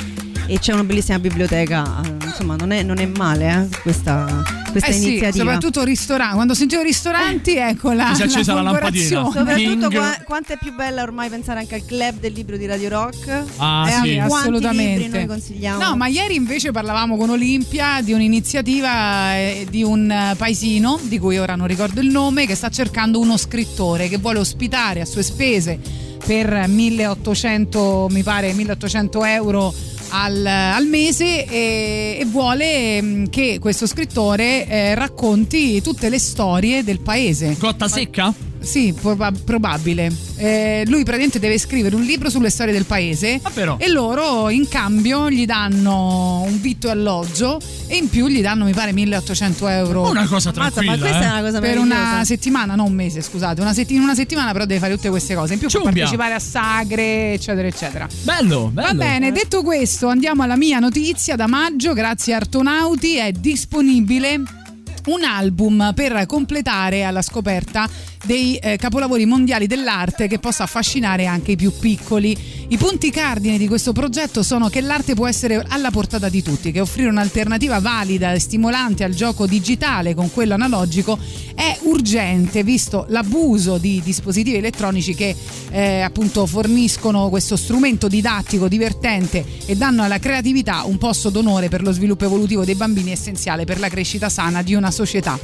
[0.47, 2.01] e c'è una bellissima biblioteca.
[2.03, 5.43] eh, Insomma, non è, non è male eh, questa, questa eh sì, iniziativa.
[5.43, 6.35] soprattutto ristoranti.
[6.35, 9.21] Quando sentivo ristoranti, ecco la, si è accesa la lampadina.
[9.23, 9.65] folgorazione.
[9.65, 12.89] Soprattutto qua- quanto è più bella ormai pensare anche al club del libro di Radio
[12.89, 13.43] Rock.
[13.57, 14.17] Ah, e sì.
[14.17, 15.03] assolutamente.
[15.03, 15.83] libri noi consigliamo.
[15.83, 21.17] No, ma ieri invece parlavamo con Olimpia di un'iniziativa eh, di un eh, paesino, di
[21.19, 25.05] cui ora non ricordo il nome, che sta cercando uno scrittore che vuole ospitare a
[25.05, 25.79] sue spese
[26.25, 29.73] per 1800, mi pare 1800 euro
[30.09, 36.83] al, al mese e, e vuole mm, che questo scrittore eh, racconti tutte le storie
[36.83, 37.57] del paese.
[37.57, 38.46] Cotta secca?
[38.67, 40.13] Sì, proba- probabile.
[40.35, 44.67] Eh, lui praticamente deve scrivere un libro sulle storie del paese Ah, e loro in
[44.67, 49.67] cambio gli danno un vitto e alloggio e in più gli danno mi pare 1800
[49.69, 50.09] euro.
[50.09, 50.91] Una cosa tranquilla.
[50.91, 51.23] ma questa eh.
[51.23, 54.51] è una cosa per una settimana, non un mese, scusate, una setti- in una settimana
[54.51, 55.53] però deve fare tutte queste cose.
[55.53, 56.03] In più può Ciumbia.
[56.03, 58.07] partecipare a sagre, eccetera, eccetera.
[58.23, 58.87] Bello, bello.
[58.89, 64.41] Va bene, detto questo, andiamo alla mia notizia da maggio, grazie a Artonauti, è disponibile
[65.07, 67.87] un album per completare alla scoperta
[68.27, 72.37] dei eh, capolavori mondiali dell'arte che possa affascinare anche i più piccoli.
[72.67, 76.73] I punti cardine di questo progetto sono che l'arte può essere alla portata di tutti,
[76.73, 81.17] che offrire un'alternativa valida e stimolante al gioco digitale con quello analogico
[81.55, 85.33] è urgente visto l'abuso di dispositivi elettronici che
[85.71, 91.81] eh, appunto forniscono questo strumento didattico divertente e danno alla creatività un posto d'onore per
[91.81, 95.39] lo sviluppo evolutivo dei bambini essenziale per la crescita sana di una società.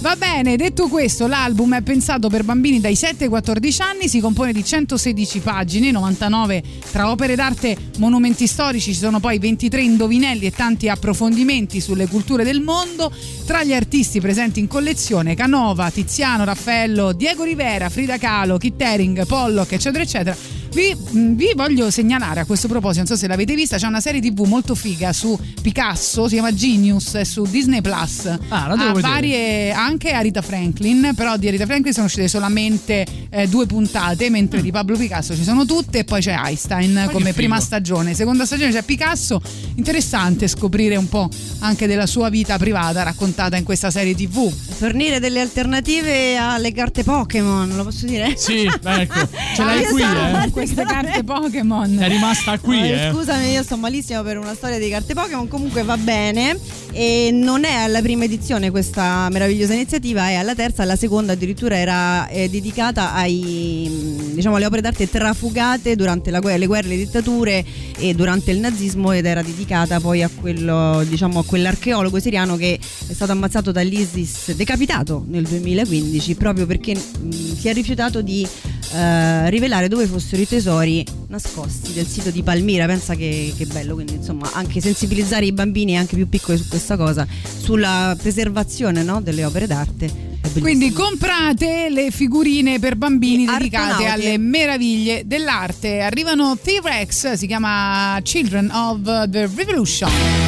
[0.00, 4.20] Va bene, detto questo, l'album è pensato per bambini dai 7 ai 14 anni, si
[4.20, 10.46] compone di 116 pagine, 99 tra opere d'arte, monumenti storici, ci sono poi 23 indovinelli
[10.46, 13.12] e tanti approfondimenti sulle culture del mondo.
[13.44, 19.26] Tra gli artisti presenti in collezione Canova, Tiziano, Raffaello, Diego Rivera, Frida Kahlo, Kit Haring,
[19.26, 20.55] Pollock, eccetera, eccetera.
[20.72, 24.00] Vi, mh, vi voglio segnalare a questo proposito, non so se l'avete vista, c'è una
[24.00, 28.26] serie tv molto figa su Picasso, si chiama Genius, è su Disney Plus.
[28.48, 29.00] Ah, la devo ha vedere.
[29.00, 34.30] varie, anche a Rita Franklin, però di Rita Franklin sono uscite solamente eh, due puntate,
[34.30, 38.14] mentre di Pablo Picasso ci sono tutte e poi c'è Einstein che come prima stagione.
[38.14, 39.40] Seconda stagione c'è Picasso,
[39.76, 41.28] interessante scoprire un po'
[41.60, 44.52] anche della sua vita privata raccontata in questa serie tv.
[44.52, 48.34] Fornire delle alternative alle carte Pokémon, lo posso dire?
[48.36, 50.50] Sì, ecco, ce l'hai io qui, sono eh.
[50.56, 51.98] Queste carte Pokémon.
[51.98, 53.12] È rimasta qui, Eh, eh.
[53.12, 56.58] Scusami, io sto malissimo per una storia di carte Pokémon, comunque va bene.
[56.92, 61.76] E non è alla prima edizione questa meravigliosa iniziativa, è alla terza, alla seconda addirittura
[61.76, 66.88] era eh, dedicata ai, mh, diciamo, alle opere d'arte trafugate durante la guerra, le guerre,
[66.88, 67.62] le dittature
[67.98, 72.78] e durante il nazismo ed era dedicata poi a quello, diciamo, a quell'archeologo siriano che
[73.06, 78.48] è stato ammazzato dall'ISIS, decapitato nel 2015 proprio perché mh, si è rifiutato di
[78.94, 82.86] eh, rivelare dove fossero i sui tesori nascosti del sito di Palmira.
[82.86, 86.96] Pensa che, che bello, quindi insomma anche sensibilizzare i bambini anche più piccoli su questa
[86.96, 87.26] cosa,
[87.58, 90.24] sulla preservazione no, delle opere d'arte.
[90.60, 94.26] Quindi comprate le figurine per bambini e dedicate Artonauti.
[94.26, 96.00] alle meraviglie dell'arte.
[96.00, 100.45] Arrivano T-Rex, si chiama Children of the Revolution.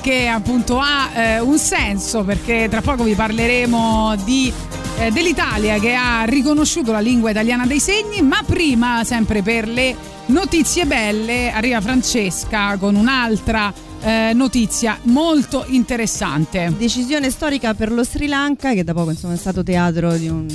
[0.00, 4.52] Che appunto ha eh, un senso perché tra poco vi parleremo di,
[4.98, 9.94] eh, dell'Italia che ha riconosciuto la lingua italiana dei segni, ma prima sempre per le
[10.26, 13.72] notizie belle arriva Francesca con un'altra
[14.02, 16.72] eh, notizia molto interessante.
[16.76, 20.46] Decisione storica per lo Sri Lanka che da poco insomma, è stato teatro di un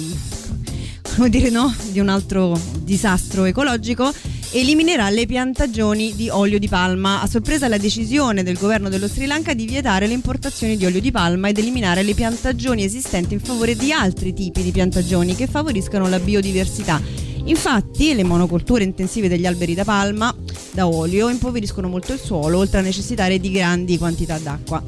[1.16, 4.12] come dire no, di un altro disastro ecologico
[4.60, 7.22] eliminerà le piantagioni di olio di palma.
[7.22, 11.02] A sorpresa la decisione del governo dello Sri Lanka di vietare le importazioni di olio
[11.02, 15.48] di palma ed eliminare le piantagioni esistenti in favore di altri tipi di piantagioni che
[15.48, 17.02] favoriscono la biodiversità.
[17.44, 20.34] Infatti le monocolture intensive degli alberi da palma
[20.72, 24.82] da olio impoveriscono molto il suolo oltre a necessitare di grandi quantità d'acqua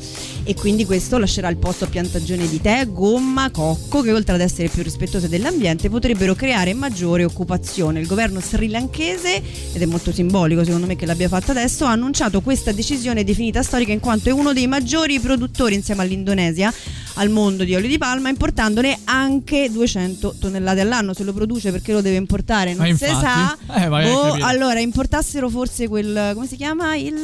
[0.47, 4.39] e quindi questo lascerà il posto a piantagioni di tè, gomma, cocco che oltre ad
[4.39, 7.99] essere più rispettose dell'ambiente potrebbero creare maggiore occupazione.
[7.99, 9.43] Il governo sri lankese,
[9.73, 13.61] ed è molto simbolico secondo me che l'abbia fatto adesso, ha annunciato questa decisione definita
[13.61, 16.73] storica in quanto è uno dei maggiori produttori insieme all'Indonesia
[17.15, 21.13] al mondo di olio di palma importandone anche 200 tonnellate all'anno.
[21.13, 22.73] Se lo produce perché lo deve importare?
[22.73, 23.57] Non Ma si sa.
[23.75, 26.95] Eh, Boh, allora importassere forse quel come si chiama?
[26.95, 27.15] Il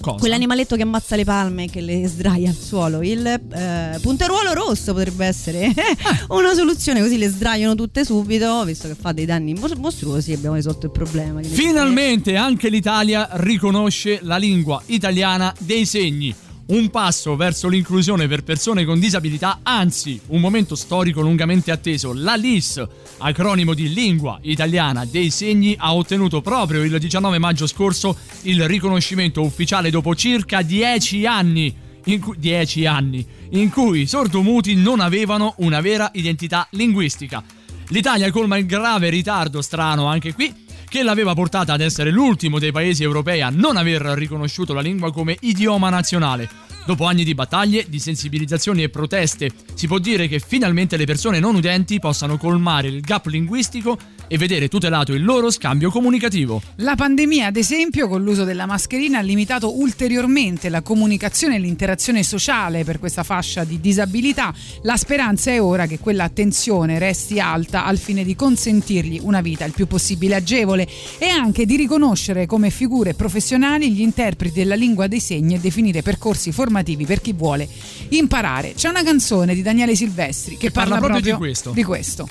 [0.00, 0.18] Cosa?
[0.18, 4.92] Quell'animaletto che ammazza le palme e che le sdraia al suolo, il eh, punteruolo rosso
[4.92, 5.72] potrebbe essere
[6.28, 10.56] una soluzione, così le sdraiano tutte subito, visto che fa dei danni mos- mostruosi, abbiamo
[10.56, 11.42] risolto il problema.
[11.42, 16.34] Finalmente anche l'Italia riconosce la lingua italiana dei segni.
[16.68, 22.12] Un passo verso l'inclusione per persone con disabilità, anzi, un momento storico lungamente atteso.
[22.12, 22.84] La LIS,
[23.18, 29.42] acronimo di Lingua Italiana dei Segni, ha ottenuto proprio il 19 maggio scorso il riconoscimento
[29.42, 31.84] ufficiale dopo circa 10 anni.
[32.06, 37.44] In cui, 10 anni in cui sordomuti non avevano una vera identità linguistica.
[37.90, 40.52] L'Italia colma il grave ritardo, strano anche qui,
[40.88, 45.12] che l'aveva portata ad essere l'ultimo dei paesi europei a non aver riconosciuto la lingua
[45.12, 46.75] come idioma nazionale.
[46.86, 51.40] Dopo anni di battaglie, di sensibilizzazioni e proteste, si può dire che finalmente le persone
[51.40, 53.98] non udenti possano colmare il gap linguistico
[54.28, 56.62] e vedere tutelato il loro scambio comunicativo.
[56.76, 62.22] La pandemia, ad esempio, con l'uso della mascherina ha limitato ulteriormente la comunicazione e l'interazione
[62.22, 64.54] sociale per questa fascia di disabilità.
[64.82, 69.64] La speranza è ora che quella attenzione resti alta al fine di consentirgli una vita
[69.64, 70.86] il più possibile agevole
[71.18, 76.02] e anche di riconoscere come figure professionali gli interpreti della lingua dei segni e definire
[76.02, 77.68] percorsi formativi per chi vuole
[78.10, 78.74] imparare.
[78.74, 81.70] C'è una canzone di Daniele Silvestri che, parla parla, proprio di proprio questo.
[81.70, 82.28] Di questo.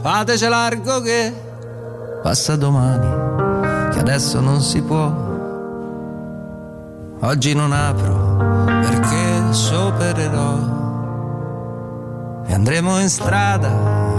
[0.00, 1.32] Fateci largo che
[2.22, 5.22] passa domani, che adesso non si può.
[7.20, 10.72] Oggi non apro perché sciopererò.
[12.46, 13.70] E andremo in strada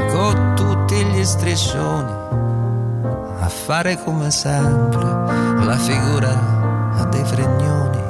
[0.10, 2.45] con tutti gli striscioni
[3.46, 8.02] a fare come sempre la figura dei fregnoni.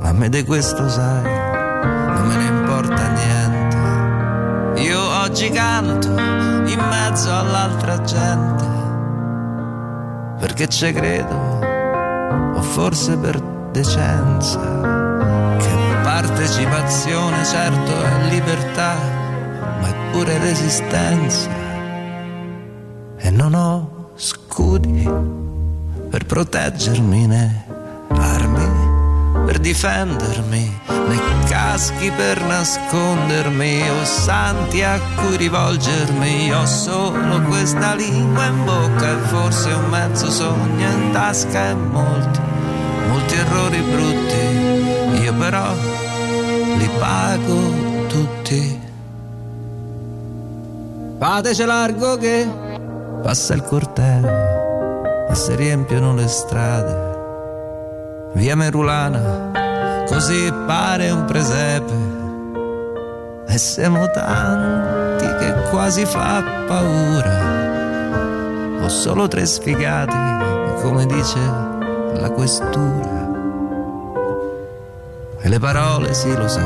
[0.00, 4.80] Ma a me di questo sai, non me ne importa niente.
[4.82, 8.66] Io oggi canto in mezzo all'altra gente,
[10.40, 11.60] perché ci credo,
[12.56, 14.58] o forse per decenza,
[15.58, 18.96] che partecipazione certo è libertà,
[19.80, 21.63] ma è pure resistenza.
[23.24, 25.08] E non ho scudi
[26.10, 27.64] per proteggermi né
[28.10, 28.64] armi
[29.46, 36.52] per difendermi, né caschi per nascondermi, o santi a cui rivolgermi.
[36.52, 42.40] Ho solo questa lingua in bocca e forse un mezzo sogno in tasca e molti,
[43.08, 45.22] molti errori brutti.
[45.22, 45.72] Io però
[46.76, 48.82] li pago tutti.
[51.18, 52.63] Fateci largo che
[53.24, 54.28] passa il corteo
[55.30, 57.12] e si riempiono le strade
[58.34, 62.12] via Merulana, così pare un presepe.
[63.46, 67.52] E siamo tanti che quasi fa paura.
[68.82, 71.38] Ho solo tre sfigati, come dice
[72.16, 73.32] la questura.
[75.40, 76.60] E le parole, sì, lo so,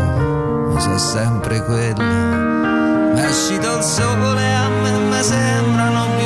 [0.77, 2.05] sono sempre quelle.
[3.15, 6.18] Ma uscito il sole, a me mi sembrano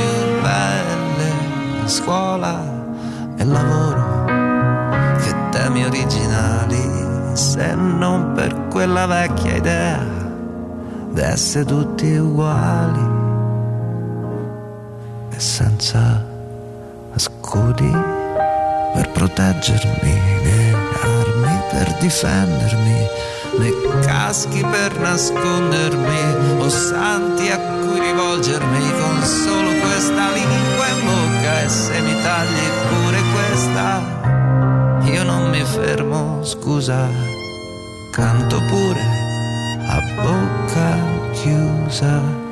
[0.43, 1.31] belle.
[1.87, 2.63] Scuola
[3.37, 4.25] e lavoro
[5.23, 6.91] che temi originali,
[7.33, 9.99] se non per quella vecchia idea
[11.11, 13.21] d'essere tutti uguali
[15.31, 16.25] e senza
[17.17, 17.91] scudi
[18.95, 23.07] per proteggermi, né armi per difendermi,
[23.59, 23.71] né
[24.05, 28.91] caschi per nascondermi, o santi a cui rivolgermi.
[28.93, 34.03] Questa questa lingua in bocca e se mi tagli pure questa,
[35.05, 37.09] io non mi fermo, scusa,
[38.11, 39.01] canto pure
[39.87, 42.52] a bocca chiusa.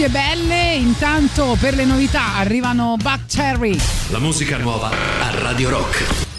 [0.00, 3.76] notizie belle, intanto per le novità arrivano Buck Cherry.
[4.08, 6.29] La musica nuova a Radio Rock.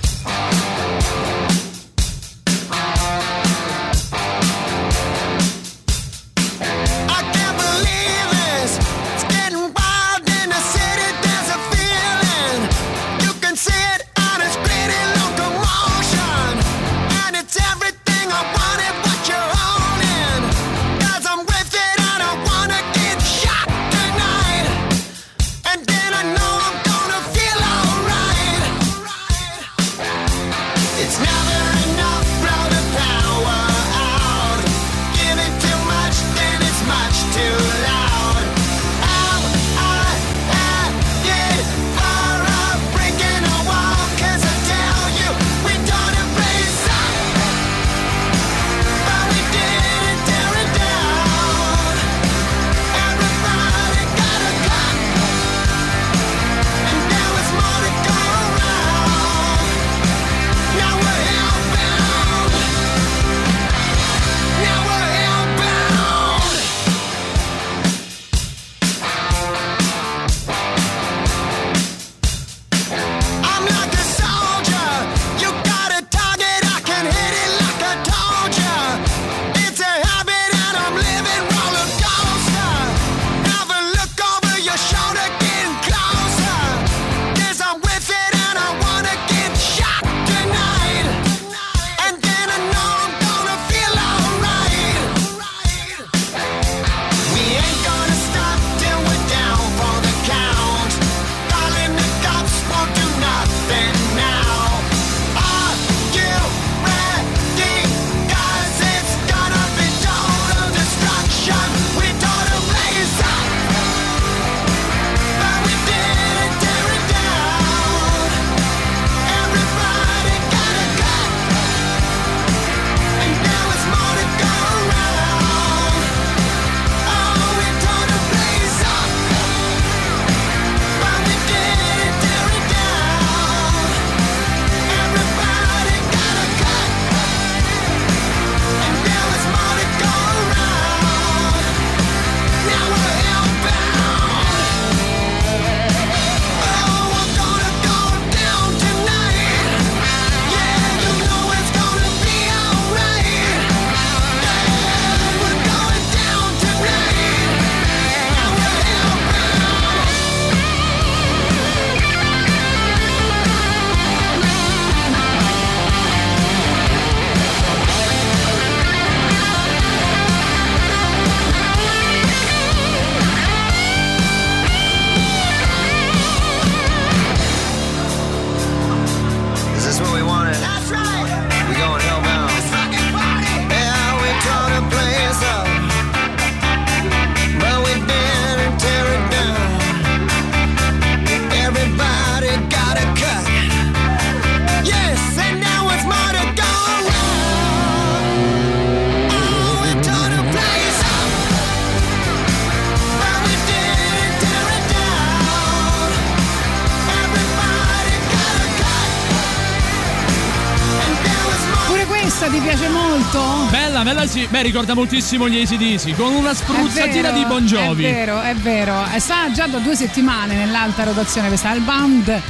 [214.52, 218.04] Beh, ricorda moltissimo gli ACDC con una spruzzatina È vero, di Bon Jovi.
[218.04, 219.06] È vero, è vero.
[219.14, 222.42] E sta già da due settimane nell'alta rotazione questa al band eh,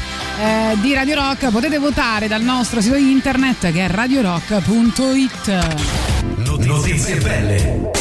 [0.82, 1.52] di Radio Rock.
[1.52, 5.78] Potete votare dal nostro sito internet che è radiorock.it.
[6.66, 7.92] Notizie belle.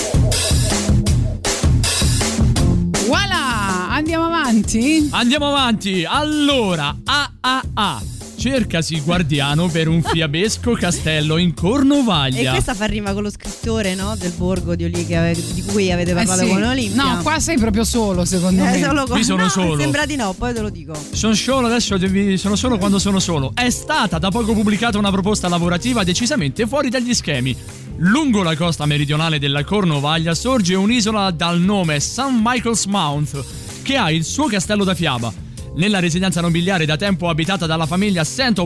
[3.07, 5.09] Voilà, andiamo avanti.
[5.11, 6.07] Andiamo avanti.
[6.09, 8.03] Allora, AAA.
[8.41, 12.53] Cercasi guardiano per un fiabesco castello in E Cornovaglia.
[12.53, 13.29] questa fa rima con lo
[13.71, 14.15] scrittore no?
[14.17, 16.49] del borgo di, Oli- che ave- di cui avete Eh parlato sì.
[16.49, 17.03] con Olimpia.
[17.15, 18.83] No, qua sei proprio solo, secondo Eh, me.
[18.83, 19.79] solo con- Qui sono no, solo.
[19.79, 20.93] Sembra di no, poi te lo dico.
[21.13, 21.97] Sono solo adesso,
[22.37, 23.53] sono solo quando sono solo.
[23.55, 27.57] È stata da poco pubblicata una proposta lavorativa decisamente fuori dagli schemi.
[27.99, 32.25] Lungo la costa meridionale della Cornovaglia sorge un'isola dal nome St.
[32.43, 33.45] Michael's Mount,
[33.83, 35.33] che ha il suo castello da fiaba.
[35.77, 38.59] Nella residenza nobiliare da tempo abitata dalla famiglia St.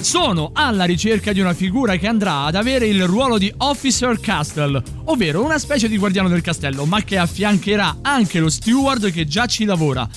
[0.00, 4.82] Sono alla ricerca di una figura che andrà ad avere il ruolo di Officer Castle,
[5.04, 9.46] ovvero una specie di guardiano del castello, ma che affiancherà anche lo steward che già
[9.46, 10.08] ci lavora.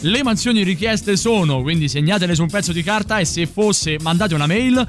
[0.00, 4.34] Le mansioni richieste sono, quindi segnatele su un pezzo di carta e se fosse mandate
[4.34, 4.86] una mail,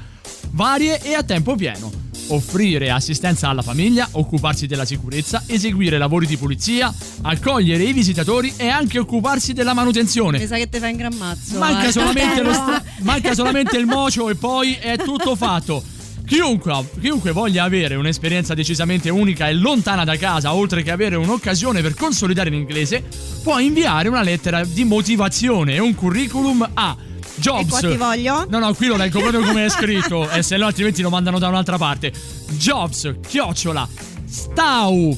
[0.50, 1.99] varie e a tempo pieno.
[2.30, 8.68] Offrire assistenza alla famiglia, occuparsi della sicurezza, eseguire lavori di pulizia, accogliere i visitatori e
[8.68, 10.38] anche occuparsi della manutenzione.
[10.38, 11.58] Mi sa che ti fai un gran mazzo.
[11.58, 11.92] Manca eh.
[11.92, 15.82] solamente, lo stra- manca solamente il mocio e poi è tutto fatto.
[16.24, 21.82] Chiunque, chiunque voglia avere un'esperienza decisamente unica e lontana da casa, oltre che avere un'occasione
[21.82, 23.02] per consolidare l'inglese,
[23.42, 26.96] può inviare una lettera di motivazione e un curriculum a
[27.40, 27.78] Jobs.
[27.78, 28.46] Ti voglio?
[28.48, 31.38] No, no, qui lo leggo proprio come è scritto, e se no altrimenti lo mandano
[31.38, 32.12] da un'altra parte.
[32.50, 33.88] Jobs, chiocciola,
[34.26, 35.16] stau,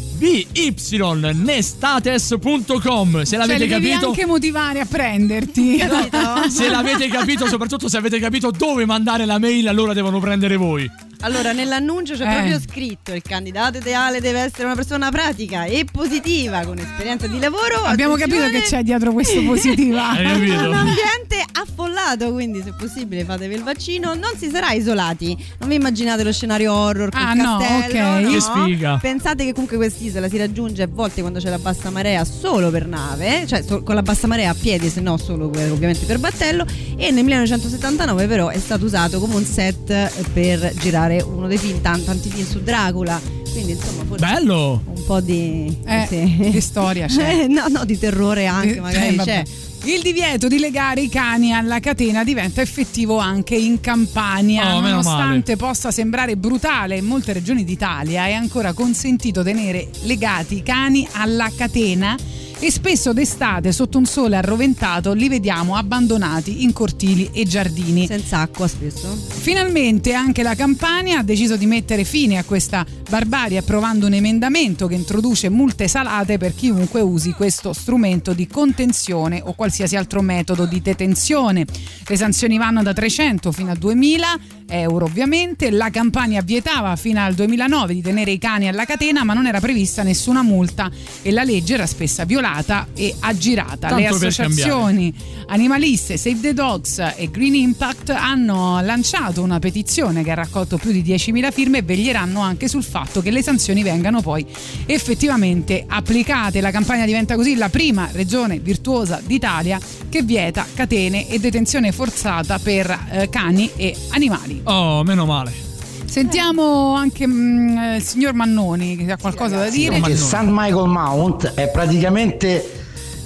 [1.33, 3.23] nestates.com.
[3.23, 4.07] Se Cioè, l'avete devi capito...
[4.09, 5.79] anche motivare a prenderti.
[6.49, 10.91] Se l'avete capito, soprattutto se avete capito dove mandare la mail, allora devono prendere voi.
[11.25, 12.33] Allora, nell'annuncio c'è Eh.
[12.35, 17.39] proprio scritto: il candidato ideale deve essere una persona pratica e positiva con esperienza di
[17.39, 17.83] lavoro.
[17.85, 20.11] Abbiamo capito che c'è dietro questo positiva.
[20.19, 25.37] Un ambiente affollato, quindi se possibile fatevi il vaccino, non si sarà isolati.
[25.59, 28.23] Non vi immaginate lo scenario horror col Ah, no, castello, ok.
[28.23, 28.31] no?
[28.31, 28.99] Che sfiga.
[29.01, 32.87] Pensate che comunque quest'isola si raggiunge a volte quando c'è la bassa marea solo per
[32.87, 36.67] nave, cioè so- con la bassa marea a piedi, se no solo ovviamente per battello
[36.97, 41.81] e nel 1979 però è stato usato come un set per girare uno dei film,
[41.81, 43.21] tan- tanti film su Dracula.
[43.53, 44.83] Quindi insomma forse Bello!
[44.87, 46.51] un po' di, Eh, sì.
[46.51, 47.43] di storia c'è.
[47.43, 49.29] Eh, no, no, di terrore anche, Eh, magari vabbè.
[49.31, 49.45] c'è.
[49.85, 54.77] Il divieto di legare i cani alla catena diventa effettivo anche in Campania.
[54.77, 60.63] Oh, Nonostante possa sembrare brutale in molte regioni d'Italia, è ancora consentito tenere legati i
[60.63, 62.17] cani alla catena
[62.65, 68.07] e spesso d'estate sotto un sole arroventato li vediamo abbandonati in cortili e giardini.
[68.07, 69.09] Senza acqua spesso.
[69.17, 74.87] Finalmente anche la Campania ha deciso di mettere fine a questa barbarie approvando un emendamento
[74.87, 80.65] che introduce multe salate per chiunque usi questo strumento di contenzione o qualsiasi altro metodo
[80.65, 81.67] di detenzione.
[82.07, 85.69] Le sanzioni vanno da 300 fino a 2000 euro ovviamente.
[85.73, 89.59] La Campania vietava fino al 2009 di tenere i cani alla catena ma non era
[89.59, 90.89] prevista nessuna multa
[91.23, 92.51] e la legge era spesso violata
[92.95, 93.95] e aggirata.
[93.95, 95.15] Le Tanto per associazioni
[95.47, 100.93] animaliste Save the Dogs e Green Impact hanno lanciato una petizione che ha raccolto più
[100.93, 104.47] di 10.000 firme e veglieranno anche sul fatto che le sanzioni vengano poi
[104.87, 106.61] effettivamente applicate.
[106.61, 112.59] La Campania diventa così la prima regione virtuosa d'Italia che vieta catene e detenzione forzata
[112.59, 114.61] per eh, cani e animali.
[114.65, 115.72] Oh, meno male.
[116.13, 119.99] Sentiamo anche mm, eh, il signor Mannoni che ha qualcosa da dire.
[119.99, 120.43] Perché St.
[120.43, 122.82] Michael Mount è praticamente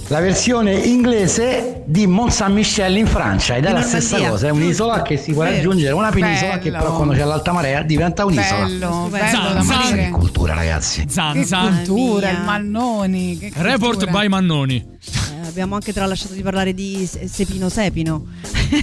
[0.09, 4.51] la versione inglese di Mont Saint Michel in Francia ed è la stessa cosa, è
[4.51, 6.83] un'isola che si può raggiungere, una penisola che Bello.
[6.83, 8.65] però quando c'è l'alta marea diventa un'isola.
[8.65, 9.95] Bello, bello Zan.
[9.95, 11.05] Che cultura ragazzi.
[11.09, 11.75] Zan, Che zan.
[11.83, 13.37] cultura, il Mannoni.
[13.37, 14.11] Che Report cultura.
[14.21, 14.85] by Mannoni.
[15.43, 18.25] Eh, abbiamo anche tralasciato di parlare di Se- Sepino Sepino.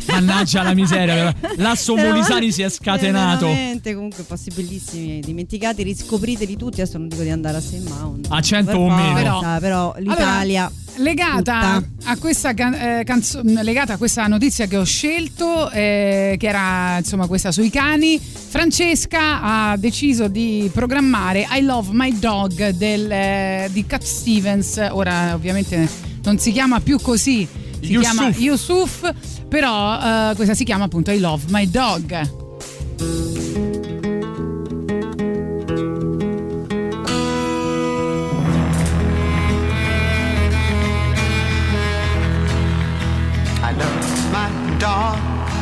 [0.09, 1.35] Mannaggia la miseria.
[1.57, 3.47] L'asso Molisani si è scatenato.
[3.47, 6.81] Veramente, comunque posti bellissimi dimenticati, riscopriteli tutti.
[6.83, 7.89] Adesso non dico di andare a St.
[7.89, 8.27] Mount.
[8.29, 9.15] A 100 Per o meno.
[9.15, 15.71] Però, però l'Italia Legata a, questa eh, canzo- legata a questa notizia che ho scelto,
[15.71, 22.17] eh, che era insomma questa sui cani, Francesca ha deciso di programmare I Love My
[22.19, 24.77] Dog del, eh, di Cat Stevens.
[24.91, 25.89] Ora, ovviamente,
[26.23, 27.47] non si chiama più così,
[27.81, 28.13] si Yusuf.
[28.13, 29.13] chiama Yusuf,
[29.49, 33.63] però eh, questa si chiama appunto I Love My Dog.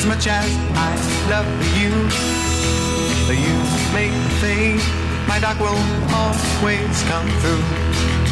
[0.00, 0.96] As much as I
[1.28, 1.46] love
[1.78, 1.92] you.
[3.36, 3.58] You
[3.92, 4.80] make fade,
[5.28, 5.76] my dog will
[6.14, 8.29] always come through.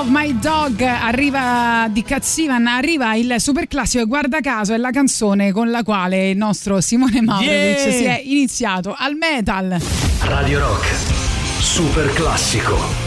[0.00, 4.90] Love My Dog arriva di Cazzivan, arriva il super classico e guarda caso è la
[4.90, 7.92] canzone con la quale il nostro Simone Maurovic Yeah!
[7.92, 9.78] si è iniziato al metal.
[10.20, 10.86] Radio Rock,
[11.60, 12.99] super classico.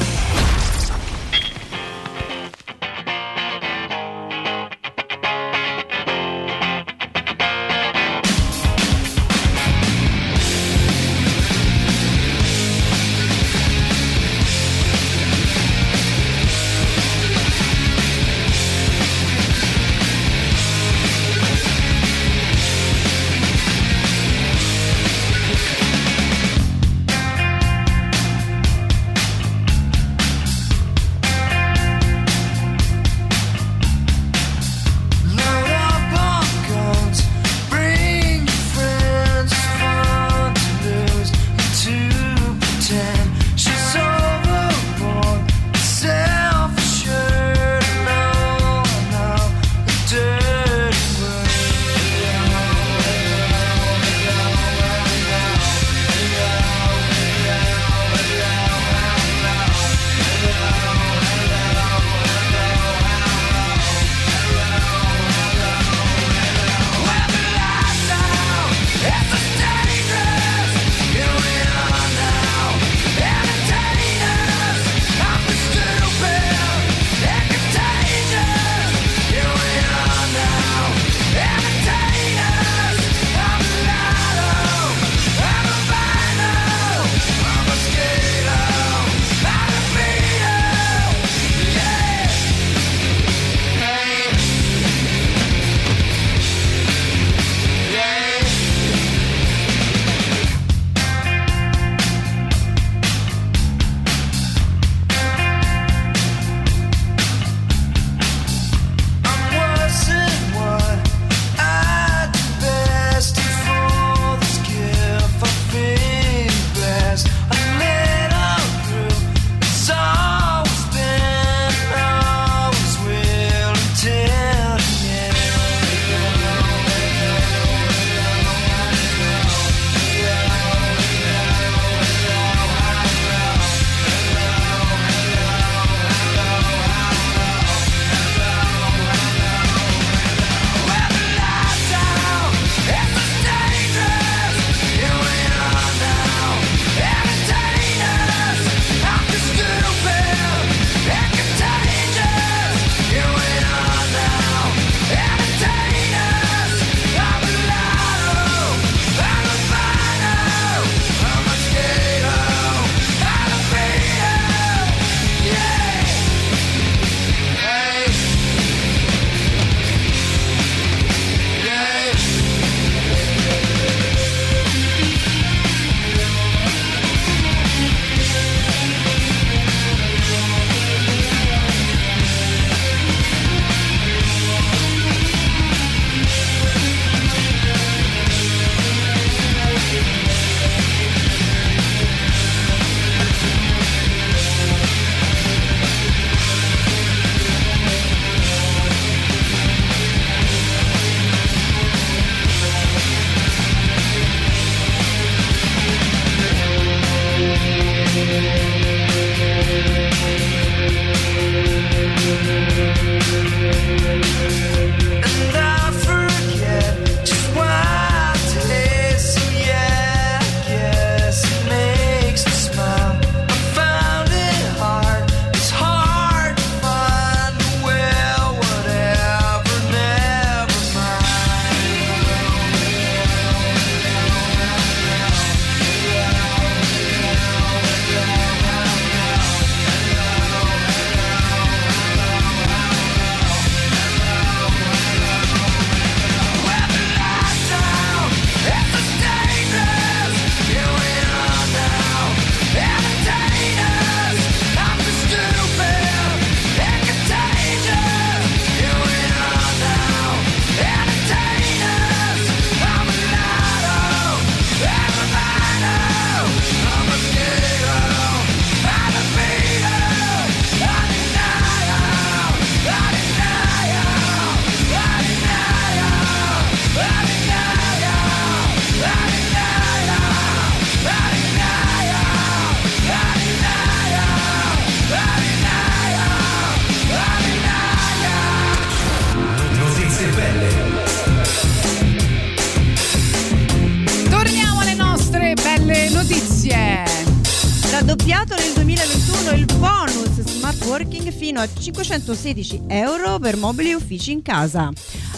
[301.64, 304.92] A 516 euro per mobili e uffici in casa.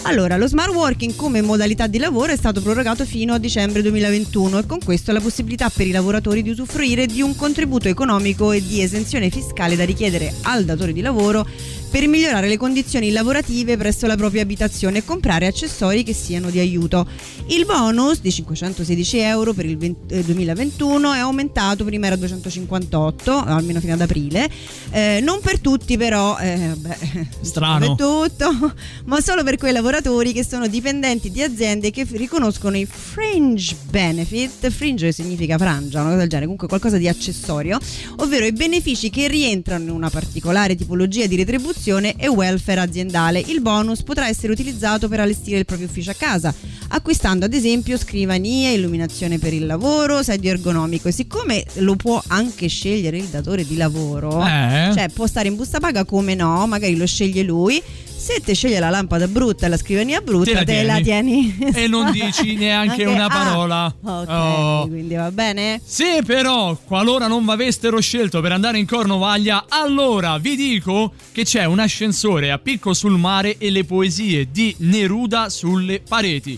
[0.04, 4.60] Allora, lo smart working come modalità di lavoro è stato prorogato fino a dicembre 2021
[4.60, 8.64] e con questo la possibilità per i lavoratori di usufruire di un contributo economico e
[8.66, 11.48] di esenzione fiscale da richiedere al datore di lavoro
[11.90, 16.60] per migliorare le condizioni lavorative presso la propria abitazione e comprare accessori che siano di
[16.60, 17.08] aiuto.
[17.48, 23.32] Il bonus di 516 euro per il 20 eh, 2021 è aumentato, prima era 258,
[23.32, 24.50] almeno fino ad aprile,
[24.92, 27.96] Eh, non per tutti però, eh, beh, Strano.
[27.96, 28.74] per tutto,
[29.06, 34.70] ma solo per quei lavoratori che sono dipendenti di aziende che riconoscono i fringe benefit,
[34.70, 37.78] fringe significa frangia, una cosa del genere, comunque qualcosa di accessorio,
[38.18, 41.84] ovvero i benefici che rientrano in una particolare tipologia di retribuzione
[42.18, 43.40] e welfare aziendale.
[43.46, 46.54] Il bonus potrà essere utilizzato per allestire il proprio ufficio a casa,
[46.88, 52.68] acquistando ad esempio scrivanie, illuminazione per il lavoro, sedio ergonomico e siccome lo può anche
[52.68, 54.92] scegliere il datore di lavoro, Eh.
[54.96, 57.82] cioè può stare in busta paga come no, magari lo sceglie lui.
[58.26, 61.56] Se te sceglie la lampada brutta e la scrivania brutta, te la tieni.
[61.76, 63.96] E non dici neanche Anche- una ah, parola.
[64.02, 64.88] ok, Oh.
[64.88, 65.80] quindi va bene?
[65.86, 71.66] Se però, qualora non avessero scelto per andare in Cornovaglia, allora vi dico che c'è
[71.66, 76.58] un ascensore a picco sul mare e le poesie di Neruda sulle pareti.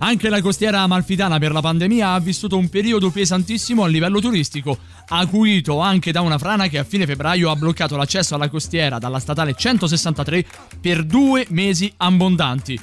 [0.00, 4.78] Anche la costiera amalfitana per la pandemia ha vissuto un periodo pesantissimo a livello turistico,
[5.08, 9.18] acuito anche da una frana che a fine febbraio ha bloccato l'accesso alla costiera dalla
[9.18, 10.44] statale 163
[10.80, 12.78] per due mesi abbondanti.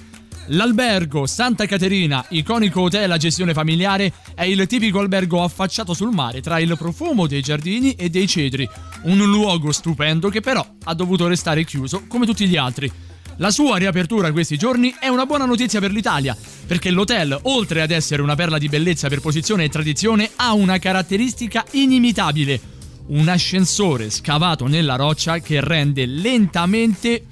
[0.50, 6.42] L'albergo Santa Caterina, iconico hotel a gestione familiare, è il tipico albergo affacciato sul mare
[6.42, 8.69] tra il profumo dei giardini e dei cedri,
[9.03, 12.92] un luogo stupendo che però ha dovuto restare chiuso come tutti gli altri.
[13.38, 17.92] La sua riapertura questi giorni è una buona notizia per l'Italia, perché l'hotel, oltre ad
[17.92, 22.60] essere una perla di bellezza per posizione e tradizione, ha una caratteristica inimitabile.
[23.08, 27.26] Un ascensore scavato nella roccia che rende lentamente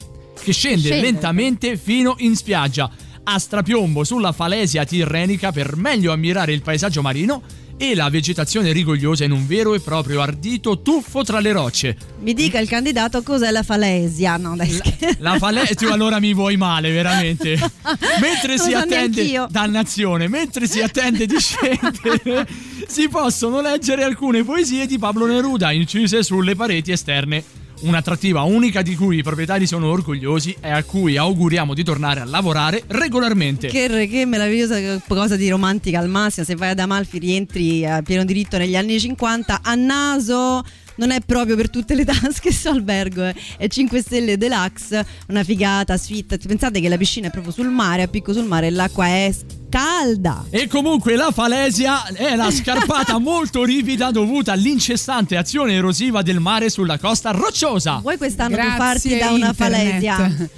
[0.44, 1.02] che scende Scende.
[1.02, 2.92] lentamente fino in spiaggia,
[3.24, 7.42] a strapiombo sulla falesia tirrenica per meglio ammirare il paesaggio marino
[7.78, 11.98] e la vegetazione rigogliosa in un vero e proprio ardito tuffo tra le rocce.
[12.22, 14.38] Mi dica il candidato cos'è la falesia.
[14.38, 15.18] No, dai, scherzo.
[15.20, 17.58] La falesia, allora mi vuoi male, veramente.
[18.22, 22.48] Mentre Non si attende, dannazione, mentre si attende di scendere,
[22.88, 27.63] si possono leggere alcune poesie di Pablo Neruda incise sulle pareti esterne.
[27.84, 32.24] Un'attrattiva unica di cui i proprietari sono orgogliosi e a cui auguriamo di tornare a
[32.26, 33.68] lavorare regolarmente.
[33.68, 36.46] Che, che meravigliosa cosa di romantica al massimo.
[36.46, 40.64] Se vai ad Amalfi rientri a pieno diritto negli anni 50 a naso.
[40.96, 43.36] Non è proprio per tutte le tasche questo albergo, eh.
[43.58, 46.38] è 5 stelle deluxe, una figata, suite.
[46.38, 49.34] Pensate che la piscina è proprio sul mare, a picco sul mare, l'acqua è
[49.74, 50.46] calda.
[50.52, 56.70] E comunque la falesia è la scarpata molto ripida dovuta all'incessante azione erosiva del mare
[56.70, 57.98] sulla costa rocciosa.
[58.00, 59.56] Vuoi quest'anno Grazie, tuffarti da una internet.
[59.56, 60.50] falesia?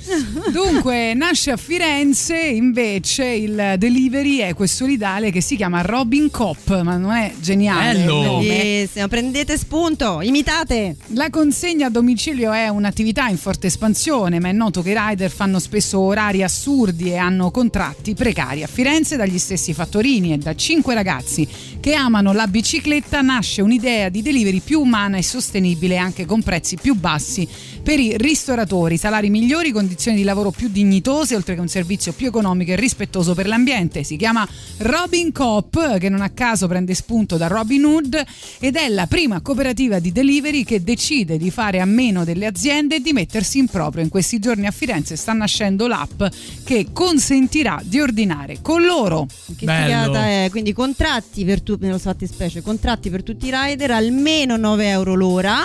[0.52, 6.82] Dunque, nasce a Firenze invece il delivery equo e solidale che si chiama Robin Cop,
[6.82, 8.04] ma non è geniale.
[8.04, 8.46] nome?
[8.46, 10.98] Bellissimo, prendete spunto, imitate.
[11.14, 15.32] La consegna a domicilio è un'attività in forte espansione, ma è noto che i rider
[15.32, 18.62] fanno spesso orari assurdi e hanno contratti precari.
[18.62, 21.48] A Firenze, dagli stessi fattorini e da cinque ragazzi
[21.80, 26.78] che amano la bicicletta, nasce un'idea di delivery più umana e sostenibile anche con prezzi
[26.78, 27.48] più bassi
[27.86, 32.26] per i ristoratori, salari migliori, condizioni di lavoro più dignitose, oltre che un servizio più
[32.26, 34.04] economico e rispettoso per l'ambiente.
[34.04, 34.46] Si chiama
[34.78, 38.24] Robin Coop, che non a caso prende spunto da Robin Hood
[38.58, 42.96] ed è la prima cooperativa di delivery che decide di fare a meno delle aziende
[42.96, 44.02] e di mettersi in proprio.
[44.02, 46.24] In questi giorni a Firenze sta nascendo l'app
[46.64, 49.28] che consentirà di ordinare con loro.
[49.46, 50.48] Che figata è?
[50.50, 55.64] Quindi contratti per tutti, nello fattispecie, contratti per tutti i rider almeno 9 euro l'ora.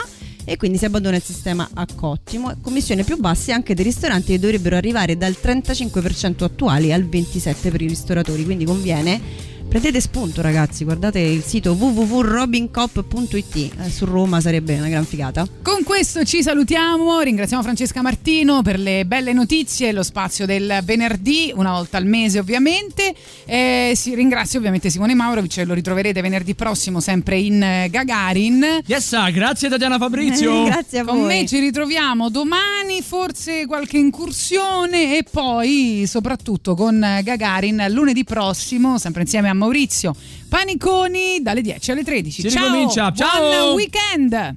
[0.50, 2.52] E quindi si abbandona il sistema a cottimo.
[2.60, 7.80] Commissione più basse anche dei ristoranti che dovrebbero arrivare dal 35% attuali al 27% per
[7.80, 8.42] i ristoratori.
[8.42, 9.20] Quindi conviene.
[9.70, 10.82] Prendete spunto, ragazzi.
[10.82, 13.54] Guardate il sito www.robincop.it.
[13.54, 15.46] Eh, su Roma sarebbe una gran figata.
[15.62, 21.52] Con questo ci salutiamo, ringraziamo Francesca Martino per le belle notizie, lo spazio del venerdì,
[21.54, 23.14] una volta al mese ovviamente.
[23.46, 28.80] E si ringrazio ovviamente Simone Maurovic, lo ritroverete venerdì prossimo sempre in eh, Gagarin.
[28.86, 30.64] Yes, grazie Tatiana Fabrizio.
[30.70, 31.26] Grazie a Con voi.
[31.28, 38.98] me ci ritroviamo domani, forse qualche incursione e poi soprattutto con eh, Gagarin lunedì prossimo,
[38.98, 40.14] sempre insieme a Maurizio
[40.48, 42.42] Paniconi dalle 10 alle 13.
[42.42, 43.64] Si Ciao, ricomincia, ciao!
[43.64, 44.56] buon weekend!